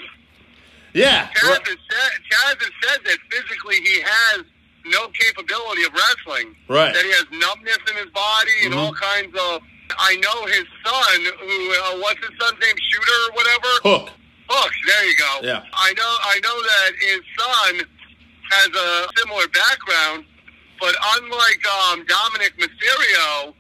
Yeah, 0.93 1.29
right. 1.43 1.61
has, 1.61 1.77
said, 1.91 2.13
Taz 2.31 2.57
has 2.57 2.73
said 2.83 3.05
that 3.05 3.19
physically 3.31 3.77
he 3.77 4.01
has 4.01 4.45
no 4.87 5.09
capability 5.09 5.85
of 5.85 5.93
wrestling. 5.93 6.57
Right. 6.69 6.95
That 6.95 7.05
he 7.05 7.11
has 7.11 7.27
numbness 7.33 7.79
in 7.91 7.97
his 7.97 8.11
body 8.13 8.57
and 8.65 8.75
all 8.75 8.93
kinds 8.93 9.35
of. 9.35 9.63
I 9.99 10.17
know 10.17 10.47
his 10.47 10.67
son, 10.85 11.17
who 11.39 11.73
uh, 11.73 12.01
what's 12.01 12.19
his 12.21 12.35
son's 12.41 12.59
name, 12.61 12.75
Shooter 12.91 13.19
or 13.29 13.33
whatever. 13.37 13.71
Hook. 13.83 14.11
Hook. 14.49 14.73
There 14.87 15.05
you 15.05 15.17
go. 15.17 15.33
Yeah. 15.43 15.63
I 15.73 15.93
know. 15.95 16.13
I 16.23 16.41
know 16.43 16.57
that 16.63 16.91
his 17.01 17.21
son 17.39 17.73
has 18.51 18.69
a 18.69 19.09
similar 19.17 19.47
background, 19.49 20.25
but 20.81 20.95
unlike 21.17 21.63
um, 21.91 22.05
Dominik 22.07 22.53
Mysterio, 22.59 23.55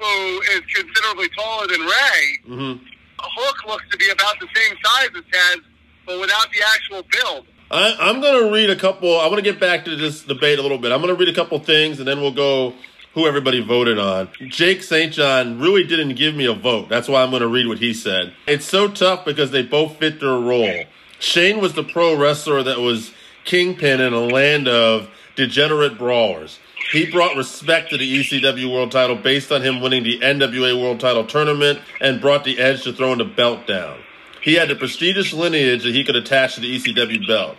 who 0.00 0.40
is 0.52 0.60
considerably 0.74 1.28
taller 1.30 1.66
than 1.66 1.80
Rey, 1.80 2.38
hmm 2.46 2.72
Hook 3.20 3.66
looks 3.66 3.84
to 3.90 3.96
be 3.98 4.08
about 4.10 4.38
the 4.40 4.46
same 4.54 4.76
size 4.84 5.08
as 5.16 5.22
Taz, 5.24 5.60
but 6.06 6.20
without 6.20 6.46
the 6.52 6.60
actual 6.74 7.02
build. 7.10 7.46
I, 7.70 7.96
I'm 8.00 8.20
going 8.20 8.44
to 8.44 8.52
read 8.52 8.70
a 8.70 8.76
couple. 8.76 9.18
I 9.18 9.26
want 9.26 9.36
to 9.36 9.42
get 9.42 9.60
back 9.60 9.84
to 9.86 9.96
this 9.96 10.22
debate 10.22 10.58
a 10.58 10.62
little 10.62 10.78
bit. 10.78 10.92
I'm 10.92 11.02
going 11.02 11.14
to 11.14 11.18
read 11.18 11.28
a 11.28 11.34
couple 11.34 11.58
things, 11.58 11.98
and 11.98 12.06
then 12.06 12.20
we'll 12.20 12.30
go 12.32 12.74
who 13.14 13.26
everybody 13.26 13.60
voted 13.60 13.98
on. 13.98 14.28
Jake 14.46 14.82
St. 14.82 15.12
John 15.12 15.58
really 15.58 15.84
didn't 15.84 16.14
give 16.14 16.34
me 16.34 16.46
a 16.46 16.54
vote. 16.54 16.88
That's 16.88 17.08
why 17.08 17.22
I'm 17.22 17.30
going 17.30 17.42
to 17.42 17.48
read 17.48 17.66
what 17.66 17.78
he 17.78 17.92
said. 17.92 18.32
It's 18.46 18.64
so 18.64 18.88
tough 18.88 19.24
because 19.24 19.50
they 19.50 19.62
both 19.62 19.96
fit 19.96 20.20
their 20.20 20.38
role. 20.38 20.84
Shane 21.18 21.60
was 21.60 21.72
the 21.74 21.82
pro 21.82 22.16
wrestler 22.16 22.62
that 22.62 22.78
was 22.78 23.12
kingpin 23.44 24.00
in 24.00 24.12
a 24.12 24.20
land 24.20 24.68
of 24.68 25.10
degenerate 25.38 25.96
brawlers. 25.96 26.58
He 26.90 27.08
brought 27.08 27.36
respect 27.36 27.90
to 27.90 27.96
the 27.96 28.20
ECW 28.20 28.72
World 28.72 28.90
Title 28.90 29.14
based 29.14 29.52
on 29.52 29.62
him 29.62 29.80
winning 29.80 30.02
the 30.02 30.18
NWA 30.18 30.82
World 30.82 30.98
Title 30.98 31.24
tournament 31.24 31.80
and 32.00 32.20
brought 32.20 32.42
the 32.42 32.58
edge 32.58 32.82
to 32.82 32.92
throwing 32.92 33.18
the 33.18 33.24
belt 33.24 33.64
down. 33.66 34.00
He 34.42 34.54
had 34.54 34.68
the 34.68 34.74
prestigious 34.74 35.32
lineage 35.32 35.84
that 35.84 35.94
he 35.94 36.02
could 36.02 36.16
attach 36.16 36.56
to 36.56 36.60
the 36.60 36.76
ECW 36.76 37.24
belt. 37.28 37.56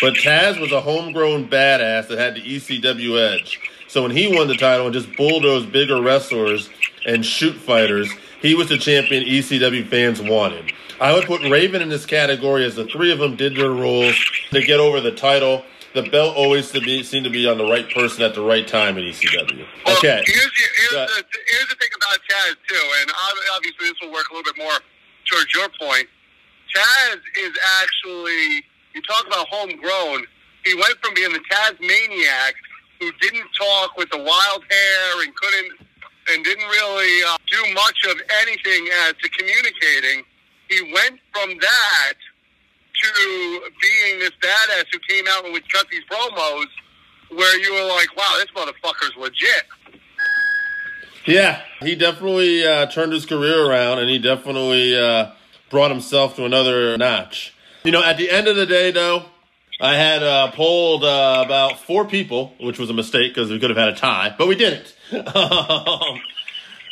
But 0.00 0.14
Taz 0.14 0.60
was 0.60 0.72
a 0.72 0.80
homegrown 0.80 1.48
badass 1.48 2.08
that 2.08 2.18
had 2.18 2.34
the 2.34 2.42
ECW 2.42 3.32
edge. 3.32 3.60
So 3.86 4.02
when 4.02 4.10
he 4.10 4.34
won 4.34 4.48
the 4.48 4.56
title 4.56 4.86
and 4.86 4.94
just 4.94 5.16
bulldozed 5.16 5.70
bigger 5.70 6.02
wrestlers 6.02 6.68
and 7.06 7.24
shoot 7.24 7.54
fighters, 7.54 8.10
he 8.42 8.56
was 8.56 8.68
the 8.68 8.78
champion 8.78 9.24
ECW 9.24 9.86
fans 9.88 10.20
wanted. 10.20 10.72
I 11.00 11.14
would 11.14 11.26
put 11.26 11.42
Raven 11.48 11.80
in 11.80 11.90
this 11.90 12.06
category 12.06 12.64
as 12.64 12.74
the 12.74 12.86
three 12.86 13.12
of 13.12 13.20
them 13.20 13.36
did 13.36 13.56
their 13.56 13.70
roles 13.70 14.16
to 14.50 14.62
get 14.62 14.80
over 14.80 15.00
the 15.00 15.12
title. 15.12 15.64
The 15.94 16.02
belt 16.02 16.36
always 16.36 16.70
to 16.70 16.80
be, 16.80 17.02
seemed 17.02 17.24
to 17.24 17.30
be 17.30 17.48
on 17.48 17.58
the 17.58 17.64
right 17.64 17.88
person 17.90 18.22
at 18.22 18.34
the 18.34 18.42
right 18.42 18.66
time 18.66 18.96
in 18.96 19.04
ECW. 19.04 19.66
Well, 19.84 19.98
Okay. 19.98 20.22
Here's, 20.24 20.44
the, 20.44 20.64
here's, 20.78 20.90
the, 20.92 21.24
here's 21.48 21.68
the 21.68 21.74
thing 21.74 21.90
about 21.96 22.18
Taz 22.30 22.54
too, 22.68 22.86
and 23.00 23.10
obviously 23.54 23.88
this 23.88 23.94
will 24.00 24.12
work 24.12 24.30
a 24.30 24.34
little 24.34 24.52
bit 24.52 24.56
more 24.62 24.78
towards 25.30 25.52
your 25.52 25.68
point. 25.80 26.06
Taz 26.74 27.18
is 27.42 27.52
actually 27.82 28.64
you 28.94 29.02
talk 29.02 29.26
about 29.26 29.46
homegrown. 29.48 30.26
He 30.64 30.74
went 30.74 30.94
from 31.02 31.14
being 31.14 31.32
the 31.32 31.40
Tasmaniac 31.50 32.54
who 33.00 33.10
didn't 33.20 33.46
talk 33.56 33.96
with 33.96 34.10
the 34.10 34.18
wild 34.18 34.64
hair 34.68 35.22
and 35.22 35.34
couldn't 35.34 35.88
and 36.30 36.44
didn't 36.44 36.68
really 36.68 37.24
uh, 37.26 37.36
do 37.46 37.74
much 37.74 38.04
of 38.08 38.20
anything 38.42 38.88
as 39.06 39.14
to 39.22 39.28
communicating. 39.30 40.24
He 40.68 40.92
went 40.92 41.18
from 41.32 41.56
that 41.58 42.14
to 43.02 43.60
being 43.80 44.18
this 44.18 44.32
badass 44.40 44.84
who 44.92 44.98
came 45.08 45.24
out 45.28 45.44
and 45.44 45.52
would 45.52 45.70
cut 45.72 45.86
these 45.90 46.02
promos 46.10 46.66
where 47.30 47.60
you 47.60 47.72
were 47.72 47.88
like, 47.88 48.14
wow, 48.16 48.36
this 48.38 48.50
motherfucker's 48.54 49.16
legit. 49.16 49.64
Yeah, 51.26 51.62
he 51.80 51.94
definitely 51.94 52.66
uh, 52.66 52.86
turned 52.86 53.12
his 53.12 53.26
career 53.26 53.66
around, 53.68 53.98
and 53.98 54.08
he 54.08 54.18
definitely 54.18 54.98
uh, 54.98 55.32
brought 55.68 55.90
himself 55.90 56.36
to 56.36 56.44
another 56.44 56.96
notch. 56.96 57.54
You 57.84 57.92
know, 57.92 58.02
at 58.02 58.16
the 58.16 58.30
end 58.30 58.48
of 58.48 58.56
the 58.56 58.66
day, 58.66 58.90
though, 58.90 59.24
I 59.80 59.94
had 59.94 60.22
uh, 60.22 60.50
polled 60.50 61.04
uh, 61.04 61.42
about 61.44 61.80
four 61.80 62.04
people, 62.04 62.54
which 62.60 62.78
was 62.78 62.90
a 62.90 62.94
mistake 62.94 63.34
because 63.34 63.50
we 63.50 63.58
could 63.58 63.70
have 63.70 63.78
had 63.78 63.88
a 63.88 63.94
tie, 63.94 64.34
but 64.36 64.48
we 64.48 64.54
didn't. 64.54 64.94
uh, 65.12 66.18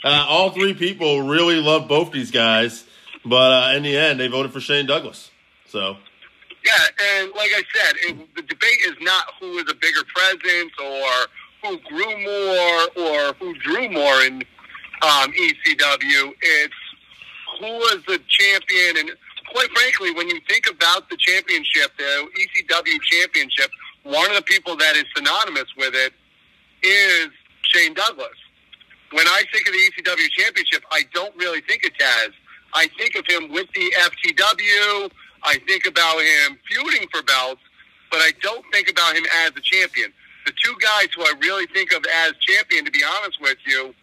all 0.05 0.51
three 0.51 0.75
people 0.75 1.23
really 1.23 1.57
loved 1.57 1.89
both 1.89 2.13
these 2.13 2.31
guys, 2.31 2.85
but 3.25 3.53
uh, 3.53 3.77
in 3.77 3.83
the 3.83 3.97
end, 3.97 4.21
they 4.21 4.29
voted 4.29 4.53
for 4.53 4.61
Shane 4.61 4.87
Douglas. 4.87 5.31
So, 5.69 5.97
Yeah, 6.65 6.73
and 7.21 7.31
like 7.37 7.51
I 7.55 7.63
said, 7.75 7.97
it, 8.09 8.35
the 8.35 8.43
debate 8.43 8.81
is 8.87 8.95
not 9.01 9.25
who 9.41 9.59
is 9.59 9.71
a 9.71 9.75
bigger 9.75 10.03
presence 10.15 10.73
or 10.83 11.11
who 11.63 11.79
grew 11.81 12.23
more 12.25 12.89
or 12.97 13.33
who 13.35 13.55
drew 13.59 13.89
more 13.91 14.23
in 14.23 14.43
um, 15.03 15.33
ECW. 15.33 16.33
It's 16.41 16.75
who 17.61 17.67
was 17.67 17.99
the 18.07 18.21
champion, 18.29 18.99
and 18.99 19.17
quite 19.53 19.69
frankly, 19.71 20.13
when 20.13 20.29
you 20.29 20.41
think 20.49 20.65
about 20.71 21.11
the 21.11 21.17
championship, 21.19 21.91
the 21.99 22.29
ECW 22.39 23.01
championship, 23.03 23.71
one 24.05 24.31
of 24.31 24.37
the 24.37 24.43
people 24.43 24.77
that 24.77 24.97
is 24.97 25.05
synonymous 25.17 25.67
with 25.77 25.95
it 25.95 26.13
is 26.83 27.29
Shane 27.63 27.95
Douglas. 27.95 28.29
When 29.11 29.27
I 29.27 29.43
think 29.53 29.67
of 29.67 29.73
the 29.73 29.79
ECW 29.79 30.29
championship, 30.31 30.85
I 30.93 31.03
don't 31.15 31.35
really 31.37 31.61
think 31.63 31.85
of 31.85 31.93
Taz. 31.93 32.31
I 32.75 32.89
think 32.99 33.15
of 33.17 33.25
him 33.27 33.51
with 33.51 33.67
the 33.75 33.93
FTW. 33.99 35.11
I 35.43 35.59
think 35.67 35.87
about 35.87 36.19
him 36.19 36.59
feuding 36.69 37.09
for 37.13 37.23
belts, 37.23 37.61
but 38.11 38.19
I 38.19 38.31
don't 38.43 38.65
think 38.73 38.91
about 38.91 39.17
him 39.17 39.25
as 39.45 39.51
a 39.57 39.61
champion. 39.61 40.13
The 40.47 40.53
two 40.65 40.75
guys 40.81 41.09
who 41.15 41.23
I 41.23 41.33
really 41.41 41.67
think 41.67 41.93
of 41.93 42.05
as 42.25 42.33
champion, 42.41 42.85
to 42.85 42.91
be 42.91 43.03
honest 43.05 43.41
with 43.41 43.59
you, 43.67 43.95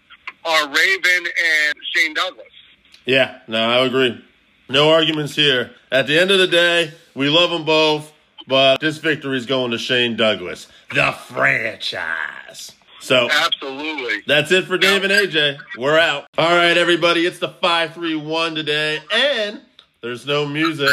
are 0.45 0.67
Raven 0.67 1.26
and 1.26 1.76
Shane 1.93 2.13
Douglas. 2.13 2.45
yeah, 3.06 3.39
no, 3.48 3.67
I 3.69 3.86
agree. 3.86 4.24
No 4.69 4.91
arguments 4.91 5.36
here. 5.36 5.71
At 5.91 6.08
the 6.08 6.19
end 6.19 6.32
of 6.32 6.39
the 6.39 6.48
day, 6.48 6.91
we 7.15 7.30
love 7.30 7.50
them 7.52 7.65
both, 7.65 8.12
but 8.48 8.80
this 8.80 8.98
victory 8.98 9.38
is 9.38 9.45
going 9.45 9.71
to 9.71 9.78
Shane 9.78 10.15
Douglas, 10.15 10.67
the 10.93 11.12
franchise. 11.12 12.71
So, 13.00 13.28
Absolutely. 13.30 14.24
That's 14.26 14.52
it 14.52 14.65
for 14.65 14.78
Dave 14.80 15.04
and 15.04 15.12
AJ. 15.13 15.60
We're 15.78 16.00
out. 16.00 16.26
All 16.39 16.50
right, 16.50 16.76
everybody. 16.76 17.28
It's 17.28 17.38
the 17.38 17.50
531 17.50 18.56
today, 18.56 19.00
and 19.13 19.62
there's 20.02 20.26
no 20.26 20.48
music. 20.48 20.89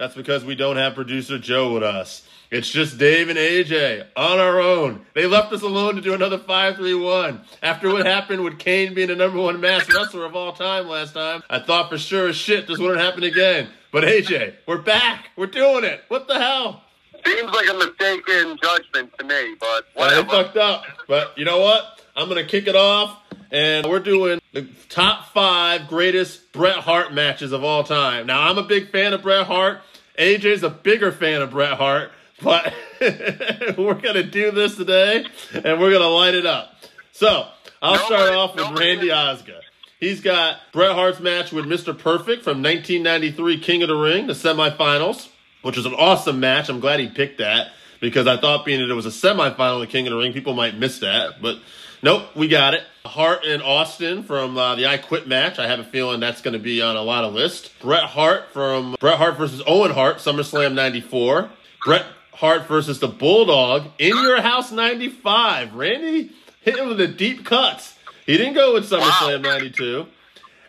That's 0.00 0.14
because 0.14 0.46
we 0.46 0.54
don't 0.54 0.78
have 0.78 0.94
producer 0.94 1.38
Joe 1.38 1.74
with 1.74 1.82
us. 1.82 2.26
It's 2.50 2.70
just 2.70 2.96
Dave 2.96 3.28
and 3.28 3.38
AJ 3.38 4.06
on 4.16 4.38
our 4.38 4.58
own. 4.58 5.04
They 5.12 5.26
left 5.26 5.52
us 5.52 5.60
alone 5.60 5.96
to 5.96 6.00
do 6.00 6.14
another 6.14 6.38
531. 6.38 7.42
After 7.62 7.92
what 7.92 8.06
happened 8.06 8.42
with 8.42 8.58
Kane 8.58 8.94
being 8.94 9.08
the 9.08 9.14
number 9.14 9.38
one 9.38 9.60
mass 9.60 9.86
wrestler 9.94 10.24
of 10.24 10.34
all 10.34 10.54
time 10.54 10.88
last 10.88 11.12
time, 11.12 11.42
I 11.50 11.58
thought 11.58 11.90
for 11.90 11.98
sure 11.98 12.28
as 12.28 12.36
shit 12.36 12.66
this 12.66 12.78
wouldn't 12.78 12.98
happen 12.98 13.24
again. 13.24 13.68
But 13.92 14.04
AJ, 14.04 14.54
we're 14.66 14.80
back. 14.80 15.26
We're 15.36 15.48
doing 15.48 15.84
it. 15.84 16.00
What 16.08 16.26
the 16.28 16.38
hell? 16.38 16.82
Seems 17.26 17.52
like 17.52 17.68
a 17.68 17.74
mistaken 17.74 18.56
judgment 18.62 19.12
to 19.18 19.24
me, 19.26 19.54
but 19.60 19.84
Uh, 19.94 20.22
they 20.22 20.28
fucked 20.30 20.56
up. 20.56 20.84
But 21.08 21.36
you 21.36 21.44
know 21.44 21.58
what? 21.60 22.00
I'm 22.16 22.26
gonna 22.26 22.44
kick 22.44 22.66
it 22.66 22.74
off, 22.74 23.18
and 23.50 23.84
we're 23.86 24.00
doing 24.00 24.40
the 24.54 24.66
top 24.88 25.34
five 25.34 25.88
greatest 25.88 26.52
Bret 26.52 26.76
Hart 26.76 27.12
matches 27.12 27.52
of 27.52 27.62
all 27.62 27.84
time. 27.84 28.26
Now, 28.26 28.48
I'm 28.48 28.56
a 28.56 28.62
big 28.62 28.90
fan 28.90 29.12
of 29.12 29.20
Bret 29.20 29.46
Hart. 29.46 29.82
AJ's 30.20 30.62
a 30.62 30.68
bigger 30.70 31.10
fan 31.12 31.40
of 31.40 31.50
Bret 31.50 31.78
Hart, 31.78 32.12
but 32.42 32.74
we're 33.00 33.94
gonna 33.94 34.22
do 34.22 34.50
this 34.50 34.76
today, 34.76 35.24
and 35.54 35.80
we're 35.80 35.90
gonna 35.90 36.08
light 36.08 36.34
it 36.34 36.44
up. 36.44 36.74
So 37.12 37.48
I'll 37.80 37.98
start 37.98 38.34
off 38.34 38.54
with 38.54 38.78
Randy 38.78 39.10
Osgood. 39.10 39.62
He's 39.98 40.20
got 40.20 40.58
Bret 40.72 40.92
Hart's 40.92 41.20
match 41.20 41.52
with 41.52 41.64
Mr. 41.64 41.96
Perfect 41.98 42.44
from 42.44 42.62
1993 42.62 43.60
King 43.60 43.82
of 43.82 43.88
the 43.88 43.94
Ring, 43.94 44.26
the 44.26 44.34
semifinals, 44.34 45.28
which 45.62 45.78
was 45.78 45.86
an 45.86 45.94
awesome 45.94 46.38
match. 46.38 46.68
I'm 46.68 46.80
glad 46.80 47.00
he 47.00 47.08
picked 47.08 47.38
that 47.38 47.72
because 48.00 48.26
I 48.26 48.38
thought 48.38 48.66
being 48.66 48.80
that 48.80 48.90
it 48.90 48.94
was 48.94 49.06
a 49.06 49.08
semifinal 49.08 49.76
of 49.76 49.80
the 49.80 49.86
King 49.86 50.06
of 50.06 50.10
the 50.10 50.18
Ring, 50.18 50.34
people 50.34 50.52
might 50.52 50.76
miss 50.76 50.98
that. 50.98 51.40
But 51.40 51.56
nope, 52.02 52.24
we 52.34 52.48
got 52.48 52.74
it. 52.74 52.82
Hart 53.04 53.44
and 53.44 53.62
Austin 53.62 54.22
from 54.22 54.58
uh, 54.58 54.74
the 54.74 54.86
I 54.86 54.98
Quit 54.98 55.26
match. 55.26 55.58
I 55.58 55.66
have 55.66 55.78
a 55.78 55.84
feeling 55.84 56.20
that's 56.20 56.42
going 56.42 56.52
to 56.52 56.58
be 56.58 56.82
on 56.82 56.96
a 56.96 57.02
lot 57.02 57.24
of 57.24 57.32
lists. 57.32 57.70
Bret 57.80 58.04
Hart 58.04 58.50
from 58.52 58.96
Bret 59.00 59.16
Hart 59.18 59.38
versus 59.38 59.62
Owen 59.66 59.92
Hart, 59.92 60.18
SummerSlam 60.18 60.74
94. 60.74 61.50
Bret 61.84 62.06
Hart 62.32 62.66
versus 62.66 63.00
the 63.00 63.08
Bulldog 63.08 63.88
in 63.98 64.16
Your 64.16 64.40
House 64.40 64.70
95. 64.70 65.74
Randy 65.74 66.30
hit 66.60 66.76
him 66.76 66.88
with 66.88 66.98
the 66.98 67.08
deep 67.08 67.44
cuts. 67.44 67.96
He 68.26 68.36
didn't 68.36 68.54
go 68.54 68.74
with 68.74 68.88
SummerSlam 68.88 69.42
92. 69.42 70.06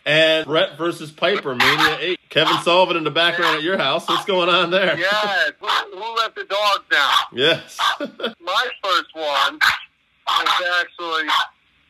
And 0.05 0.45
Bret 0.45 0.77
versus 0.77 1.11
Piper, 1.11 1.53
Mania 1.53 1.97
8. 1.99 2.19
Kevin 2.29 2.57
Sullivan 2.63 2.97
in 2.97 3.03
the 3.03 3.11
background 3.11 3.57
at 3.57 3.61
your 3.61 3.77
house. 3.77 4.07
What's 4.07 4.25
going 4.25 4.49
on 4.49 4.71
there? 4.71 4.97
Yes. 4.97 5.51
Who, 5.59 5.67
who 5.67 6.15
let 6.15 6.33
the 6.33 6.45
dogs 6.45 6.85
down? 6.89 7.11
Yes. 7.33 7.77
My 8.39 8.67
first 8.83 9.13
one 9.13 9.59
is 10.29 10.67
actually. 10.81 11.27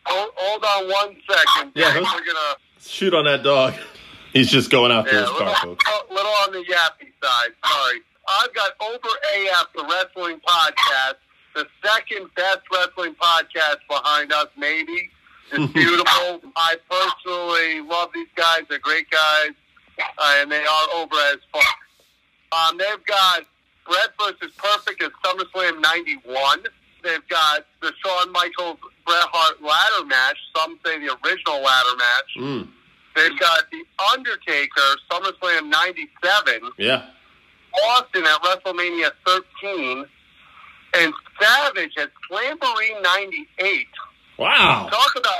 Hold, 0.05 0.31
hold 0.35 0.63
on 0.65 0.89
one 0.89 1.15
second. 1.29 1.71
Yeah, 1.75 1.93
we're 1.95 2.01
gonna. 2.03 2.55
Shoot 2.79 3.13
on 3.13 3.25
that 3.25 3.43
dog. 3.43 3.73
He's 4.33 4.49
just 4.49 4.69
going 4.71 4.91
after 4.91 5.11
Yeah, 5.13 5.21
his 5.21 5.29
car, 5.29 5.39
little, 5.47 5.55
folks. 5.75 5.85
little 6.09 6.31
on 6.47 6.53
the 6.53 6.59
yappy 6.59 7.11
side. 7.21 7.49
Sorry. 7.65 7.99
I've 8.27 8.53
got 8.53 8.71
Over 8.79 9.09
AF, 9.35 9.67
the 9.75 9.83
wrestling 9.83 10.39
podcast, 10.47 11.15
the 11.53 11.67
second 11.85 12.29
best 12.35 12.59
wrestling 12.73 13.13
podcast 13.21 13.77
behind 13.89 14.31
us, 14.33 14.47
maybe. 14.57 15.09
It's 15.53 15.73
beautiful. 15.73 16.39
I 16.55 16.77
personally 16.89 17.81
love 17.81 18.11
these 18.13 18.29
guys. 18.37 18.61
They're 18.69 18.79
great 18.79 19.09
guys, 19.09 19.49
uh, 19.99 20.35
and 20.37 20.49
they 20.49 20.63
are 20.63 20.87
over 20.95 21.13
as 21.33 21.39
fuck. 21.51 21.75
Um, 22.57 22.77
they've 22.77 23.05
got 23.05 23.41
Bret 23.85 24.11
versus 24.17 24.55
Perfect 24.57 25.03
at 25.03 25.11
SummerSlam 25.25 25.81
91. 25.81 26.63
They've 27.03 27.27
got 27.29 27.65
the 27.81 27.91
Shawn 28.03 28.31
Michaels 28.31 28.77
Bret 29.05 29.23
Hart 29.31 29.61
ladder 29.61 30.05
match. 30.07 30.37
Some 30.55 30.79
say 30.85 30.99
the 30.99 31.17
original 31.25 31.61
ladder 31.61 31.95
match. 31.97 32.31
Mm, 32.39 32.67
They've 33.15 33.39
got 33.39 33.63
The 33.71 33.83
Undertaker, 34.13 34.95
SummerSlam 35.11 35.69
97, 35.69 36.71
yeah. 36.77 37.05
Austin 37.89 38.23
at 38.25 38.41
WrestleMania 38.41 39.11
13, 39.25 40.05
and 40.95 41.13
Savage 41.41 41.91
at 41.97 42.09
Slamboree 42.29 43.01
98. 43.01 43.87
Wow. 44.37 44.87
Talk 44.91 45.15
about, 45.17 45.37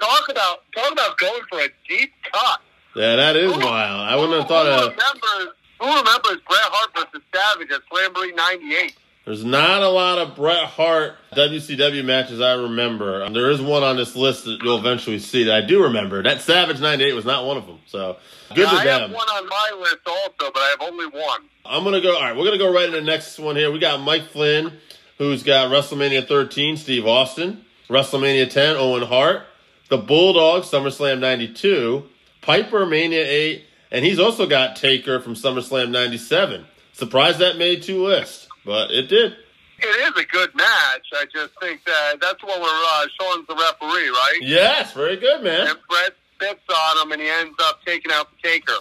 talk 0.00 0.28
about, 0.28 0.58
talk 0.74 0.92
about 0.92 1.18
going 1.18 1.42
for 1.50 1.60
a 1.60 1.68
deep 1.88 2.12
cut. 2.32 2.60
Yeah, 2.96 3.16
that 3.16 3.36
is 3.36 3.52
wild. 3.56 4.00
I 4.08 4.16
wouldn't 4.16 4.38
have 4.40 4.48
thought 4.48 4.66
who 4.66 4.72
of. 4.86 4.92
remembers, 4.92 5.54
who 5.80 5.86
remembers 5.86 6.38
Bret 6.48 6.60
Hart 6.64 6.90
versus 6.94 7.26
Savage 7.34 7.70
at 7.70 7.80
Slamboree 7.92 8.34
98? 8.34 8.96
There's 9.26 9.44
not 9.44 9.82
a 9.82 9.88
lot 9.88 10.18
of 10.18 10.34
Bret 10.34 10.64
Hart 10.64 11.14
WCW 11.34 12.04
matches 12.04 12.40
I 12.40 12.54
remember. 12.54 13.22
Um, 13.22 13.32
there 13.34 13.50
is 13.50 13.60
one 13.60 13.82
on 13.82 13.96
this 13.96 14.16
list 14.16 14.44
that 14.46 14.58
you'll 14.62 14.78
eventually 14.78 15.18
see 15.18 15.44
that 15.44 15.54
I 15.54 15.60
do 15.66 15.82
remember. 15.84 16.22
That 16.22 16.40
Savage 16.40 16.80
98 16.80 17.12
was 17.12 17.24
not 17.26 17.44
one 17.46 17.56
of 17.58 17.66
them. 17.66 17.78
So 17.86 18.16
good 18.54 18.68
to 18.68 18.74
I 18.74 18.84
them. 18.84 19.00
have 19.02 19.12
one 19.12 19.28
on 19.28 19.46
my 19.46 19.72
list 19.78 19.98
also, 20.06 20.50
but 20.52 20.56
I 20.56 20.74
have 20.78 20.90
only 20.90 21.06
one. 21.06 21.42
I'm 21.66 21.84
gonna 21.84 22.00
go. 22.00 22.14
All 22.16 22.22
right, 22.22 22.36
we're 22.36 22.44
gonna 22.46 22.58
go 22.58 22.72
right 22.72 22.86
into 22.86 22.98
the 22.98 23.04
next 23.06 23.38
one 23.38 23.56
here. 23.56 23.70
We 23.70 23.78
got 23.78 24.00
Mike 24.00 24.24
Flynn, 24.28 24.72
who's 25.18 25.42
got 25.42 25.70
WrestleMania 25.70 26.26
13, 26.26 26.76
Steve 26.78 27.06
Austin, 27.06 27.64
WrestleMania 27.88 28.50
10, 28.50 28.76
Owen 28.76 29.02
Hart, 29.02 29.42
the 29.90 29.98
Bulldog, 29.98 30.62
SummerSlam 30.62 31.18
92, 31.20 32.04
Piper 32.40 32.86
Mania 32.86 33.24
8, 33.24 33.64
And 33.92 34.04
he's 34.04 34.18
also 34.18 34.46
got 34.46 34.76
Taker 34.76 35.20
from 35.20 35.34
SummerSlam 35.34 35.90
97. 35.90 36.64
Surprised 36.94 37.38
that 37.40 37.56
made 37.58 37.82
two 37.82 38.02
lists, 38.04 38.48
but 38.70 38.92
it 38.92 39.08
did. 39.08 39.32
It 39.80 40.14
is 40.16 40.22
a 40.22 40.24
good 40.26 40.54
match. 40.54 41.06
I 41.12 41.24
just 41.34 41.58
think 41.58 41.84
that 41.86 42.20
that's 42.20 42.40
what 42.44 42.60
we're 42.60 42.68
uh, 42.68 43.06
Shawn's 43.20 43.48
the 43.48 43.56
referee, 43.56 44.10
right? 44.10 44.38
Yes, 44.42 44.92
very 44.92 45.16
good, 45.16 45.42
man. 45.42 45.66
And 45.66 45.78
Bret 45.88 46.12
spits 46.36 46.60
on 46.72 47.02
him, 47.02 47.10
and 47.10 47.20
he 47.20 47.28
ends 47.28 47.56
up 47.64 47.80
taking 47.84 48.12
out 48.12 48.28
the 48.30 48.48
Taker. 48.48 48.74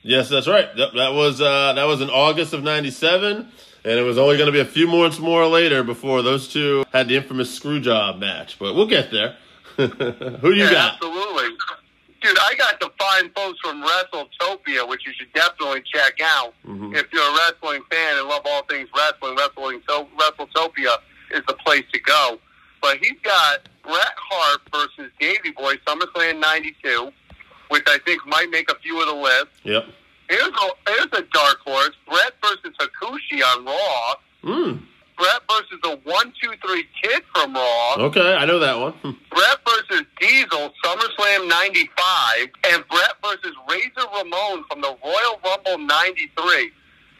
Yes, 0.00 0.30
that's 0.30 0.48
right. 0.48 0.74
That, 0.76 0.94
that 0.94 1.12
was 1.12 1.42
uh, 1.42 1.74
that 1.74 1.84
was 1.84 2.00
in 2.00 2.08
August 2.08 2.54
of 2.54 2.62
'97, 2.62 3.36
and 3.36 3.98
it 3.98 4.02
was 4.02 4.16
only 4.16 4.38
going 4.38 4.46
to 4.46 4.52
be 4.52 4.60
a 4.60 4.64
few 4.64 4.86
months 4.86 5.18
more 5.18 5.46
later 5.46 5.84
before 5.84 6.22
those 6.22 6.48
two 6.48 6.86
had 6.94 7.08
the 7.08 7.16
infamous 7.16 7.54
screw 7.54 7.80
job 7.80 8.18
match. 8.18 8.58
But 8.58 8.74
we'll 8.74 8.86
get 8.86 9.10
there. 9.10 9.36
Who 9.76 10.52
you 10.52 10.64
yeah, 10.64 10.70
got? 10.70 10.94
Absolutely. 10.94 11.50
Dude, 12.24 12.38
I 12.40 12.54
got 12.56 12.80
the 12.80 12.90
fine 12.98 13.30
folks 13.36 13.58
from 13.60 13.82
WrestleTopia, 13.84 14.88
which 14.88 15.02
you 15.06 15.12
should 15.12 15.30
definitely 15.34 15.82
check 15.82 16.20
out 16.22 16.54
Mhm. 16.66 16.96
if 16.96 17.06
you're 17.12 17.22
a 17.22 17.32
wrestling 17.34 17.82
fan 17.90 18.16
and 18.18 18.26
love 18.28 18.42
all 18.46 18.62
things 18.62 18.88
wrestling. 18.96 19.36
Wrestling, 19.36 19.82
so 19.86 20.08
WrestleTopia 20.16 20.96
is 21.32 21.42
the 21.46 21.52
place 21.54 21.84
to 21.92 21.98
go. 22.00 22.40
But 22.80 22.96
he's 22.98 23.18
got 23.22 23.60
Bret 23.82 24.14
Hart 24.16 24.62
versus 24.72 25.10
Davey 25.20 25.50
Boy 25.50 25.76
SummerSlam 25.86 26.38
'92, 26.38 27.12
which 27.68 27.84
I 27.86 27.98
think 27.98 28.24
might 28.26 28.48
make 28.48 28.70
a 28.70 28.74
few 28.76 28.98
of 29.00 29.06
the 29.06 29.14
list. 29.14 29.46
Yep. 29.64 29.86
Here's 30.30 30.42
a 30.48 30.70
here's 30.88 31.12
a 31.12 31.22
dark 31.22 31.60
horse: 31.60 31.94
Bret 32.08 32.34
versus 32.42 32.74
Hakushi 32.80 33.44
on 33.44 33.64
Raw. 33.66 34.14
Mm. 34.44 34.82
Bret 35.16 35.42
versus 35.48 35.78
the 35.82 36.00
One 36.04 36.32
Two 36.40 36.50
Three 36.66 36.84
Kid 37.02 37.22
from 37.34 37.54
Raw. 37.54 37.94
Okay, 37.98 38.34
I 38.34 38.44
know 38.44 38.58
that 38.58 38.78
one. 38.78 38.92
Hmm. 38.92 39.10
Bret 39.30 39.58
versus 39.66 40.06
Diesel, 40.20 40.72
SummerSlam 40.84 41.48
95, 41.48 42.48
and 42.72 42.84
Bret 42.88 43.14
versus 43.22 43.54
Razor 43.68 44.08
Ramon 44.14 44.64
from 44.70 44.80
the 44.80 44.96
Royal 45.04 45.40
Rumble 45.44 45.86
93. 45.86 46.72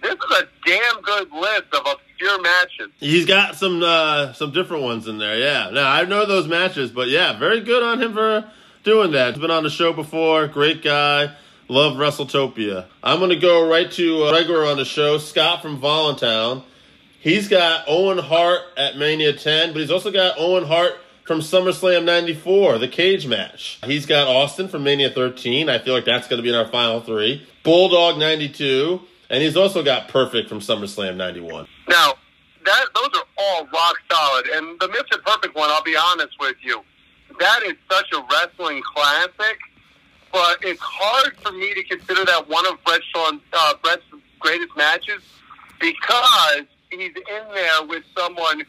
This 0.02 0.12
is 0.12 0.38
a 0.38 0.48
damn 0.66 1.00
good 1.00 1.32
list 1.32 1.64
of 1.72 1.86
obscure 1.86 2.42
matches. 2.42 2.88
He's 2.98 3.24
got 3.24 3.56
some 3.56 3.82
uh, 3.82 4.34
some 4.34 4.52
different 4.52 4.82
ones 4.82 5.08
in 5.08 5.18
there. 5.18 5.38
Yeah. 5.38 5.70
Now 5.70 5.90
I 5.90 6.04
know 6.04 6.26
those 6.26 6.46
matches, 6.46 6.90
but 6.90 7.08
yeah, 7.08 7.38
very 7.38 7.60
good 7.60 7.82
on 7.82 8.02
him 8.02 8.12
for 8.12 8.50
doing 8.82 9.12
that. 9.12 9.32
He's 9.34 9.40
been 9.40 9.50
on 9.50 9.62
the 9.62 9.70
show 9.70 9.92
before. 9.92 10.46
Great 10.46 10.82
guy. 10.82 11.34
Love 11.68 11.96
WrestleTopia. 11.96 12.86
I'm 13.02 13.18
gonna 13.18 13.36
go 13.36 13.66
right 13.66 13.90
to 13.92 14.24
uh, 14.24 14.32
regular 14.32 14.66
on 14.66 14.76
the 14.76 14.84
show, 14.84 15.16
Scott 15.16 15.62
from 15.62 15.80
Voluntown. 15.80 16.62
He's 17.24 17.48
got 17.48 17.86
Owen 17.88 18.18
Hart 18.18 18.60
at 18.76 18.98
Mania 18.98 19.32
10, 19.32 19.72
but 19.72 19.80
he's 19.80 19.90
also 19.90 20.10
got 20.10 20.34
Owen 20.36 20.66
Hart 20.66 20.92
from 21.24 21.40
SummerSlam 21.40 22.04
94, 22.04 22.76
the 22.76 22.86
cage 22.86 23.26
match. 23.26 23.80
He's 23.86 24.04
got 24.04 24.28
Austin 24.28 24.68
from 24.68 24.84
Mania 24.84 25.08
13. 25.08 25.70
I 25.70 25.78
feel 25.78 25.94
like 25.94 26.04
that's 26.04 26.28
going 26.28 26.36
to 26.36 26.42
be 26.42 26.50
in 26.50 26.54
our 26.54 26.68
final 26.68 27.00
three. 27.00 27.48
Bulldog 27.62 28.18
92, 28.18 29.00
and 29.30 29.42
he's 29.42 29.56
also 29.56 29.82
got 29.82 30.08
Perfect 30.08 30.50
from 30.50 30.60
SummerSlam 30.60 31.16
91. 31.16 31.66
Now, 31.88 32.12
that 32.62 32.84
those 32.94 33.08
are 33.14 33.26
all 33.38 33.68
rock 33.72 33.96
solid. 34.12 34.46
And 34.48 34.78
the 34.78 34.88
Mr. 34.88 35.18
Perfect 35.24 35.56
one, 35.56 35.70
I'll 35.70 35.82
be 35.82 35.96
honest 35.96 36.34
with 36.38 36.56
you, 36.60 36.82
that 37.40 37.62
is 37.62 37.72
such 37.90 38.12
a 38.12 38.22
wrestling 38.30 38.82
classic. 38.94 39.58
But 40.30 40.58
it's 40.60 40.80
hard 40.82 41.38
for 41.38 41.52
me 41.52 41.72
to 41.72 41.84
consider 41.84 42.26
that 42.26 42.50
one 42.50 42.66
of 42.66 42.74
Shawn, 43.14 43.40
uh, 43.54 43.74
Bret's 43.82 44.02
greatest 44.40 44.76
matches 44.76 45.22
because 45.80 46.66
he's 47.00 47.14
in 47.16 47.54
there 47.54 47.86
with 47.86 48.02
someone 48.16 48.62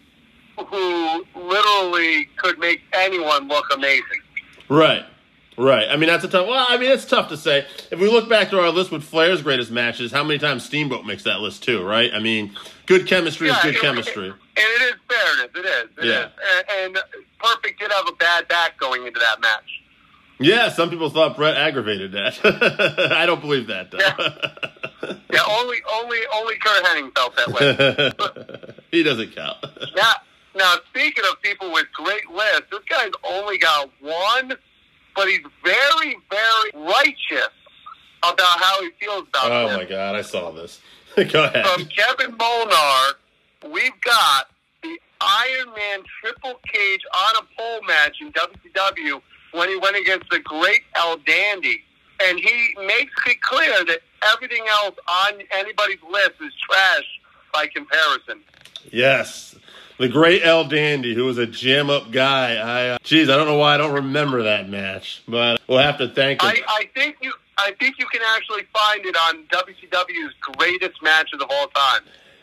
who 0.69 1.25
literally 1.35 2.27
could 2.37 2.57
make 2.59 2.81
anyone 2.93 3.47
look 3.47 3.65
amazing. 3.73 4.21
Right. 4.69 5.05
Right. 5.57 5.87
I 5.89 5.95
mean, 5.95 6.07
that's 6.07 6.23
a 6.23 6.27
tough. 6.27 6.47
Well, 6.47 6.65
I 6.67 6.77
mean, 6.77 6.91
it's 6.91 7.05
tough 7.05 7.29
to 7.29 7.37
say. 7.37 7.65
If 7.91 7.99
we 7.99 8.09
look 8.09 8.27
back 8.27 8.49
to 8.49 8.59
our 8.59 8.69
list 8.71 8.91
with 8.91 9.03
Flair's 9.03 9.41
greatest 9.41 9.71
matches, 9.71 10.11
how 10.11 10.23
many 10.23 10.37
times 10.37 10.65
Steamboat 10.65 11.05
makes 11.05 11.23
that 11.23 11.39
list 11.39 11.63
too? 11.63 11.81
Right. 11.83 12.11
I 12.13 12.19
mean, 12.19 12.53
good 12.87 13.07
chemistry 13.07 13.49
is 13.49 13.57
good 13.61 13.75
it- 13.75 13.81
chemistry. 13.81 14.29
And 14.29 14.37
it 14.57 14.81
is 14.81 14.93
fairness. 15.09 15.49
It 15.55 15.65
is. 15.65 15.89
It 15.97 16.05
Yeah. 16.05 16.25
is. 16.25 16.31
And, 16.77 16.95
and 16.97 17.03
Perfect 17.39 17.79
did 17.79 17.91
have 17.91 18.07
a 18.07 18.13
bad 18.13 18.47
back 18.47 18.77
going 18.77 19.05
into 19.05 19.19
that 19.19 19.39
match. 19.41 19.81
Yeah. 20.39 20.69
Some 20.69 20.89
people 20.89 21.09
thought 21.09 21.35
Bret 21.37 21.55
aggravated 21.55 22.11
that. 22.13 22.37
I 23.13 23.25
don't 23.25 23.39
believe 23.41 23.67
that 23.67 23.91
though. 23.91 23.99
Yeah, 23.99 24.69
only 25.47 25.77
only 25.93 26.17
only 26.33 26.55
Curt 26.57 26.83
Hennig 26.85 27.15
felt 27.15 27.35
that 27.35 27.47
way. 28.67 28.73
he 28.91 29.03
doesn't 29.03 29.35
count. 29.35 29.57
now, 29.95 30.13
now 30.55 30.75
speaking 30.89 31.23
of 31.31 31.41
people 31.41 31.71
with 31.71 31.85
great 31.93 32.29
lists, 32.31 32.63
this 32.71 32.81
guy's 32.89 33.11
only 33.23 33.57
got 33.57 33.89
one, 34.01 34.53
but 35.15 35.27
he's 35.27 35.41
very 35.63 36.17
very 36.29 36.71
righteous 36.73 37.49
about 38.23 38.59
how 38.63 38.81
he 38.81 38.89
feels 38.99 39.27
about 39.29 39.51
Oh 39.51 39.67
this. 39.69 39.77
my 39.77 39.85
god, 39.85 40.15
I 40.15 40.21
saw 40.21 40.51
this. 40.51 40.79
Go 41.15 41.43
ahead. 41.45 41.65
From 41.65 41.85
Kevin 41.85 42.35
Molnar, 42.37 43.13
we've 43.71 43.99
got 44.03 44.47
the 44.83 44.99
Iron 45.21 45.73
Man 45.75 45.99
Triple 46.21 46.59
Cage 46.71 47.01
on 47.13 47.35
a 47.37 47.41
pole 47.57 47.81
match 47.87 48.17
in 48.19 48.33
WCW 48.33 49.21
when 49.53 49.69
he 49.69 49.77
went 49.77 49.95
against 49.95 50.29
the 50.29 50.39
great 50.39 50.81
El 50.95 51.17
Dandy. 51.19 51.83
And 52.23 52.39
he 52.39 52.75
makes 52.85 53.13
it 53.25 53.41
clear 53.41 53.85
that 53.85 53.99
everything 54.33 54.63
else 54.67 54.95
on 55.07 55.41
anybody's 55.51 55.99
list 56.09 56.33
is 56.41 56.53
trash 56.69 57.03
by 57.53 57.67
comparison. 57.67 58.41
Yes. 58.91 59.55
The 59.97 60.09
great 60.09 60.43
El 60.43 60.65
Dandy, 60.65 61.15
who 61.15 61.25
was 61.25 61.37
a 61.37 61.45
jam 61.45 61.89
up 61.89 62.11
guy. 62.11 62.55
I, 62.55 62.89
uh, 62.89 62.97
geez, 63.03 63.29
I 63.29 63.37
don't 63.37 63.47
know 63.47 63.57
why 63.57 63.75
I 63.75 63.77
don't 63.77 63.93
remember 63.93 64.43
that 64.43 64.69
match, 64.69 65.23
but 65.27 65.61
we'll 65.67 65.79
have 65.79 65.97
to 65.99 66.09
thank 66.09 66.41
him. 66.41 66.49
I, 66.49 66.61
I 66.67 66.89
think 66.93 67.17
you 67.21 67.31
I 67.57 67.71
think 67.79 67.97
you 67.97 68.05
can 68.07 68.21
actually 68.35 68.63
find 68.73 69.05
it 69.05 69.15
on 69.15 69.45
WCW's 69.45 70.33
greatest 70.57 71.01
matches 71.01 71.41
of 71.41 71.47
all 71.49 71.67
time. 71.67 72.01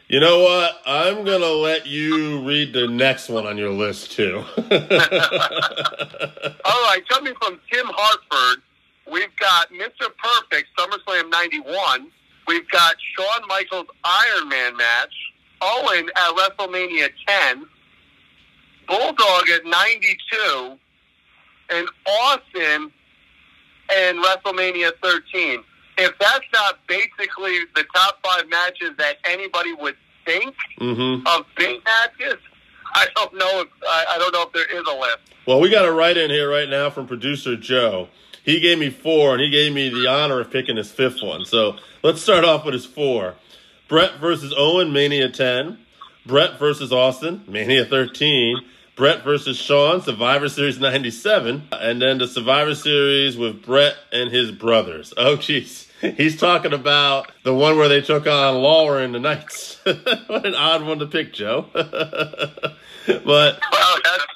You 0.08 0.20
know 0.20 0.40
what? 0.40 0.80
I'm 0.86 1.24
gonna 1.24 1.46
let 1.46 1.86
you 1.86 2.46
read 2.46 2.72
the 2.72 2.86
next 2.88 3.28
one 3.28 3.46
on 3.46 3.56
your 3.58 3.70
list 3.70 4.12
too. 4.12 4.44
All 4.56 4.68
right, 6.84 7.00
coming 7.08 7.34
from 7.40 7.60
Tim 7.70 7.86
Hartford, 7.86 8.62
we've 9.12 9.34
got 9.36 9.68
Mr. 9.70 10.08
Perfect, 10.16 10.68
SummerSlam 10.78 11.30
91. 11.30 12.10
We've 12.48 12.68
got 12.70 12.96
Shawn 13.16 13.46
Michaels 13.46 13.86
Iron 14.04 14.48
Man 14.48 14.76
match, 14.76 15.14
Owen 15.60 16.08
at 16.16 16.34
WrestleMania 16.34 17.10
10, 17.26 17.66
Bulldog 18.88 19.48
at 19.48 19.64
92, 19.64 20.78
and 21.70 21.88
Austin 22.06 22.92
and 23.94 24.18
WrestleMania 24.24 24.92
13. 25.02 25.62
If 25.98 26.18
that's 26.18 26.44
not 26.52 26.78
basically 26.88 27.58
the 27.76 27.84
top 27.94 28.18
five 28.24 28.48
matches 28.48 28.90
that 28.98 29.18
anybody 29.24 29.74
would 29.74 29.96
think 30.24 30.54
hmm 30.78 31.18
of 31.26 31.44
big 31.56 31.84
matches, 31.84 32.38
I 32.94 33.06
don't 33.14 33.34
know 33.34 33.60
if 33.60 33.68
I, 33.86 34.04
I 34.10 34.18
don't 34.18 34.32
know 34.32 34.42
if 34.42 34.52
there 34.52 34.80
is 34.80 34.86
a 34.88 34.98
list. 34.98 35.18
Well, 35.46 35.60
we 35.60 35.70
got 35.70 35.84
a 35.84 35.92
write 35.92 36.16
in 36.16 36.30
here 36.30 36.50
right 36.50 36.68
now 36.68 36.90
from 36.90 37.06
producer 37.06 37.56
Joe. 37.56 38.08
He 38.44 38.60
gave 38.60 38.78
me 38.78 38.90
four, 38.90 39.32
and 39.32 39.40
he 39.40 39.50
gave 39.50 39.72
me 39.72 39.88
the 39.88 40.06
honor 40.08 40.40
of 40.40 40.50
picking 40.50 40.76
his 40.76 40.90
fifth 40.90 41.22
one. 41.22 41.44
So 41.44 41.76
let's 42.02 42.20
start 42.20 42.44
off 42.44 42.64
with 42.64 42.74
his 42.74 42.86
four. 42.86 43.34
Bret 43.88 44.16
versus 44.18 44.52
Owen, 44.56 44.92
Mania 44.92 45.28
10. 45.28 45.78
Bret 46.24 46.58
versus 46.58 46.92
Austin, 46.92 47.42
Mania 47.46 47.84
13. 47.84 48.56
Bret 48.94 49.24
versus 49.24 49.56
Shawn, 49.56 50.02
Survivor 50.02 50.48
Series 50.48 50.78
97. 50.78 51.68
And 51.72 52.00
then 52.02 52.18
the 52.18 52.28
Survivor 52.28 52.74
Series 52.74 53.36
with 53.36 53.62
Bret 53.64 53.96
and 54.12 54.30
his 54.30 54.50
brothers. 54.50 55.12
Oh, 55.22 55.36
jeez. 55.36 55.88
He's 56.16 56.36
talking 56.38 56.72
about 56.72 57.30
the 57.44 57.54
one 57.54 57.76
where 57.76 57.88
they 57.88 58.00
took 58.00 58.26
on 58.26 58.56
Lawler 58.56 58.98
and 59.00 59.14
the 59.14 59.20
Knights. 59.20 59.78
what 59.84 60.44
an 60.44 60.54
odd 60.56 60.84
one 60.84 60.98
to 60.98 61.06
pick, 61.06 61.32
Joe. 61.32 61.66
but 61.72 62.74
that's 63.06 64.26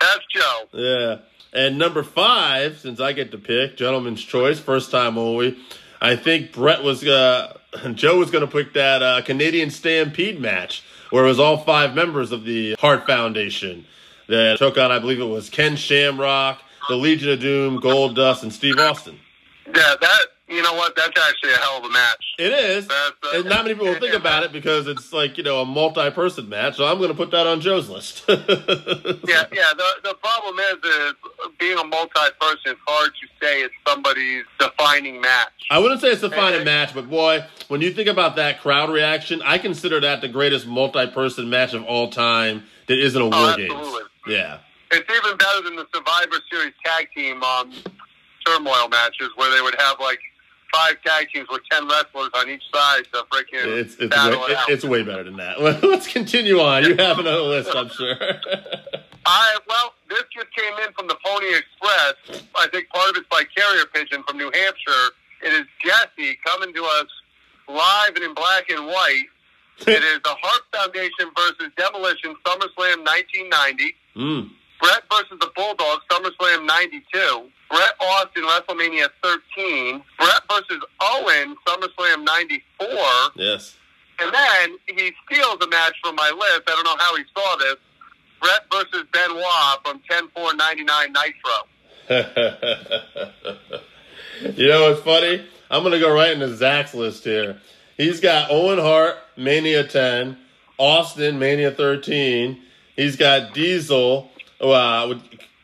that's 0.00 0.26
Joe. 0.34 0.64
yeah. 0.72 1.16
And 1.52 1.78
number 1.78 2.02
five, 2.02 2.78
since 2.78 3.00
I 3.00 3.12
get 3.12 3.32
to 3.32 3.38
pick, 3.38 3.76
gentleman's 3.76 4.22
choice, 4.22 4.60
first 4.60 4.90
time 4.90 5.18
only. 5.18 5.56
I 6.00 6.16
think 6.16 6.52
Bret 6.52 6.82
was, 6.82 7.04
uh, 7.04 7.58
Joe 7.94 8.18
was 8.18 8.30
going 8.30 8.46
to 8.46 8.50
pick 8.50 8.74
that 8.74 9.02
uh, 9.02 9.22
Canadian 9.22 9.70
Stampede 9.70 10.40
match 10.40 10.82
where 11.10 11.24
it 11.24 11.28
was 11.28 11.40
all 11.40 11.58
five 11.58 11.94
members 11.94 12.32
of 12.32 12.44
the 12.44 12.74
Hart 12.78 13.06
Foundation 13.06 13.84
that 14.28 14.58
took 14.58 14.78
on, 14.78 14.92
I 14.92 14.98
believe 14.98 15.20
it 15.20 15.24
was 15.24 15.50
Ken 15.50 15.76
Shamrock, 15.76 16.62
the 16.88 16.96
Legion 16.96 17.30
of 17.30 17.40
Doom, 17.40 17.80
Gold 17.80 18.14
Dust, 18.14 18.42
and 18.42 18.52
Steve 18.52 18.78
Austin. 18.78 19.18
Yeah, 19.66 19.94
that 20.00 20.26
you 20.50 20.62
know 20.62 20.74
what? 20.74 20.94
That's 20.96 21.18
actually 21.28 21.52
a 21.52 21.56
hell 21.56 21.78
of 21.78 21.84
a 21.84 21.90
match. 21.90 22.24
It 22.38 22.52
is. 22.52 22.88
Uh, 22.90 23.10
and 23.34 23.44
not 23.46 23.64
many 23.64 23.74
people 23.76 23.94
think 23.94 24.14
about 24.14 24.42
it 24.42 24.52
because 24.52 24.86
it's 24.88 25.12
like, 25.12 25.38
you 25.38 25.44
know, 25.44 25.60
a 25.60 25.64
multi 25.64 26.10
person 26.10 26.48
match. 26.48 26.76
So 26.76 26.86
I'm 26.86 26.98
going 26.98 27.10
to 27.10 27.16
put 27.16 27.30
that 27.30 27.46
on 27.46 27.60
Joe's 27.60 27.88
list. 27.88 28.24
Yeah, 29.30 29.44
yeah. 29.52 29.72
The 29.76 29.84
the 30.02 30.14
problem 30.14 30.58
is, 30.58 30.84
is 30.84 31.14
being 31.58 31.78
a 31.78 31.84
multi-person. 31.84 32.58
It's 32.66 32.80
hard 32.86 33.10
to 33.20 33.26
say 33.46 33.60
it's 33.62 33.74
somebody's 33.86 34.44
defining 34.58 35.20
match. 35.20 35.52
I 35.70 35.78
wouldn't 35.78 36.00
say 36.00 36.08
it's 36.08 36.22
a 36.22 36.30
final 36.30 36.64
match, 36.64 36.94
but 36.94 37.08
boy, 37.08 37.44
when 37.68 37.80
you 37.80 37.92
think 37.92 38.08
about 38.08 38.36
that 38.36 38.60
crowd 38.60 38.90
reaction, 38.90 39.40
I 39.44 39.58
consider 39.58 40.00
that 40.00 40.20
the 40.20 40.28
greatest 40.28 40.66
multi-person 40.66 41.48
match 41.48 41.74
of 41.74 41.84
all 41.84 42.10
time 42.10 42.64
that 42.88 42.98
isn't 42.98 43.20
a 43.20 43.24
War 43.26 43.32
Oh, 43.34 43.56
Games. 43.56 43.72
absolutely. 43.72 44.02
Yeah. 44.34 44.58
It's 44.90 45.08
even 45.08 45.36
better 45.36 45.62
than 45.62 45.76
the 45.76 45.86
Survivor 45.94 46.36
Series 46.50 46.74
tag 46.84 47.08
team 47.14 47.42
um, 47.44 47.72
turmoil 48.46 48.88
matches 48.88 49.28
where 49.36 49.50
they 49.54 49.60
would 49.62 49.76
have 49.78 50.00
like 50.00 50.18
five 50.72 50.96
tag 51.04 51.28
teams 51.32 51.48
with 51.50 51.62
ten 51.70 51.86
wrestlers 51.88 52.30
on 52.34 52.48
each 52.48 52.62
side 52.72 53.04
to 53.12 53.24
freaking 53.30 53.78
It's 53.78 53.96
it's 53.96 54.14
battle 54.14 54.40
way, 54.40 54.50
it 54.50 54.56
out. 54.56 54.68
it's 54.68 54.84
way 54.84 55.02
better 55.02 55.24
than 55.24 55.36
that. 55.36 55.60
Let's 55.82 56.06
continue 56.06 56.60
on. 56.60 56.84
You 56.84 56.96
have 56.96 57.18
another 57.18 57.42
list, 57.42 57.70
I'm 57.74 57.88
sure. 57.88 58.14
I 59.26 59.58
well, 59.68 59.94
this 60.08 60.24
just 60.34 60.48
came 60.56 60.72
in 60.86 60.92
from 60.94 61.06
the 61.08 61.16
Pony 61.24 61.48
Express. 61.54 62.42
I 62.56 62.68
think 62.68 62.88
part 62.88 63.10
of 63.10 63.16
it's 63.16 63.28
by 63.28 63.42
carrier 63.54 63.84
pigeon 63.92 64.22
from 64.26 64.38
New 64.38 64.50
Hampshire. 64.52 65.14
It 65.42 65.52
is 65.52 65.64
Jesse 65.84 66.38
coming 66.44 66.72
to 66.74 66.84
us 66.84 67.06
live 67.68 68.16
and 68.16 68.24
in 68.24 68.34
black 68.34 68.68
and 68.70 68.86
white. 68.86 69.24
It 69.86 70.02
is 70.04 70.20
the 70.24 70.36
Hart 70.42 70.62
Foundation 70.74 71.32
versus 71.34 71.72
Demolition 71.74 72.34
SummerSlam 72.44 73.00
1990. 73.00 73.96
mm. 74.14 74.50
Bret 74.78 75.02
versus 75.10 75.38
the 75.40 75.50
Bulldogs 75.56 76.04
SummerSlam 76.10 76.66
92. 76.66 77.48
Bret 77.70 77.92
Austin 78.00 78.42
WrestleMania 78.42 79.08
13. 79.22 80.02
Bret 80.18 80.42
versus 80.50 80.82
Owen 81.00 81.54
SummerSlam 81.66 82.24
94. 82.24 82.88
Yes. 83.36 83.76
And 84.20 84.34
then 84.34 84.76
he 84.86 85.12
steals 85.24 85.58
a 85.62 85.68
match 85.68 85.94
from 86.02 86.16
my 86.16 86.30
list. 86.30 86.62
I 86.66 86.74
don't 86.74 86.84
know 86.84 86.96
how 86.98 87.14
he 87.16 87.22
saw 87.34 87.56
this. 87.56 87.76
Bret 88.40 88.62
versus 88.72 89.04
Benoit 89.12 89.78
from 89.84 90.00
10 90.10 90.28
4 90.34 90.54
99 90.54 91.12
Nitro. 91.12 91.68
you 94.56 94.68
know 94.68 94.90
what's 94.90 95.02
funny? 95.02 95.46
I'm 95.70 95.82
gonna 95.84 96.00
go 96.00 96.12
right 96.12 96.32
into 96.32 96.54
Zach's 96.56 96.94
list 96.94 97.22
here. 97.24 97.60
He's 97.96 98.20
got 98.20 98.50
Owen 98.50 98.78
Hart, 98.78 99.16
Mania 99.36 99.86
10, 99.86 100.36
Austin, 100.78 101.38
Mania 101.38 101.70
13. 101.70 102.60
He's 102.96 103.14
got 103.16 103.54
Diesel, 103.54 104.30
uh, 104.60 105.14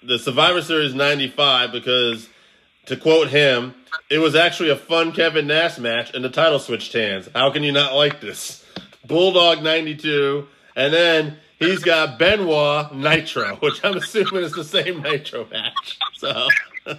the 0.06 0.18
Survivor 0.18 0.62
Series 0.62 0.94
95, 0.94 1.72
because 1.72 2.28
to 2.86 2.96
quote 2.96 3.28
him, 3.28 3.74
it 4.10 4.18
was 4.18 4.34
actually 4.34 4.70
a 4.70 4.76
fun 4.76 5.12
Kevin 5.12 5.46
Nash 5.46 5.78
match 5.78 6.14
and 6.14 6.24
the 6.24 6.30
title 6.30 6.58
switched 6.58 6.92
hands. 6.92 7.28
How 7.34 7.50
can 7.50 7.62
you 7.62 7.72
not 7.72 7.94
like 7.94 8.20
this? 8.20 8.64
Bulldog 9.06 9.62
92, 9.62 10.46
and 10.74 10.92
then 10.92 11.38
he's 11.58 11.80
got 11.80 12.18
Benoit 12.18 12.94
Nitro, 12.94 13.56
which 13.60 13.84
I'm 13.84 13.96
assuming 13.96 14.44
is 14.44 14.52
the 14.52 14.64
same 14.64 15.02
Nitro 15.02 15.46
match. 15.50 15.98
So. 16.16 16.48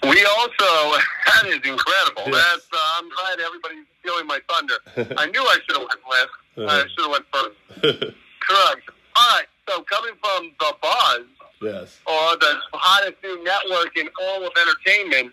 We 0.00 0.24
also, 0.24 0.48
that 1.26 1.46
is 1.46 1.56
incredible. 1.56 2.22
That's, 2.26 2.68
uh, 2.72 2.98
I'm 2.98 3.08
glad 3.10 3.40
everybody's 3.44 3.84
stealing 3.98 4.28
my 4.28 4.38
thunder. 4.48 4.74
I 5.18 5.26
knew 5.26 5.40
I 5.42 5.58
should 5.66 5.76
have 5.76 5.88
went 5.88 6.00
last. 6.08 6.30
I 6.56 6.86
should 6.88 7.02
have 7.02 7.10
went 7.10 7.26
first. 7.32 8.14
Correct. 8.38 8.90
All 9.16 9.36
right, 9.36 9.46
so 9.68 9.82
coming 9.82 10.14
from 10.20 10.52
The 10.60 10.72
Buzz, 10.80 11.26
yes. 11.60 11.98
or 12.06 12.36
the 12.36 12.54
hottest 12.72 13.16
new 13.22 13.42
network 13.44 13.96
in 13.96 14.08
all 14.22 14.46
of 14.46 14.52
entertainment, 14.56 15.32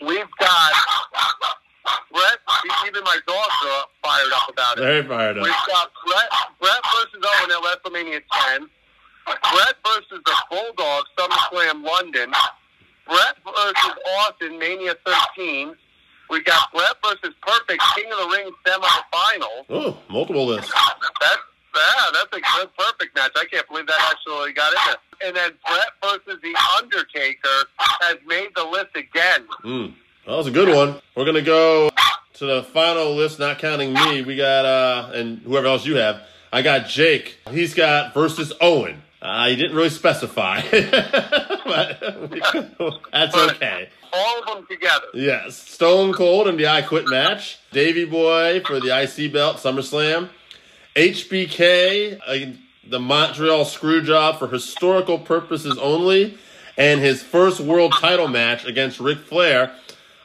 we've 0.00 0.30
got 0.38 0.72
Bret, 2.12 2.38
even 2.86 3.04
my 3.04 3.18
dogs 3.26 3.58
are 3.66 3.84
fired 4.02 4.32
up 4.32 4.48
about 4.48 4.78
it. 4.78 4.80
Very 4.80 5.02
fired 5.02 5.38
up. 5.38 5.44
We've 5.44 5.66
got 5.66 5.90
Bret, 6.06 6.30
Bret 6.60 6.80
versus 6.94 7.22
Owen 7.22 7.50
at 7.50 7.60
WrestleMania 7.60 8.22
10. 8.56 8.68
Bret 9.26 9.76
versus 9.84 10.22
the 10.24 10.34
Bulldogs, 10.50 11.08
SummerSlam 11.18 11.84
London. 11.84 12.32
Bret 13.06 13.36
versus 13.44 13.98
Austin, 14.18 14.58
Mania 14.58 14.94
13. 15.04 15.74
We 16.30 16.42
got 16.42 16.72
Bret 16.72 16.96
versus 17.02 17.34
Perfect, 17.42 17.82
King 17.94 18.10
of 18.12 18.18
the 18.18 18.36
Ring 18.36 18.50
semifinal. 18.66 19.64
Oh, 19.68 19.98
multiple 20.08 20.46
lists. 20.46 20.72
That's 21.20 21.36
yeah, 21.74 22.04
that's 22.12 22.36
a 22.36 22.40
good 22.40 22.70
perfect 22.76 23.14
match. 23.16 23.32
I 23.36 23.44
can't 23.50 23.66
believe 23.68 23.86
that 23.86 24.10
actually 24.10 24.52
got 24.52 24.72
in 24.72 24.78
there. 24.86 25.28
And 25.28 25.36
then 25.36 25.52
Bret 25.66 25.88
versus 26.02 26.40
The 26.42 26.54
Undertaker 26.78 27.68
has 27.78 28.16
made 28.26 28.50
the 28.54 28.64
list 28.64 28.94
again. 28.94 29.46
Mm. 29.64 29.94
That 30.26 30.36
was 30.36 30.46
a 30.46 30.50
good 30.50 30.74
one. 30.74 31.00
We're 31.16 31.26
gonna 31.26 31.42
go 31.42 31.90
to 32.34 32.46
the 32.46 32.62
final 32.62 33.14
list, 33.14 33.38
not 33.38 33.58
counting 33.58 33.92
me. 33.92 34.22
We 34.22 34.36
got 34.36 34.64
uh, 34.64 35.10
and 35.14 35.38
whoever 35.40 35.66
else 35.66 35.86
you 35.86 35.96
have. 35.96 36.22
I 36.52 36.62
got 36.62 36.88
Jake. 36.88 37.38
He's 37.50 37.74
got 37.74 38.14
versus 38.14 38.52
Owen. 38.60 39.02
Uh, 39.20 39.48
he 39.48 39.56
didn't 39.56 39.74
really 39.74 39.88
specify, 39.88 40.60
but 40.70 41.98
that's 43.12 43.34
okay. 43.34 43.88
All 44.12 44.40
of 44.40 44.46
them 44.46 44.66
together. 44.70 45.06
Yes, 45.14 45.56
Stone 45.56 46.12
Cold 46.12 46.46
and 46.46 46.58
the 46.58 46.66
I 46.66 46.82
Quit 46.82 47.08
match. 47.08 47.58
Davy 47.72 48.04
Boy 48.04 48.60
for 48.66 48.80
the 48.80 48.90
IC 48.96 49.32
belt, 49.32 49.56
SummerSlam. 49.56 50.28
HBK, 50.94 52.20
uh, 52.24 52.56
the 52.88 53.00
Montreal 53.00 53.64
Screwjob 53.64 54.38
for 54.38 54.46
historical 54.46 55.18
purposes 55.18 55.76
only, 55.78 56.38
and 56.76 57.00
his 57.00 57.20
first 57.20 57.58
world 57.58 57.92
title 57.98 58.28
match 58.28 58.64
against 58.64 59.00
Ric 59.00 59.18
Flair. 59.18 59.72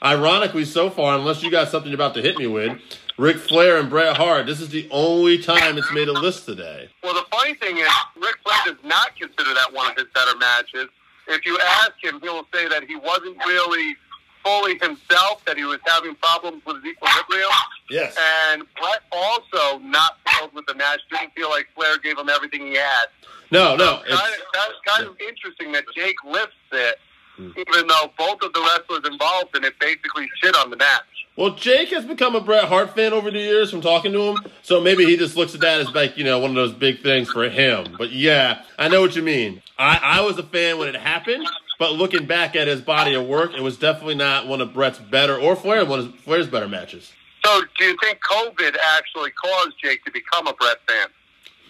Ironically, 0.04 0.66
so 0.66 0.92
far, 0.92 1.18
unless 1.18 1.42
you 1.42 1.50
got 1.50 1.70
something 1.70 1.94
about 1.94 2.14
to 2.14 2.22
hit 2.22 2.38
me 2.38 2.46
with, 2.46 2.80
Ric 3.18 3.38
Flair 3.38 3.80
and 3.80 3.90
Bret 3.90 4.16
Hart. 4.16 4.46
This 4.46 4.62
is 4.62 4.70
the 4.70 4.88
only 4.92 5.40
time 5.40 5.78
it's 5.80 5.92
made 5.92 6.08
a 6.08 6.14
list 6.14 6.46
today. 6.46 6.88
Well, 7.04 7.16
the 7.16 7.26
funny 7.32 7.56
thing 7.56 7.80
is, 7.80 7.90
Ric 8.16 8.36
Flair 8.44 8.60
does 8.66 8.84
not 8.84 9.16
consider 9.16 9.54
that 9.56 9.74
one 9.74 9.90
of 9.90 9.98
his 9.98 10.06
better 10.14 10.38
matches. 10.38 10.88
If 11.28 11.46
you 11.48 11.60
ask 11.60 11.94
him, 12.02 12.20
he'll 12.22 12.46
say 12.54 12.68
that 12.70 12.84
he 12.84 12.96
wasn't 12.96 13.38
really 13.46 13.96
fully 14.44 14.78
himself, 14.80 15.44
that 15.46 15.58
he 15.58 15.64
was 15.66 15.80
having 15.86 16.16
problems 16.16 16.64
with 16.66 16.78
his 16.84 16.94
equilibrium. 16.94 17.50
Yes. 17.90 18.16
And 18.52 18.64
Bret 18.80 19.02
also 19.12 19.80
not 19.80 20.18
thrilled 20.30 20.54
with 20.54 20.66
the 20.68 20.76
match, 20.76 21.00
didn't 21.12 21.34
feel 21.36 21.50
like 21.50 21.68
Flair 21.76 21.98
gave 22.00 22.18
him 22.18 22.30
everything 22.30 22.68
he 22.68 22.76
had. 22.76 23.06
No, 23.52 23.76
no. 23.76 23.98
Kind 23.98 24.04
It's, 24.08 24.14
of, 24.14 24.54
kind 24.54 24.72
of, 24.72 24.76
kind 24.86 25.08
of 25.08 25.18
interesting 25.28 25.72
that 25.72 25.84
Jake 25.96 26.16
lifts 26.24 26.56
it, 26.72 27.00
hmm. 27.36 27.50
even 27.58 27.88
though 27.88 28.12
both 28.18 28.42
of 28.44 28.54
the 28.54 28.62
wrestlers 28.62 29.12
involved 29.12 29.56
in 29.58 29.64
it 29.64 29.74
basically 29.80 30.28
shit 30.42 30.56
on 30.56 30.70
the 30.70 30.78
match. 30.78 31.02
well, 31.36 31.52
Jake 31.56 31.90
has 31.90 32.06
become 32.06 32.36
a 32.36 32.42
Bret 32.42 32.66
Hart 32.66 32.94
fan 32.96 33.12
over 33.14 33.32
the 33.32 33.40
years 33.40 33.72
from 33.72 33.82
talking 33.82 34.12
to 34.12 34.22
him, 34.22 34.38
so 34.62 34.80
maybe 34.82 35.06
he 35.06 35.18
just 35.18 35.36
looks 35.36 35.56
at 35.56 35.62
that 35.62 35.80
as 35.82 35.90
like 35.96 36.16
you 36.18 36.24
know 36.24 36.38
one 36.40 36.52
of 36.52 36.56
those 36.56 36.74
big 36.74 37.02
things 37.02 37.32
for 37.32 37.50
him. 37.50 37.96
But 37.98 38.12
yeah, 38.12 38.62
I 38.78 38.88
know 38.88 39.02
what 39.02 39.16
you 39.16 39.24
mean. 39.24 39.62
I, 39.80 40.00
I 40.04 40.22
was 40.22 40.38
a 40.38 40.44
fan 40.44 40.78
when 40.78 40.90
it 40.90 40.96
happened, 40.96 41.48
but 41.80 41.94
looking 41.94 42.28
back 42.28 42.56
at 42.56 42.68
his 42.68 42.82
body 42.82 43.16
of 43.16 43.26
work, 43.26 43.54
it 43.56 43.62
was 43.62 43.78
definitely 43.78 44.16
not 44.16 44.46
one 44.48 44.62
of 44.62 44.74
Bret's 44.74 45.00
better 45.00 45.36
or 45.38 45.56
Flair 45.56 45.84
one 45.86 46.00
of 46.00 46.16
Flair's 46.20 46.48
better 46.48 46.68
matches. 46.68 47.12
So, 47.44 47.62
do 47.80 47.86
you 47.86 47.98
think 48.04 48.20
COVID 48.30 48.76
actually 48.98 49.32
caused 49.32 49.72
Jake 49.82 50.04
to 50.06 50.12
become 50.12 50.46
a 50.46 50.54
Bret 50.54 50.78
fan? 50.88 51.08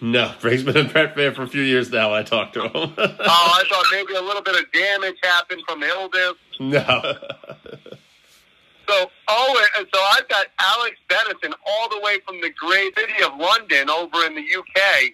No, 0.02 0.32
Bret's 0.40 0.62
been 0.62 0.76
a 0.76 0.84
Bret 0.88 1.14
fan 1.14 1.32
for 1.34 1.42
a 1.44 1.46
few 1.46 1.62
years 1.62 1.90
now. 1.90 2.12
I 2.12 2.22
talked 2.24 2.54
to 2.54 2.64
him. 2.64 2.70
Oh, 2.98 3.14
I 3.58 3.64
thought 3.68 3.84
maybe 3.92 4.14
a 4.14 4.20
little 4.22 4.42
bit 4.42 4.56
of 4.56 4.70
damage 4.72 5.16
happened 5.22 5.62
from 5.66 5.82
illness. 5.82 6.34
no. 6.58 7.14
So, 8.88 9.08
oh, 9.28 9.66
and 9.78 9.86
so 9.94 10.00
I've 10.02 10.28
got 10.28 10.46
Alex 10.58 10.96
Benison 11.08 11.52
all 11.64 11.88
the 11.88 12.00
way 12.00 12.18
from 12.26 12.40
the 12.40 12.50
great 12.50 12.98
city 12.98 13.22
of 13.22 13.38
London 13.38 13.88
over 13.88 14.26
in 14.26 14.34
the 14.34 14.40
UK. 14.42 15.12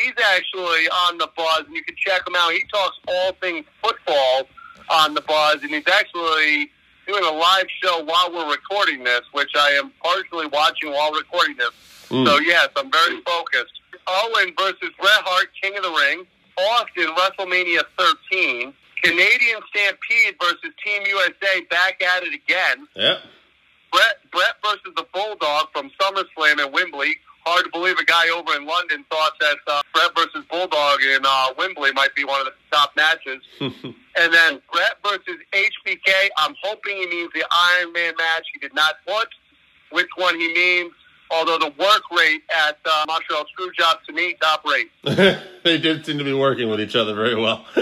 He's 0.00 0.14
actually 0.34 0.88
on 0.88 1.18
the 1.18 1.28
buzz, 1.36 1.64
and 1.66 1.74
you 1.74 1.84
can 1.84 1.96
check 1.96 2.26
him 2.26 2.34
out. 2.36 2.52
He 2.52 2.64
talks 2.72 2.96
all 3.06 3.32
things 3.40 3.64
football 3.82 4.48
on 4.90 5.14
the 5.14 5.20
buzz, 5.20 5.62
and 5.62 5.70
he's 5.70 5.86
actually 5.86 6.70
doing 7.06 7.24
a 7.24 7.30
live 7.32 7.66
show 7.82 8.04
while 8.04 8.32
we're 8.32 8.50
recording 8.50 9.04
this, 9.04 9.22
which 9.32 9.50
I 9.56 9.70
am 9.72 9.92
partially 10.02 10.46
watching 10.46 10.90
while 10.90 11.12
recording 11.12 11.56
this. 11.56 11.70
Hmm. 12.08 12.24
So, 12.24 12.38
yes, 12.38 12.68
I'm 12.76 12.90
very 12.90 13.20
focused. 13.22 13.80
Owen 14.06 14.54
versus 14.58 14.90
Bret 14.98 15.22
Hart, 15.24 15.48
King 15.60 15.76
of 15.76 15.82
the 15.82 15.90
Ring. 15.90 16.26
Austin, 16.58 17.06
WrestleMania 17.16 17.82
13. 17.98 18.74
Canadian 19.02 19.60
Stampede 19.70 20.34
versus 20.40 20.74
Team 20.84 21.02
USA, 21.06 21.60
back 21.70 22.02
at 22.02 22.22
it 22.22 22.34
again. 22.34 22.86
Yep. 22.94 23.18
Bret 23.92 24.16
Bret 24.30 24.54
versus 24.62 24.92
the 24.94 25.04
Bulldog 25.12 25.68
from 25.72 25.90
SummerSlam 26.00 26.64
in 26.64 26.72
Wembley. 26.72 27.16
Hard 27.46 27.64
to 27.64 27.70
believe 27.70 27.96
a 27.98 28.04
guy 28.04 28.28
over 28.28 28.54
in 28.54 28.66
London 28.66 29.04
thought 29.10 29.32
that 29.40 29.56
uh, 29.66 29.82
Bret 29.94 30.10
versus 30.14 30.44
Bulldog 30.50 31.00
in 31.02 31.20
uh, 31.24 31.48
Wembley 31.56 31.92
might 31.92 32.14
be 32.14 32.24
one 32.24 32.40
of 32.40 32.46
the 32.46 32.52
top 32.70 32.94
matches. 32.96 33.42
and 33.60 34.34
then 34.34 34.60
Bret 34.72 34.96
versus 35.02 35.40
HBK. 35.52 36.28
I'm 36.36 36.54
hoping 36.62 36.96
he 36.96 37.06
means 37.06 37.30
the 37.34 37.44
Iron 37.50 37.92
Man 37.92 38.14
match. 38.18 38.44
He 38.52 38.58
did 38.58 38.74
not 38.74 38.96
put 39.06 39.28
which 39.90 40.08
one 40.16 40.38
he 40.38 40.52
means. 40.52 40.92
Although 41.32 41.58
the 41.58 41.72
work 41.78 42.02
rate 42.16 42.42
at 42.54 42.78
uh, 42.84 43.04
Montreal 43.06 43.44
Screwjob 43.56 44.02
to 44.08 44.12
me 44.12 44.34
top 44.40 44.64
rate. 44.64 44.90
they 45.64 45.78
did 45.78 46.04
seem 46.04 46.18
to 46.18 46.24
be 46.24 46.32
working 46.34 46.68
with 46.68 46.80
each 46.80 46.96
other 46.96 47.14
very 47.14 47.36
well. 47.36 47.64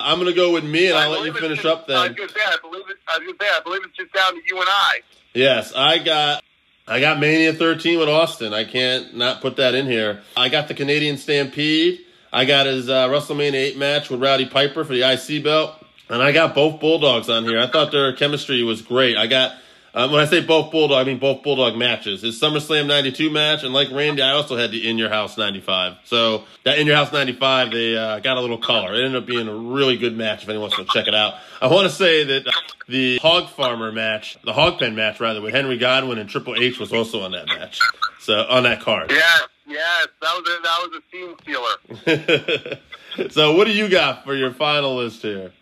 I'm 0.00 0.18
gonna 0.18 0.32
go 0.32 0.52
with 0.52 0.64
me, 0.64 0.88
and 0.88 0.96
I'll 0.98 1.12
I 1.12 1.16
let 1.18 1.26
you 1.26 1.32
finish 1.34 1.62
just- 1.62 1.66
up 1.66 1.86
then. 1.86 1.96
I 1.96 2.08
believe 2.08 2.30
it. 2.30 2.96
I 3.08 3.18
was 3.18 3.26
gonna 3.26 3.36
say, 3.40 3.46
I 3.54 3.60
believe 3.62 3.82
it's 3.84 3.96
just 3.96 4.12
down 4.12 4.34
to 4.34 4.40
you 4.46 4.58
and 4.58 4.68
I. 4.68 5.00
Yes, 5.34 5.72
I 5.74 5.98
got 5.98 6.42
I 6.86 7.00
got 7.00 7.18
Mania 7.18 7.54
13 7.54 7.98
with 7.98 8.10
Austin. 8.10 8.52
I 8.52 8.64
can't 8.64 9.16
not 9.16 9.40
put 9.40 9.56
that 9.56 9.74
in 9.74 9.86
here. 9.86 10.20
I 10.36 10.50
got 10.50 10.68
the 10.68 10.74
Canadian 10.74 11.16
Stampede. 11.16 12.00
I 12.30 12.44
got 12.44 12.66
his 12.66 12.90
uh, 12.90 13.08
WrestleMania 13.08 13.54
8 13.54 13.78
match 13.78 14.10
with 14.10 14.20
Rowdy 14.20 14.44
Piper 14.46 14.84
for 14.84 14.92
the 14.92 15.02
IC 15.02 15.42
belt. 15.42 15.82
And 16.10 16.22
I 16.22 16.32
got 16.32 16.54
both 16.54 16.80
Bulldogs 16.80 17.30
on 17.30 17.44
here. 17.44 17.58
I 17.58 17.68
thought 17.68 17.90
their 17.90 18.12
chemistry 18.12 18.62
was 18.62 18.82
great. 18.82 19.16
I 19.16 19.26
got 19.26 19.56
Um, 19.96 20.10
when 20.10 20.20
I 20.20 20.24
say 20.24 20.40
both 20.40 20.72
Bulldog, 20.72 21.00
I 21.00 21.04
mean 21.04 21.20
both 21.20 21.44
Bulldog 21.44 21.76
matches. 21.76 22.22
His 22.22 22.40
SummerSlam 22.40 22.88
92 22.88 23.30
match, 23.30 23.62
and 23.62 23.72
like 23.72 23.92
Randy, 23.92 24.22
I 24.22 24.32
also 24.32 24.56
had 24.56 24.72
the 24.72 24.88
In 24.88 24.98
Your 24.98 25.08
House 25.08 25.38
95. 25.38 25.98
So 26.04 26.44
that 26.64 26.78
In 26.78 26.88
Your 26.88 26.96
House 26.96 27.12
95, 27.12 27.70
they 27.70 27.96
uh, 27.96 28.18
got 28.18 28.36
a 28.36 28.40
little 28.40 28.58
color. 28.58 28.92
It 28.92 29.04
ended 29.04 29.22
up 29.22 29.26
being 29.26 29.46
a 29.46 29.54
really 29.54 29.96
good 29.96 30.16
match 30.16 30.42
if 30.42 30.48
anyone 30.48 30.70
wants 30.70 30.76
to 30.76 30.84
check 30.92 31.06
it 31.06 31.14
out. 31.14 31.34
I 31.62 31.68
want 31.68 31.88
to 31.88 31.94
say 31.94 32.24
that 32.24 32.52
the 32.88 33.18
Hog 33.18 33.48
Farmer 33.50 33.92
match, 33.92 34.36
the 34.42 34.52
Hog 34.52 34.80
Pen 34.80 34.96
match 34.96 35.20
rather, 35.20 35.40
with 35.40 35.54
Henry 35.54 35.78
Godwinn 35.78 36.18
and 36.18 36.28
Triple 36.28 36.56
H 36.56 36.80
was 36.80 36.92
also 36.92 37.20
on 37.20 37.30
that 37.32 37.46
match. 37.46 37.78
So 38.18 38.44
on 38.48 38.64
that 38.64 38.80
card. 38.80 39.12
Yes, 39.12 39.42
yes, 39.68 40.08
that 40.20 40.34
was 40.34 40.48
a, 40.48 40.62
that 40.62 40.78
was 40.82 40.98
a 40.98 41.02
scene 41.12 42.78
stealer. 43.12 43.30
so 43.30 43.54
what 43.54 43.66
do 43.66 43.72
you 43.72 43.88
got 43.88 44.24
for 44.24 44.34
your 44.34 44.52
final 44.52 44.96
list 44.96 45.22
here? 45.22 45.52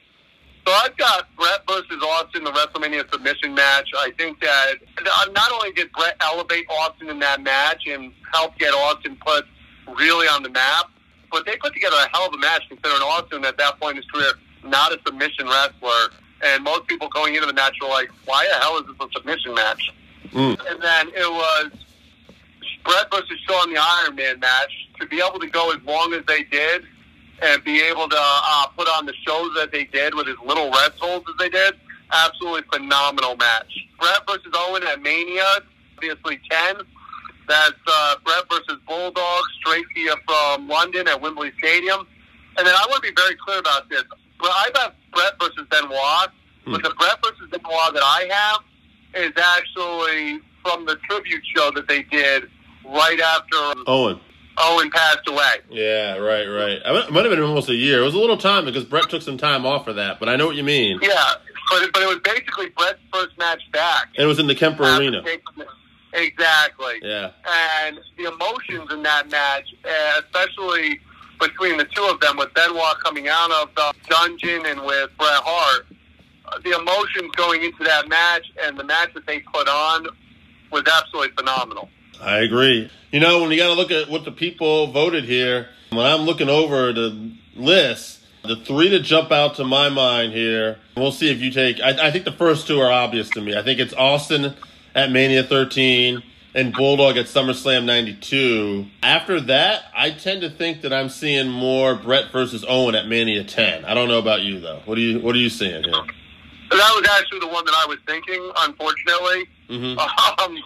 So 0.67 0.73
I've 0.73 0.97
got 0.97 1.27
Bret 1.37 1.61
versus 1.69 2.03
Austin, 2.03 2.45
the 2.45 2.53
WrestleMania 2.53 3.11
submission 3.11 3.55
match. 3.55 3.91
I 3.99 4.13
think 4.17 4.41
that 4.41 4.75
not 5.33 5.51
only 5.53 5.73
did 5.73 5.91
Bret 5.93 6.17
elevate 6.21 6.67
Austin 6.71 7.09
in 7.09 7.19
that 7.19 7.43
match 7.43 7.83
and 7.89 8.13
help 8.33 8.57
get 8.59 8.73
Austin 8.73 9.17
put 9.25 9.45
really 9.99 10.29
on 10.29 10.43
the 10.43 10.51
map, 10.51 10.87
but 11.33 11.45
they 11.47 11.57
put 11.57 11.73
together 11.73 11.97
a 11.97 12.09
hell 12.17 12.29
of 12.29 12.35
a 12.35 12.39
match 12.39 12.63
considering 12.69 13.03
Austin 13.03 13.45
at 13.45 13.59
that 13.59 13.81
point 13.81 13.93
in 13.93 13.97
his 14.03 14.11
career 14.11 14.35
not 14.65 14.93
a 14.93 15.01
submission 15.05 15.47
wrestler. 15.47 16.13
And 16.43 16.65
most 16.65 16.87
people 16.87 17.09
going 17.09 17.35
into 17.35 17.47
the 17.47 17.53
match 17.53 17.77
were 17.81 17.89
like, 17.89 18.11
why 18.25 18.47
the 18.53 18.59
hell 18.59 18.79
is 18.79 18.87
this 18.87 18.97
a 19.01 19.13
submission 19.13 19.55
match? 19.55 19.93
Mm. 20.31 20.71
And 20.71 20.83
then 20.83 21.09
it 21.09 21.31
was 21.31 21.71
Bret 22.85 23.11
versus 23.11 23.39
Shawn 23.49 23.73
the 23.73 23.81
Iron 23.81 24.15
Man 24.15 24.41
match. 24.41 24.73
To 25.01 25.07
be 25.07 25.21
able 25.21 25.41
to 25.41 25.49
go 25.49 25.73
as 25.73 25.83
long 25.83 26.15
as 26.15 26.25
they 26.27 26.45
did 26.45 26.85
and 27.43 27.63
be 27.65 27.81
able 27.83 28.09
to 28.09 28.17
uh, 28.19 28.67
put 28.77 28.89
on 28.89 29.07
the 29.07 29.15
shows 29.27 29.51
that 29.57 29.71
they 29.73 29.85
did 29.85 30.15
with 30.15 30.29
as 30.29 30.37
little 30.45 30.71
rest 30.71 30.93
holds 31.01 31.27
as 31.29 31.35
they 31.39 31.49
did, 31.49 31.75
absolutely 32.13 32.63
phenomenal 32.73 33.37
match. 33.37 33.73
Bret 33.99 34.21
versus 34.29 34.53
Owen 34.55 34.83
at 34.85 35.03
Mania, 35.03 35.45
obviously 35.97 36.41
10. 36.51 36.77
That's 37.49 37.73
uh, 37.87 38.17
Bret 38.25 38.45
versus 38.49 38.81
Bulldog, 38.87 39.43
straight 39.61 39.85
to 39.97 40.17
from 40.27 40.69
London 40.69 41.09
at 41.09 41.21
Wembley 41.21 41.53
Stadium. 41.59 42.07
And 42.57 42.67
then 42.67 42.75
I 42.75 42.87
want 42.89 43.03
to 43.03 43.09
be 43.11 43.15
very 43.21 43.35
clear 43.45 43.59
about 43.59 43.89
this. 43.89 44.05
I've 44.41 44.73
got 44.73 44.95
Bret 45.13 45.35
versus 45.41 45.67
Benoit, 45.71 46.31
Hmm. 46.65 46.73
but 46.73 46.83
the 46.85 46.91
Bret 46.91 47.19
versus 47.25 47.49
Benoit 47.51 47.93
that 47.95 48.03
I 48.05 48.29
have 48.31 49.25
is 49.25 49.33
actually 49.37 50.41
from 50.65 50.87
the 50.87 50.95
tribute 51.09 51.43
show 51.57 51.73
that 51.73 51.89
they 51.89 52.05
did 52.05 52.45
right 52.85 53.19
after 53.21 53.57
Owen. 53.89 54.21
Owen 54.59 54.91
passed 54.91 55.27
away. 55.29 55.55
Yeah, 55.71 56.17
right, 56.17 56.47
right. 56.47 56.79
It 56.85 57.11
might 57.11 57.25
have 57.25 57.31
been 57.31 57.43
almost 57.43 57.69
a 57.69 57.75
year. 57.75 58.01
It 58.01 58.05
was 58.05 58.15
a 58.15 58.19
little 58.19 58.37
time 58.37 58.65
because 58.65 58.85
Bret 58.85 59.09
took 59.09 59.23
some 59.23 59.39
time 59.39 59.65
off 59.65 59.85
for 59.85 59.93
that, 59.95 60.21
but 60.21 60.29
I 60.29 60.37
know 60.37 60.47
what 60.47 60.57
you 60.57 60.65
mean. 60.65 60.99
Yeah, 61.03 61.33
but 61.71 61.83
it, 61.83 61.93
but 61.93 62.03
it 62.03 62.07
was 62.07 62.19
basically 62.23 62.69
Bret's 62.71 62.99
first 63.13 63.37
match 63.39 63.63
back. 63.73 64.09
And 64.17 64.25
it 64.25 64.27
was 64.27 64.39
in 64.39 64.47
the 64.47 64.55
Kemper 64.55 64.85
Arena. 64.85 65.25
Exactly. 66.13 66.99
Yeah. 67.01 67.31
And 67.81 67.99
the 68.19 68.25
emotions 68.25 68.93
in 68.93 69.03
that 69.03 69.31
match, 69.31 69.75
uh, 69.85 70.21
especially 70.23 71.01
between 71.41 71.79
the 71.79 71.85
two 71.87 72.05
of 72.05 72.21
them, 72.21 72.37
with 72.37 72.53
Benoit 72.55 72.99
coming 73.03 73.29
out 73.29 73.51
of 73.51 73.75
the 73.75 73.95
dungeon 74.09 74.67
and 74.67 74.83
with 74.83 75.11
Bret 75.17 75.43
Hart, 75.43 75.87
uh, 76.47 76.59
the 76.63 76.79
emotions 76.79 77.31
going 77.37 77.63
into 77.63 77.83
that 77.85 78.09
match 78.09 78.47
and 78.63 78.79
the 78.79 78.85
match 78.85 79.15
that 79.15 79.27
they 79.27 79.41
put 79.41 79.69
on 79.69 80.07
was 80.71 80.83
absolutely 80.87 81.35
phenomenal. 81.37 81.89
I 82.23 82.39
agree. 82.39 82.91
You 83.11 83.21
know, 83.21 83.43
when 83.43 83.51
you 83.51 83.57
got 83.57 83.67
to 83.69 83.75
look 83.75 83.91
at 83.91 84.09
what 84.09 84.25
the 84.25 84.33
people 84.33 84.93
voted 84.93 85.25
here, 85.25 85.69
when 85.91 86.07
I'm 86.07 86.21
looking 86.21 86.49
over 86.49 86.93
the 86.93 87.33
list, 87.57 88.21
the 88.45 88.57
three 88.57 88.89
that 88.91 89.01
jump 89.01 89.33
out 89.33 89.57
to 89.57 89.65
my 89.65 89.89
mind 89.89 90.33
here, 90.33 90.79
we'll 90.97 91.13
see 91.13 91.31
if 91.31 91.41
you 91.41 91.51
take. 91.51 91.81
I, 91.81 92.09
I 92.09 92.11
think 92.11 92.25
the 92.25 92.33
first 92.33 92.67
two 92.67 92.81
are 92.81 92.91
obvious 92.91 93.29
to 93.31 93.41
me. 93.41 93.57
I 93.57 93.63
think 93.63 93.81
it's 93.81 93.93
Austin 93.95 94.55
at 94.95 95.11
Mania 95.11 95.43
13 95.43 96.23
and 96.55 96.73
Bulldog 96.73 97.17
at 97.17 97.27
SummerSlam 97.27 97.85
92. 97.85 98.87
After 99.03 99.41
that, 99.41 99.85
I 99.95 100.11
tend 100.11 100.43
to 100.43 100.51
think 100.51 100.83
that 100.83 100.93
I'm 100.93 101.09
seeing 101.09 101.49
more 101.51 101.95
Bret 101.95 102.31
versus 102.31 102.65
Owen 102.69 102.95
at 102.95 103.09
Mania 103.09 103.43
10. 103.43 103.85
I 103.85 103.95
don't 103.95 104.09
know 104.09 104.19
about 104.19 104.43
you 104.43 104.61
though. 104.61 104.81
What 104.85 104.97
are 104.97 105.01
you 105.01 105.19
What 105.21 105.35
are 105.35 105.39
you 105.39 105.49
seeing 105.49 105.83
here? 105.83 105.93
That 105.93 106.93
was 106.97 107.07
actually 107.19 107.41
the 107.41 107.49
one 107.49 107.65
that 107.65 107.75
I 107.75 107.87
was 107.87 107.99
thinking. 108.07 108.51
Unfortunately, 108.59 109.49
hmm 109.69 109.99
um, 110.43 110.59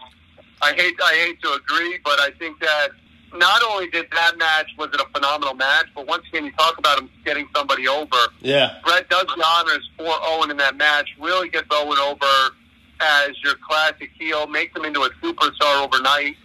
I 0.63 0.73
hate 0.73 0.95
I 1.03 1.15
hate 1.15 1.41
to 1.43 1.53
agree, 1.53 1.99
but 2.05 2.19
I 2.21 2.31
think 2.39 2.59
that 2.61 2.89
not 3.35 3.63
only 3.71 3.89
did 3.91 4.07
that 4.13 4.39
match 4.39 4.71
was 4.79 4.89
it 4.95 5.01
a 5.01 5.07
phenomenal 5.15 5.55
match, 5.55 5.87
but 5.95 6.07
once 6.07 6.25
again 6.29 6.45
you 6.47 6.53
talk 6.53 6.79
about 6.79 6.99
him 6.99 7.11
getting 7.25 7.47
somebody 7.55 7.87
over. 7.89 8.17
Yeah. 8.41 8.79
Bret 8.85 9.09
does 9.11 9.27
the 9.27 9.45
honors 9.47 9.89
for 9.99 10.09
Owen 10.23 10.51
in 10.51 10.57
that 10.59 10.77
match. 10.77 11.09
Really 11.21 11.49
gets 11.49 11.67
Owen 11.71 11.99
over 11.99 12.55
as 13.01 13.31
your 13.45 13.55
classic 13.69 14.11
heel, 14.19 14.47
makes 14.47 14.75
him 14.75 14.85
into 14.87 15.03
a 15.03 15.11
superstar 15.23 15.85
overnight, 15.85 16.37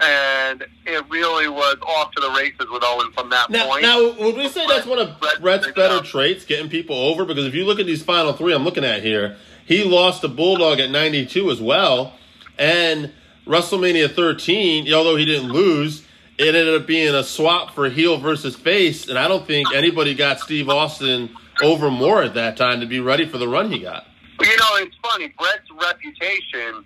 and 0.00 0.64
it 0.86 1.04
really 1.10 1.48
was 1.48 1.76
off 1.86 2.12
to 2.12 2.20
the 2.20 2.30
races 2.30 2.66
with 2.70 2.82
Owen 2.84 3.10
from 3.12 3.30
that 3.30 3.50
Now, 3.50 3.66
point. 3.66 3.82
now, 3.82 4.00
would 4.20 4.36
we 4.36 4.48
say 4.48 4.64
that's 4.68 4.86
one 4.86 4.98
of 5.00 5.18
Bret- 5.20 5.40
Bret's 5.40 5.64
Bret- 5.64 5.74
better 5.74 6.00
traits, 6.00 6.44
getting 6.44 6.68
people 6.68 6.94
over? 6.96 7.24
Because 7.24 7.46
if 7.46 7.54
you 7.54 7.64
look 7.64 7.80
at 7.80 7.86
these 7.86 8.02
final 8.02 8.32
three 8.32 8.52
I'm 8.54 8.64
looking 8.64 8.84
at 8.84 9.02
here, 9.02 9.36
he 9.64 9.82
lost 9.82 10.20
to 10.22 10.28
Bulldog 10.28 10.78
at 10.78 10.90
92 10.90 11.50
as 11.50 11.60
well. 11.60 12.14
And 12.58 13.12
WrestleMania 13.46 14.14
13, 14.14 14.92
although 14.92 15.16
he 15.16 15.24
didn't 15.24 15.50
lose, 15.50 16.04
it 16.38 16.54
ended 16.54 16.80
up 16.80 16.86
being 16.86 17.14
a 17.14 17.24
swap 17.24 17.74
for 17.74 17.88
heel 17.88 18.18
versus 18.18 18.56
face. 18.56 19.08
And 19.08 19.18
I 19.18 19.28
don't 19.28 19.46
think 19.46 19.72
anybody 19.74 20.14
got 20.14 20.40
Steve 20.40 20.68
Austin 20.68 21.30
over 21.62 21.90
more 21.90 22.22
at 22.22 22.34
that 22.34 22.56
time 22.56 22.80
to 22.80 22.86
be 22.86 23.00
ready 23.00 23.26
for 23.26 23.38
the 23.38 23.48
run 23.48 23.70
he 23.70 23.80
got. 23.80 24.06
You 24.40 24.56
know, 24.56 24.76
it's 24.76 24.96
funny. 25.02 25.32
Bret's 25.38 25.68
reputation 25.80 26.84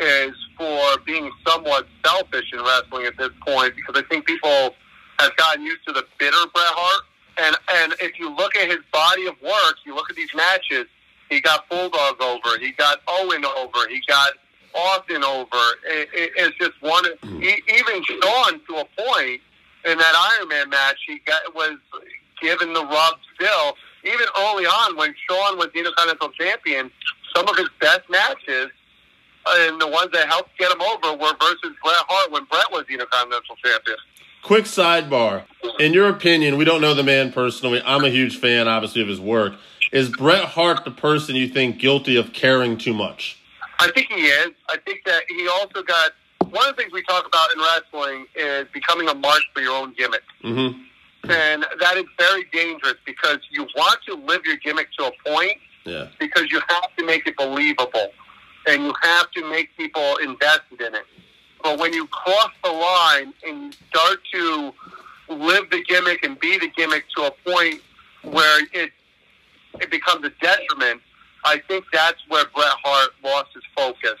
is 0.00 0.34
for 0.56 0.98
being 1.04 1.30
somewhat 1.46 1.86
selfish 2.04 2.52
in 2.52 2.60
wrestling 2.60 3.06
at 3.06 3.16
this 3.16 3.30
point 3.46 3.74
because 3.76 4.00
I 4.00 4.06
think 4.08 4.26
people 4.26 4.74
have 5.18 5.36
gotten 5.36 5.64
used 5.64 5.86
to 5.86 5.92
the 5.92 6.04
bitter 6.18 6.36
Bret 6.54 6.66
Hart. 6.66 7.04
And 7.40 7.56
and 7.74 7.94
if 8.00 8.18
you 8.18 8.34
look 8.34 8.56
at 8.56 8.68
his 8.68 8.78
body 8.92 9.26
of 9.26 9.40
work, 9.42 9.76
you 9.84 9.94
look 9.94 10.10
at 10.10 10.16
these 10.16 10.34
matches. 10.34 10.86
He 11.30 11.40
got 11.40 11.68
Bulldog 11.68 12.20
over. 12.20 12.58
He 12.58 12.72
got 12.72 13.00
Owen 13.06 13.44
over. 13.44 13.88
He 13.88 14.02
got 14.08 14.32
Austin 14.74 15.24
over. 15.24 15.48
It, 15.86 16.08
it, 16.12 16.30
it's 16.36 16.58
just 16.58 16.80
one. 16.80 17.04
Hmm. 17.22 17.42
E- 17.42 17.62
even 17.68 18.04
Shawn, 18.04 18.60
to 18.68 18.76
a 18.76 18.84
point, 18.96 19.40
in 19.84 19.98
that 19.98 20.36
Iron 20.38 20.48
Man 20.48 20.70
match, 20.70 20.98
he 21.06 21.20
got 21.26 21.54
was 21.54 21.78
given 22.40 22.72
the 22.72 22.84
rub 22.84 23.14
still. 23.34 23.74
Even 24.04 24.26
early 24.38 24.64
on, 24.64 24.96
when 24.96 25.14
Shawn 25.28 25.58
was 25.58 25.68
the 25.72 25.80
Intercontinental 25.80 26.30
Champion, 26.30 26.90
some 27.34 27.48
of 27.48 27.56
his 27.56 27.68
best 27.80 28.08
matches 28.08 28.70
uh, 29.46 29.54
and 29.58 29.80
the 29.80 29.88
ones 29.88 30.10
that 30.12 30.28
helped 30.28 30.56
get 30.58 30.70
him 30.70 30.80
over 30.80 31.16
were 31.16 31.34
versus 31.40 31.76
Bret 31.82 31.96
Hart 32.08 32.30
when 32.30 32.44
Bret 32.44 32.70
was 32.70 32.84
the 32.86 32.94
Intercontinental 32.94 33.56
Champion. 33.64 33.96
Quick 34.42 34.64
sidebar. 34.64 35.44
In 35.78 35.92
your 35.92 36.08
opinion, 36.08 36.56
we 36.56 36.64
don't 36.64 36.80
know 36.80 36.94
the 36.94 37.02
man 37.02 37.32
personally. 37.32 37.82
I'm 37.84 38.04
a 38.04 38.08
huge 38.08 38.38
fan, 38.38 38.68
obviously, 38.68 39.02
of 39.02 39.08
his 39.08 39.20
work. 39.20 39.54
Is 39.92 40.10
Bret 40.10 40.44
Hart 40.44 40.84
the 40.84 40.90
person 40.90 41.34
you 41.34 41.48
think 41.48 41.78
guilty 41.78 42.16
of 42.16 42.32
caring 42.32 42.78
too 42.78 42.94
much? 42.94 43.37
I 43.80 43.90
think 43.92 44.08
he 44.10 44.22
is. 44.26 44.50
I 44.68 44.76
think 44.84 45.00
that 45.06 45.22
he 45.28 45.48
also 45.48 45.82
got 45.82 46.12
one 46.50 46.68
of 46.68 46.76
the 46.76 46.82
things 46.82 46.92
we 46.92 47.02
talk 47.02 47.26
about 47.26 47.48
in 47.54 47.60
wrestling 47.60 48.26
is 48.34 48.66
becoming 48.72 49.08
a 49.08 49.14
mark 49.14 49.40
for 49.54 49.60
your 49.60 49.76
own 49.76 49.94
gimmick. 49.96 50.22
Mm-hmm. 50.42 51.30
And 51.30 51.66
that 51.80 51.96
is 51.96 52.04
very 52.18 52.44
dangerous 52.52 52.94
because 53.04 53.38
you 53.50 53.66
want 53.76 53.98
to 54.08 54.14
live 54.14 54.42
your 54.44 54.56
gimmick 54.56 54.88
to 54.98 55.06
a 55.06 55.12
point 55.26 55.58
Yeah. 55.84 56.06
because 56.18 56.50
you 56.50 56.60
have 56.68 56.96
to 56.96 57.04
make 57.04 57.26
it 57.26 57.36
believable 57.36 58.08
and 58.66 58.84
you 58.84 58.92
have 59.02 59.30
to 59.32 59.48
make 59.50 59.76
people 59.76 60.16
invested 60.16 60.80
in 60.80 60.94
it. 60.94 61.04
But 61.62 61.78
when 61.78 61.92
you 61.92 62.06
cross 62.06 62.50
the 62.64 62.70
line 62.70 63.34
and 63.46 63.64
you 63.64 63.72
start 63.90 64.20
to 64.32 64.72
live 65.28 65.68
the 65.70 65.82
gimmick 65.84 66.24
and 66.24 66.38
be 66.40 66.58
the 66.58 66.68
gimmick 66.76 67.04
to 67.16 67.24
a 67.24 67.30
point 67.44 67.80
where 68.22 68.60
it 68.72 68.90
it 69.80 69.90
becomes 69.90 70.24
a 70.24 70.30
detriment, 70.40 71.02
I 71.44 71.58
think 71.68 71.84
that's 71.92 72.20
where 72.28 72.44
Bret 72.54 72.72
Hart 72.84 73.10
lost 73.24 73.48
his 73.54 73.62
focus. 73.76 74.16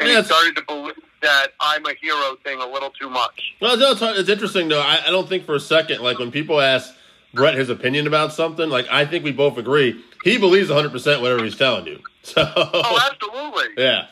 And 0.00 0.08
Yes. 0.08 0.26
he 0.26 0.32
started 0.32 0.56
to 0.56 0.62
believe 0.62 0.94
that 1.20 1.48
I'm 1.60 1.84
a 1.86 1.94
hero 2.00 2.36
thing 2.42 2.60
a 2.60 2.66
little 2.66 2.90
too 2.90 3.08
much. 3.10 3.52
Well, 3.60 3.74
it's, 3.80 4.02
it's, 4.02 4.18
it's 4.20 4.28
interesting 4.28 4.68
though. 4.68 4.80
I, 4.80 5.00
I 5.06 5.10
don't 5.10 5.28
think 5.28 5.44
for 5.44 5.54
a 5.54 5.60
second, 5.60 6.00
like 6.02 6.18
when 6.18 6.30
people 6.32 6.60
ask 6.60 6.92
Bret 7.34 7.54
his 7.54 7.68
opinion 7.68 8.06
about 8.06 8.32
something, 8.32 8.68
like 8.68 8.86
I 8.90 9.04
think 9.06 9.22
we 9.24 9.32
both 9.32 9.58
agree 9.58 10.02
he 10.24 10.38
believes 10.38 10.68
100 10.70 10.90
percent 10.90 11.20
whatever 11.22 11.44
he's 11.44 11.56
telling 11.56 11.86
you. 11.86 11.98
So 12.24 12.40
Oh, 12.56 13.10
absolutely. 13.10 13.82
yeah, 13.82 14.06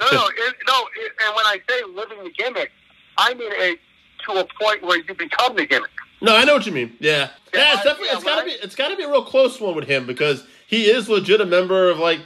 No, 0.00 0.06
no, 0.12 0.26
it, 0.28 0.54
no. 0.68 0.86
It, 1.00 1.12
and 1.24 1.34
when 1.34 1.46
I 1.46 1.60
say 1.68 1.82
living 1.92 2.22
the 2.22 2.30
gimmick, 2.30 2.70
I 3.18 3.34
mean 3.34 3.50
it 3.52 3.80
to 4.26 4.32
a 4.40 4.44
point 4.60 4.82
where 4.84 4.98
you 4.98 5.14
become 5.14 5.56
the 5.56 5.66
gimmick. 5.66 5.90
no, 6.20 6.36
I 6.36 6.44
know 6.44 6.54
what 6.54 6.64
you 6.66 6.70
mean. 6.72 6.96
Yeah, 7.00 7.30
yeah, 7.52 7.60
Yeah, 7.60 7.72
it's 7.72 7.80
I- 7.80 7.84
definitely 7.84 8.06
yeah, 8.08 8.14
it's 8.14 8.24
gotta 8.24 8.44
be 8.44 8.50
it's 8.52 8.74
gotta 8.76 8.96
be 8.96 9.02
a 9.02 9.08
real 9.10 9.24
close 9.24 9.60
one 9.60 9.74
with 9.74 9.86
him 9.88 10.06
because 10.06 10.46
he 10.66 10.84
is 10.90 11.08
legit 11.08 11.40
a 11.40 11.46
member 11.46 11.88
of 11.90 11.98
like 11.98 12.20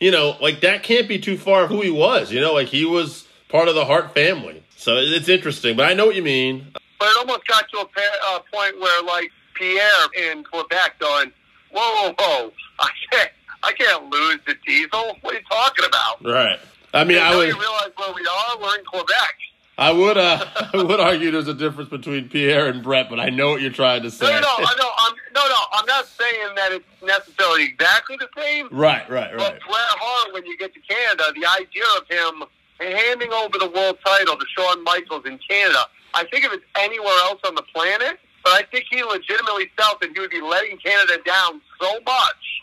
you 0.00 0.10
know 0.10 0.36
like 0.40 0.60
that 0.60 0.82
can't 0.82 1.08
be 1.08 1.18
too 1.18 1.36
far 1.36 1.64
of 1.64 1.70
who 1.70 1.80
he 1.80 1.90
was. 1.90 2.32
You 2.32 2.40
know, 2.40 2.52
like 2.52 2.68
he 2.68 2.84
was 2.84 3.26
part 3.48 3.68
of 3.68 3.74
the 3.74 3.84
Hart 3.84 4.14
family. 4.14 4.62
So 4.76 4.96
it's 4.96 5.28
interesting, 5.28 5.76
but 5.76 5.88
I 5.88 5.94
know 5.94 6.06
what 6.06 6.14
you 6.16 6.22
mean. 6.22 6.66
But 6.98 7.08
it 7.08 7.16
almost 7.18 7.46
got 7.46 7.68
to 7.70 7.78
a 7.78 7.86
pa- 7.86 8.18
uh, 8.28 8.38
point 8.52 8.80
where, 8.80 9.02
like 9.02 9.30
Pierre 9.54 10.06
in 10.30 10.44
Quebec, 10.44 10.98
going, 10.98 11.32
"Whoa, 11.70 11.80
whoa, 11.80 12.14
whoa! 12.18 12.52
I 12.80 12.90
can't, 13.10 13.30
I 13.62 13.72
can't 13.72 14.10
lose 14.10 14.38
the 14.46 14.54
Diesel. 14.66 15.16
What 15.20 15.34
are 15.34 15.38
you 15.38 15.44
talking 15.50 15.84
about?" 15.86 16.24
Right. 16.24 16.58
I 16.92 17.04
mean, 17.04 17.18
I 17.18 17.30
Now 17.30 17.38
would, 17.38 17.48
realize 17.48 17.90
where 17.96 18.12
we 18.14 18.26
are. 18.26 18.58
We're 18.60 18.78
in 18.78 18.84
Quebec. 18.84 19.34
I 19.76 19.90
would, 19.90 20.16
uh, 20.16 20.44
I 20.74 20.82
would 20.82 21.00
argue 21.00 21.30
there's 21.30 21.48
a 21.48 21.54
difference 21.54 21.90
between 21.90 22.28
Pierre 22.28 22.68
and 22.68 22.82
Bret, 22.82 23.10
but 23.10 23.18
I 23.18 23.30
know 23.30 23.50
what 23.50 23.60
you're 23.60 23.72
trying 23.72 24.02
to 24.02 24.10
say. 24.10 24.26
no, 24.26 24.40
no, 24.40 24.48
I 24.48 24.74
know, 24.78 24.90
I'm, 24.98 25.14
no, 25.34 25.48
no. 25.48 25.56
I'm 25.72 25.86
not 25.86 26.06
saying 26.06 26.54
that 26.56 26.72
it's 26.72 27.02
necessarily 27.02 27.64
exactly 27.64 28.16
the 28.18 28.28
same. 28.36 28.68
Right, 28.70 29.08
right, 29.10 29.30
right. 29.30 29.36
But. 29.36 29.60
Bret 29.60 29.60
Hart, 29.68 30.32
when 30.32 30.46
you 30.46 30.56
get 30.56 30.72
to 30.74 30.80
Canada, 30.80 31.24
the 31.34 31.46
idea 31.46 31.84
of 31.98 32.08
him 32.08 32.44
handing 32.78 33.32
over 33.32 33.58
the 33.58 33.70
world 33.70 33.98
title 34.04 34.36
to 34.36 34.46
Shawn 34.56 34.84
Michaels 34.84 35.26
in 35.26 35.38
Canada, 35.48 35.86
I 36.14 36.24
think 36.24 36.44
if 36.44 36.52
it's 36.52 36.64
anywhere 36.78 37.18
else 37.24 37.40
on 37.46 37.54
the 37.56 37.62
planet, 37.62 38.18
but 38.44 38.52
I 38.52 38.62
think 38.70 38.84
he 38.90 39.02
legitimately 39.02 39.70
felt 39.76 40.00
that 40.00 40.10
he 40.14 40.20
would 40.20 40.30
be 40.30 40.40
letting 40.40 40.78
Canada 40.78 41.18
down 41.24 41.60
so 41.80 41.98
much, 42.06 42.62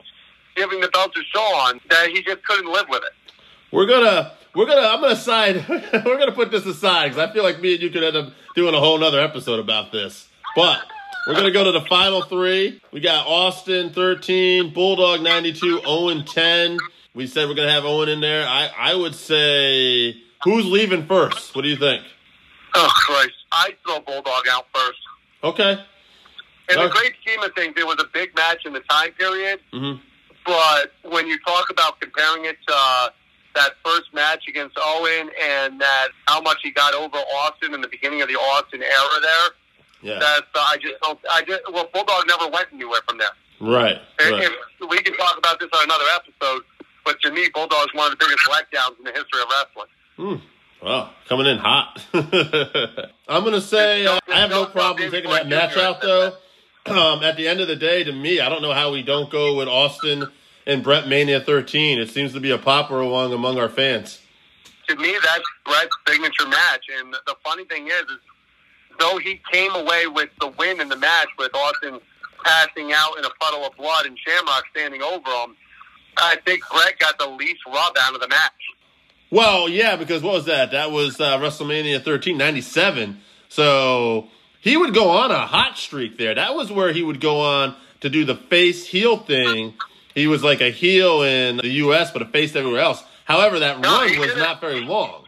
giving 0.55 0.79
the 0.79 0.87
belt 0.89 1.13
to 1.15 1.21
Shawn, 1.33 1.81
that 1.89 2.09
he 2.09 2.21
just 2.21 2.43
couldn't 2.45 2.71
live 2.71 2.85
with 2.87 3.03
it. 3.03 3.33
We're 3.71 3.87
gonna, 3.87 4.31
we're 4.55 4.65
gonna, 4.65 4.87
I'm 4.87 5.01
gonna 5.01 5.15
side, 5.15 5.65
we're 5.69 6.17
gonna 6.17 6.31
put 6.31 6.51
this 6.51 6.65
aside 6.65 7.09
because 7.09 7.29
I 7.29 7.33
feel 7.33 7.43
like 7.43 7.59
me 7.61 7.73
and 7.73 7.81
you 7.83 7.89
could 7.89 8.03
end 8.03 8.15
up 8.17 8.33
doing 8.55 8.73
a 8.75 8.79
whole 8.79 8.97
nother 8.97 9.19
episode 9.21 9.59
about 9.59 9.91
this. 9.91 10.27
But 10.55 10.79
we're 11.27 11.35
gonna 11.35 11.51
go 11.51 11.63
to 11.63 11.71
the 11.71 11.85
final 11.85 12.21
three. 12.23 12.81
We 12.91 12.99
got 12.99 13.25
Austin 13.27 13.91
13, 13.93 14.73
Bulldog 14.73 15.21
92, 15.21 15.81
Owen 15.85 16.25
10. 16.25 16.77
We 17.13 17.27
said 17.27 17.47
we're 17.47 17.55
gonna 17.55 17.71
have 17.71 17.85
Owen 17.85 18.09
in 18.09 18.21
there. 18.21 18.45
I, 18.47 18.69
I 18.77 18.95
would 18.95 19.15
say, 19.15 20.15
who's 20.43 20.65
leaving 20.65 21.05
first? 21.07 21.55
What 21.55 21.61
do 21.63 21.67
you 21.69 21.75
think? 21.77 22.03
Oh, 22.73 22.89
Christ. 22.93 23.31
I'd 23.51 23.75
throw 23.85 23.99
Bulldog 23.99 24.43
out 24.49 24.65
first. 24.73 24.99
Okay. 25.43 25.71
In 26.69 26.79
the 26.79 26.87
great 26.87 27.13
scheme 27.21 27.41
of 27.43 27.53
things, 27.53 27.73
it 27.75 27.85
was 27.85 27.97
a 27.99 28.07
big 28.13 28.33
match 28.35 28.65
in 28.65 28.71
the 28.71 28.79
time 28.81 29.11
period. 29.13 29.59
hmm 29.73 29.93
But 30.45 30.93
when 31.03 31.27
you 31.27 31.37
talk 31.45 31.69
about 31.69 31.99
comparing 31.99 32.45
it 32.45 32.55
to 32.67 32.73
uh, 32.73 33.09
that 33.55 33.73
first 33.83 34.13
match 34.13 34.43
against 34.47 34.77
Owen 34.81 35.29
and 35.41 35.79
that 35.81 36.09
how 36.27 36.41
much 36.41 36.57
he 36.63 36.71
got 36.71 36.93
over 36.93 37.17
Austin 37.17 37.73
in 37.73 37.81
the 37.81 37.87
beginning 37.87 38.21
of 38.21 38.27
the 38.27 38.35
Austin 38.35 38.81
era 38.81 39.21
there, 39.21 40.13
Yeah. 40.13 40.19
that's 40.19 40.47
uh, 40.55 40.59
I 40.59 40.77
just 40.81 40.95
don't. 41.01 41.19
I 41.29 41.41
just 41.41 41.61
well, 41.71 41.89
Bulldog 41.93 42.25
never 42.27 42.47
went 42.47 42.67
anywhere 42.73 43.01
from 43.07 43.17
there. 43.17 43.29
Right. 43.59 43.97
If- 44.19 44.31
right. 44.31 44.43
If, 44.43 44.89
we 44.89 44.97
can 45.01 45.15
talk 45.17 45.37
about 45.37 45.59
this 45.59 45.69
on 45.77 45.83
another 45.83 46.05
episode. 46.15 46.63
But 47.05 47.19
to 47.21 47.31
me, 47.31 47.49
Bulldog's 47.53 47.93
one 47.93 48.11
of 48.11 48.17
the 48.17 48.23
biggest 48.25 48.47
letdowns 48.47 48.97
in 48.99 49.03
the 49.05 49.11
history 49.11 49.41
of 49.41 49.47
wrestling. 49.49 49.87
Hmm. 50.17 50.85
Wow, 50.85 51.11
coming 51.29 51.45
in 51.47 51.57
hot. 51.59 52.03
I'm 53.27 53.43
gonna 53.43 53.61
say 53.61 54.05
uh, 54.05 54.19
I 54.31 54.39
have 54.39 54.49
no 54.49 54.65
problem 54.65 55.11
taking 55.11 55.29
that 55.31 55.47
match 55.47 55.77
out 55.77 56.01
though. 56.01 56.33
Um, 56.83 57.23
at 57.23 57.37
the 57.37 57.47
end 57.47 57.59
of 57.59 57.67
the 57.67 57.75
day, 57.75 58.03
to 58.03 58.11
me, 58.11 58.39
I 58.39 58.49
don't 58.49 58.63
know 58.63 58.73
how 58.73 58.91
we 58.91 59.03
don't 59.03 59.29
go 59.29 59.55
with 59.55 59.67
Austin 59.67 60.25
and 60.71 60.83
Bret 60.83 61.07
Mania 61.07 61.41
13. 61.41 61.99
It 61.99 62.09
seems 62.09 62.33
to 62.33 62.39
be 62.39 62.51
a 62.51 62.57
popular 62.57 63.03
one 63.03 63.31
among 63.33 63.59
our 63.59 63.69
fans. 63.69 64.21
to 64.87 64.95
me, 64.95 65.15
that's 65.23 65.43
Bret's 65.65 65.89
signature 66.07 66.47
match. 66.47 66.85
And 66.99 67.13
the 67.13 67.35
funny 67.43 67.65
thing 67.65 67.87
is, 67.87 68.01
is 68.03 68.19
though 68.99 69.17
he 69.17 69.41
came 69.51 69.73
away 69.75 70.07
with 70.07 70.29
the 70.39 70.47
win 70.57 70.81
in 70.81 70.89
the 70.89 70.97
match 70.97 71.27
with 71.37 71.53
Austin 71.53 71.99
passing 72.43 72.91
out 72.93 73.17
in 73.17 73.25
a 73.25 73.29
puddle 73.39 73.65
of 73.65 73.75
blood 73.75 74.05
and 74.05 74.17
Shamrock 74.25 74.63
standing 74.71 75.01
over 75.01 75.29
him, 75.29 75.55
I 76.17 76.37
think 76.45 76.63
Bret 76.71 76.97
got 76.99 77.17
the 77.19 77.27
least 77.27 77.59
rub 77.67 77.95
out 77.99 78.15
of 78.15 78.21
the 78.21 78.27
match. 78.27 78.51
Well, 79.29 79.69
yeah, 79.69 79.95
because 79.95 80.21
what 80.21 80.33
was 80.33 80.45
that? 80.45 80.71
That 80.71 80.91
was 80.91 81.19
uh, 81.21 81.37
WrestleMania 81.37 82.03
13, 82.03 82.37
97. 82.37 83.19
So 83.47 84.27
he 84.59 84.75
would 84.75 84.93
go 84.93 85.09
on 85.09 85.31
a 85.31 85.45
hot 85.45 85.77
streak 85.77 86.17
there. 86.17 86.35
That 86.35 86.53
was 86.55 86.71
where 86.71 86.91
he 86.91 87.01
would 87.01 87.21
go 87.21 87.39
on 87.41 87.75
to 88.01 88.09
do 88.09 88.25
the 88.25 88.35
face 88.35 88.85
heel 88.85 89.17
thing. 89.17 89.73
He 90.13 90.27
was 90.27 90.43
like 90.43 90.61
a 90.61 90.69
heel 90.69 91.21
in 91.23 91.57
the 91.57 91.67
U.S., 91.67 92.11
but 92.11 92.21
a 92.21 92.25
face 92.25 92.55
everywhere 92.55 92.81
else. 92.81 93.03
However, 93.25 93.59
that 93.59 93.79
No, 93.79 93.89
run 94.01 94.19
was 94.19 94.35
not 94.37 94.59
very 94.61 94.81
long. 94.81 95.25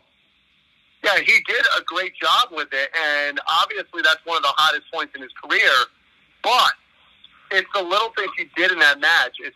Yeah, 1.03 1.17
he 1.19 1.39
did 1.47 1.65
a 1.77 1.83
great 1.85 2.13
job 2.15 2.49
with 2.51 2.69
it, 2.71 2.89
and 2.95 3.39
obviously 3.61 4.01
that's 4.03 4.25
one 4.25 4.37
of 4.37 4.43
the 4.43 4.53
hottest 4.55 4.83
points 4.93 5.13
in 5.15 5.21
his 5.21 5.31
career. 5.43 5.71
But 6.43 6.71
it's 7.51 7.67
the 7.73 7.81
little 7.81 8.09
things 8.17 8.31
he 8.37 8.45
did 8.55 8.71
in 8.71 8.79
that 8.79 8.99
match. 8.99 9.35
It's 9.39 9.55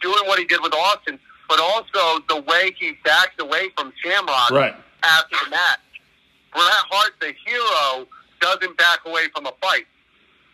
doing 0.00 0.26
what 0.26 0.38
he 0.38 0.44
did 0.44 0.60
with 0.62 0.74
Austin, 0.74 1.18
but 1.48 1.60
also 1.60 2.22
the 2.28 2.40
way 2.42 2.72
he 2.78 2.92
backed 3.04 3.40
away 3.40 3.68
from 3.76 3.92
Shamrock 4.04 4.50
Right. 4.50 4.74
after 5.02 5.36
the 5.44 5.50
match. 5.50 5.78
Bret 6.52 6.64
Hart, 6.90 7.12
the 7.20 7.32
hero, 7.44 8.06
doesn't 8.40 8.76
back 8.78 9.00
away 9.06 9.28
from 9.34 9.46
a 9.46 9.52
fight. 9.60 9.86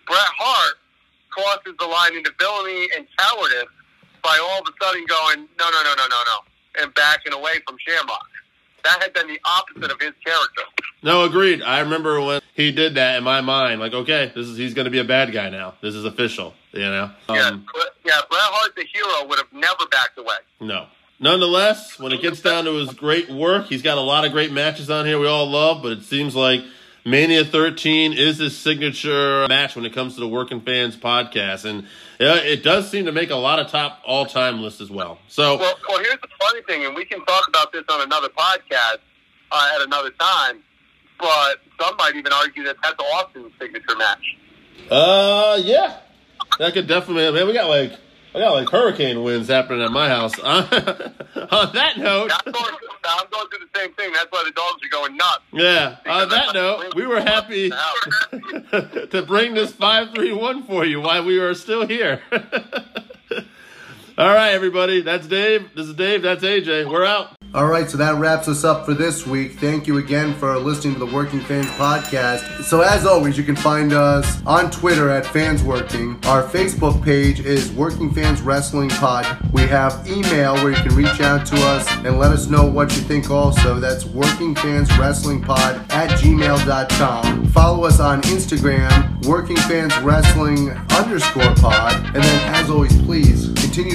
Bret 0.07 0.19
Hart 0.19 0.75
crosses 1.35 1.75
the 1.79 1.87
line 1.87 2.15
into 2.17 2.31
villainy 2.39 2.89
and 2.97 3.07
cowardice 3.19 3.65
by 4.23 4.39
all 4.43 4.61
of 4.61 4.67
a 4.69 4.85
sudden 4.85 5.05
going, 5.07 5.49
no, 5.59 5.71
no, 5.71 5.83
no, 5.83 5.95
no, 5.97 6.07
no, 6.09 6.21
no, 6.27 6.83
and 6.83 6.95
backing 6.95 7.33
away 7.33 7.55
from 7.67 7.77
Shamrock. 7.87 8.27
That 8.85 9.01
had 9.03 9.13
been 9.15 9.27
the 9.29 9.41
opposite 9.45 9.91
of 9.91 9.99
his 10.01 10.13
character. 10.25 10.63
No, 11.03 11.25
agreed. 11.25 11.63
I 11.63 11.81
remember 11.81 12.21
when 12.21 12.41
he 12.55 12.71
did 12.71 12.95
that 12.97 13.17
in 13.17 13.25
my 13.25 13.41
mind. 13.41 13.81
Like, 13.81 13.95
okay, 13.95 14.31
this 14.35 14.47
is 14.47 14.59
he's 14.59 14.75
going 14.75 14.85
to 14.85 14.91
be 14.91 14.99
a 14.99 15.05
bad 15.05 15.33
guy 15.33 15.49
now. 15.49 15.75
This 15.81 15.95
is 15.95 16.05
official. 16.05 16.53
You 16.73 16.81
know. 16.81 17.11
yeah, 17.31 17.49
Um, 17.49 17.67
Bret- 17.73 17.87
yeah, 18.05 18.21
Bret 18.29 18.41
Hart, 18.43 18.77
the 18.77 18.85
hero, 18.93 19.27
would 19.29 19.39
have 19.39 19.51
never 19.53 19.87
backed 19.91 20.19
away. 20.19 20.37
No. 20.61 20.87
Nonetheless, 21.19 21.99
when 21.99 22.13
it 22.13 22.21
gets 22.21 22.41
down 22.43 22.65
to 22.65 22.73
his 22.75 22.93
great 22.93 23.31
work, 23.31 23.67
he's 23.67 23.81
got 23.83 23.97
a 23.97 24.03
lot 24.03 24.27
of 24.27 24.33
great 24.33 24.53
matches 24.53 24.91
on 24.91 25.07
here 25.07 25.19
we 25.19 25.27
all 25.27 25.49
love, 25.49 25.83
but 25.83 25.93
it 25.93 26.03
seems 26.03 26.37
like 26.37 26.61
Mania 27.05 27.45
13 27.45 28.15
is 28.15 28.39
his 28.39 28.57
signature 28.57 29.47
match 29.49 29.77
when 29.77 29.85
it 29.85 29.93
comes 29.93 30.15
to 30.15 30.21
the 30.21 30.29
Working 30.29 30.61
Fans 30.63 30.97
podcast. 30.97 31.67
And 31.67 31.87
it 32.19 32.63
does 32.63 32.91
seem 32.91 33.05
to 33.05 33.13
make 33.13 33.29
a 33.31 33.37
lot 33.37 33.59
of 33.59 33.69
top 33.71 34.01
all 34.07 34.25
time 34.25 34.63
lists 34.63 34.81
as 34.81 34.91
well. 34.91 35.19
So, 35.29 35.59
Well, 35.59 35.75
well, 35.87 35.99
here's 35.99 36.21
the 36.23 36.29
funny 36.41 36.63
thing, 36.63 36.87
and 36.87 36.95
we 36.97 37.05
can 37.05 37.23
talk 37.27 37.47
about 37.49 37.73
this 37.73 37.85
on 37.91 38.01
another 38.01 38.29
podcast 38.31 38.99
uh, 39.53 39.71
at 39.75 39.83
another 39.83 40.11
time. 40.19 40.63
But 41.19 41.59
some 41.81 41.95
might 41.97 42.17
even 42.17 42.33
argue 42.33 42.65
that 42.65 42.77
that's 42.83 42.97
Austin's 43.15 43.53
signature 43.61 43.97
match. 43.97 44.37
uh, 44.91 45.61
yeah, 45.63 45.99
that 46.59 46.73
could 46.73 46.87
definitely, 46.87 47.31
man, 47.39 47.47
we 47.47 47.53
got 47.53 47.69
like, 47.69 47.93
I 48.35 48.41
got 48.41 48.53
like 48.53 48.69
hurricane 48.69 49.23
winds 49.23 49.49
happening 49.49 49.83
at 49.83 49.93
my 49.93 50.09
house. 50.09 50.37
on 50.41 50.67
that 50.69 51.95
note, 51.97 52.33
I'm 52.33 52.53
going, 52.53 52.75
I'm 53.05 53.27
going 53.31 53.49
through 53.49 53.61
the 53.61 53.79
same 53.79 53.93
thing. 53.93 54.13
That's 54.13 54.27
why 54.31 54.43
the 54.45 54.51
dogs 54.51 54.83
are 54.85 54.89
going 54.89 55.17
nuts. 55.17 55.43
yeah, 55.53 55.99
on 56.05 56.29
that 56.31 56.53
note, 56.53 56.95
we 56.97 57.07
were 57.07 57.21
happy 57.21 57.71
to 58.31 59.25
bring 59.25 59.55
this 59.55 59.73
531 59.73 60.65
for 60.65 60.85
you 60.85 61.01
while 61.01 61.25
we 61.25 61.39
are 61.39 61.55
still 61.55 61.87
here. 61.87 62.23
All 64.17 64.33
right, 64.33 64.53
everybody. 64.53 65.01
That's 65.01 65.27
Dave. 65.27 65.71
This 65.75 65.89
is 65.89 65.95
Dave. 65.95 66.23
That's 66.23 66.45
AJ. 66.45 66.89
We're 66.89 67.05
out. 67.05 67.31
All 67.53 67.67
right, 67.67 67.89
so 67.91 67.97
that 67.99 68.17
wraps 68.17 68.47
us 68.47 68.63
up 68.65 68.85
for 68.85 68.95
this 68.95 69.27
week. 69.27 69.53
Thank 69.55 69.89
you 69.89 69.99
again 69.99 70.35
for 70.35 70.57
listening 70.57 70.95
to 70.95 71.01
the 71.01 71.13
Working 71.13 71.41
Fans 71.41 71.67
podcast. 71.67 72.63
So, 72.63 72.81
as 72.81 73.07
always, 73.07 73.37
you 73.37 73.43
can 73.43 73.57
find 73.57 73.93
us 73.93 74.41
on 74.45 74.71
Twitter 74.71 75.09
at 75.09 75.27
Fans 75.27 75.65
Working. 75.65 76.19
Our 76.27 76.45
Facebook 76.45 77.03
page 77.05 77.41
is 77.41 77.73
Working 77.73 78.13
Fans 78.13 78.41
Wrestling 78.41 78.89
Pod. 78.89 79.27
We 79.53 79.63
have 79.63 80.05
email 80.09 80.55
where 80.55 80.71
you 80.71 80.77
can 80.77 80.95
reach 80.95 81.21
out 81.21 81.45
to 81.47 81.57
us 81.57 81.89
and 82.05 82.19
let 82.19 82.31
us 82.31 82.49
know 82.49 82.67
what 82.67 82.95
you 82.97 83.03
think 83.03 83.31
also. 83.31 83.81
That's 83.81 84.05
Working 84.05 84.55
Fans 84.55 84.97
Wrestling 84.97 85.43
Pod 85.43 85.75
at 85.91 86.11
gmail.com. 86.21 87.47
Follow 87.49 87.85
us 87.85 87.99
on 87.99 88.23
Instagram, 88.23 89.27
Working 89.27 89.57
Fans 89.57 89.97
Wrestling 89.99 90.71
underscore 90.91 91.55
pod. 91.57 91.95
And 92.15 92.23
then, 92.23 92.55
as 92.55 92.71
always, 92.71 93.01
please 93.03 93.53
continue 93.61 93.95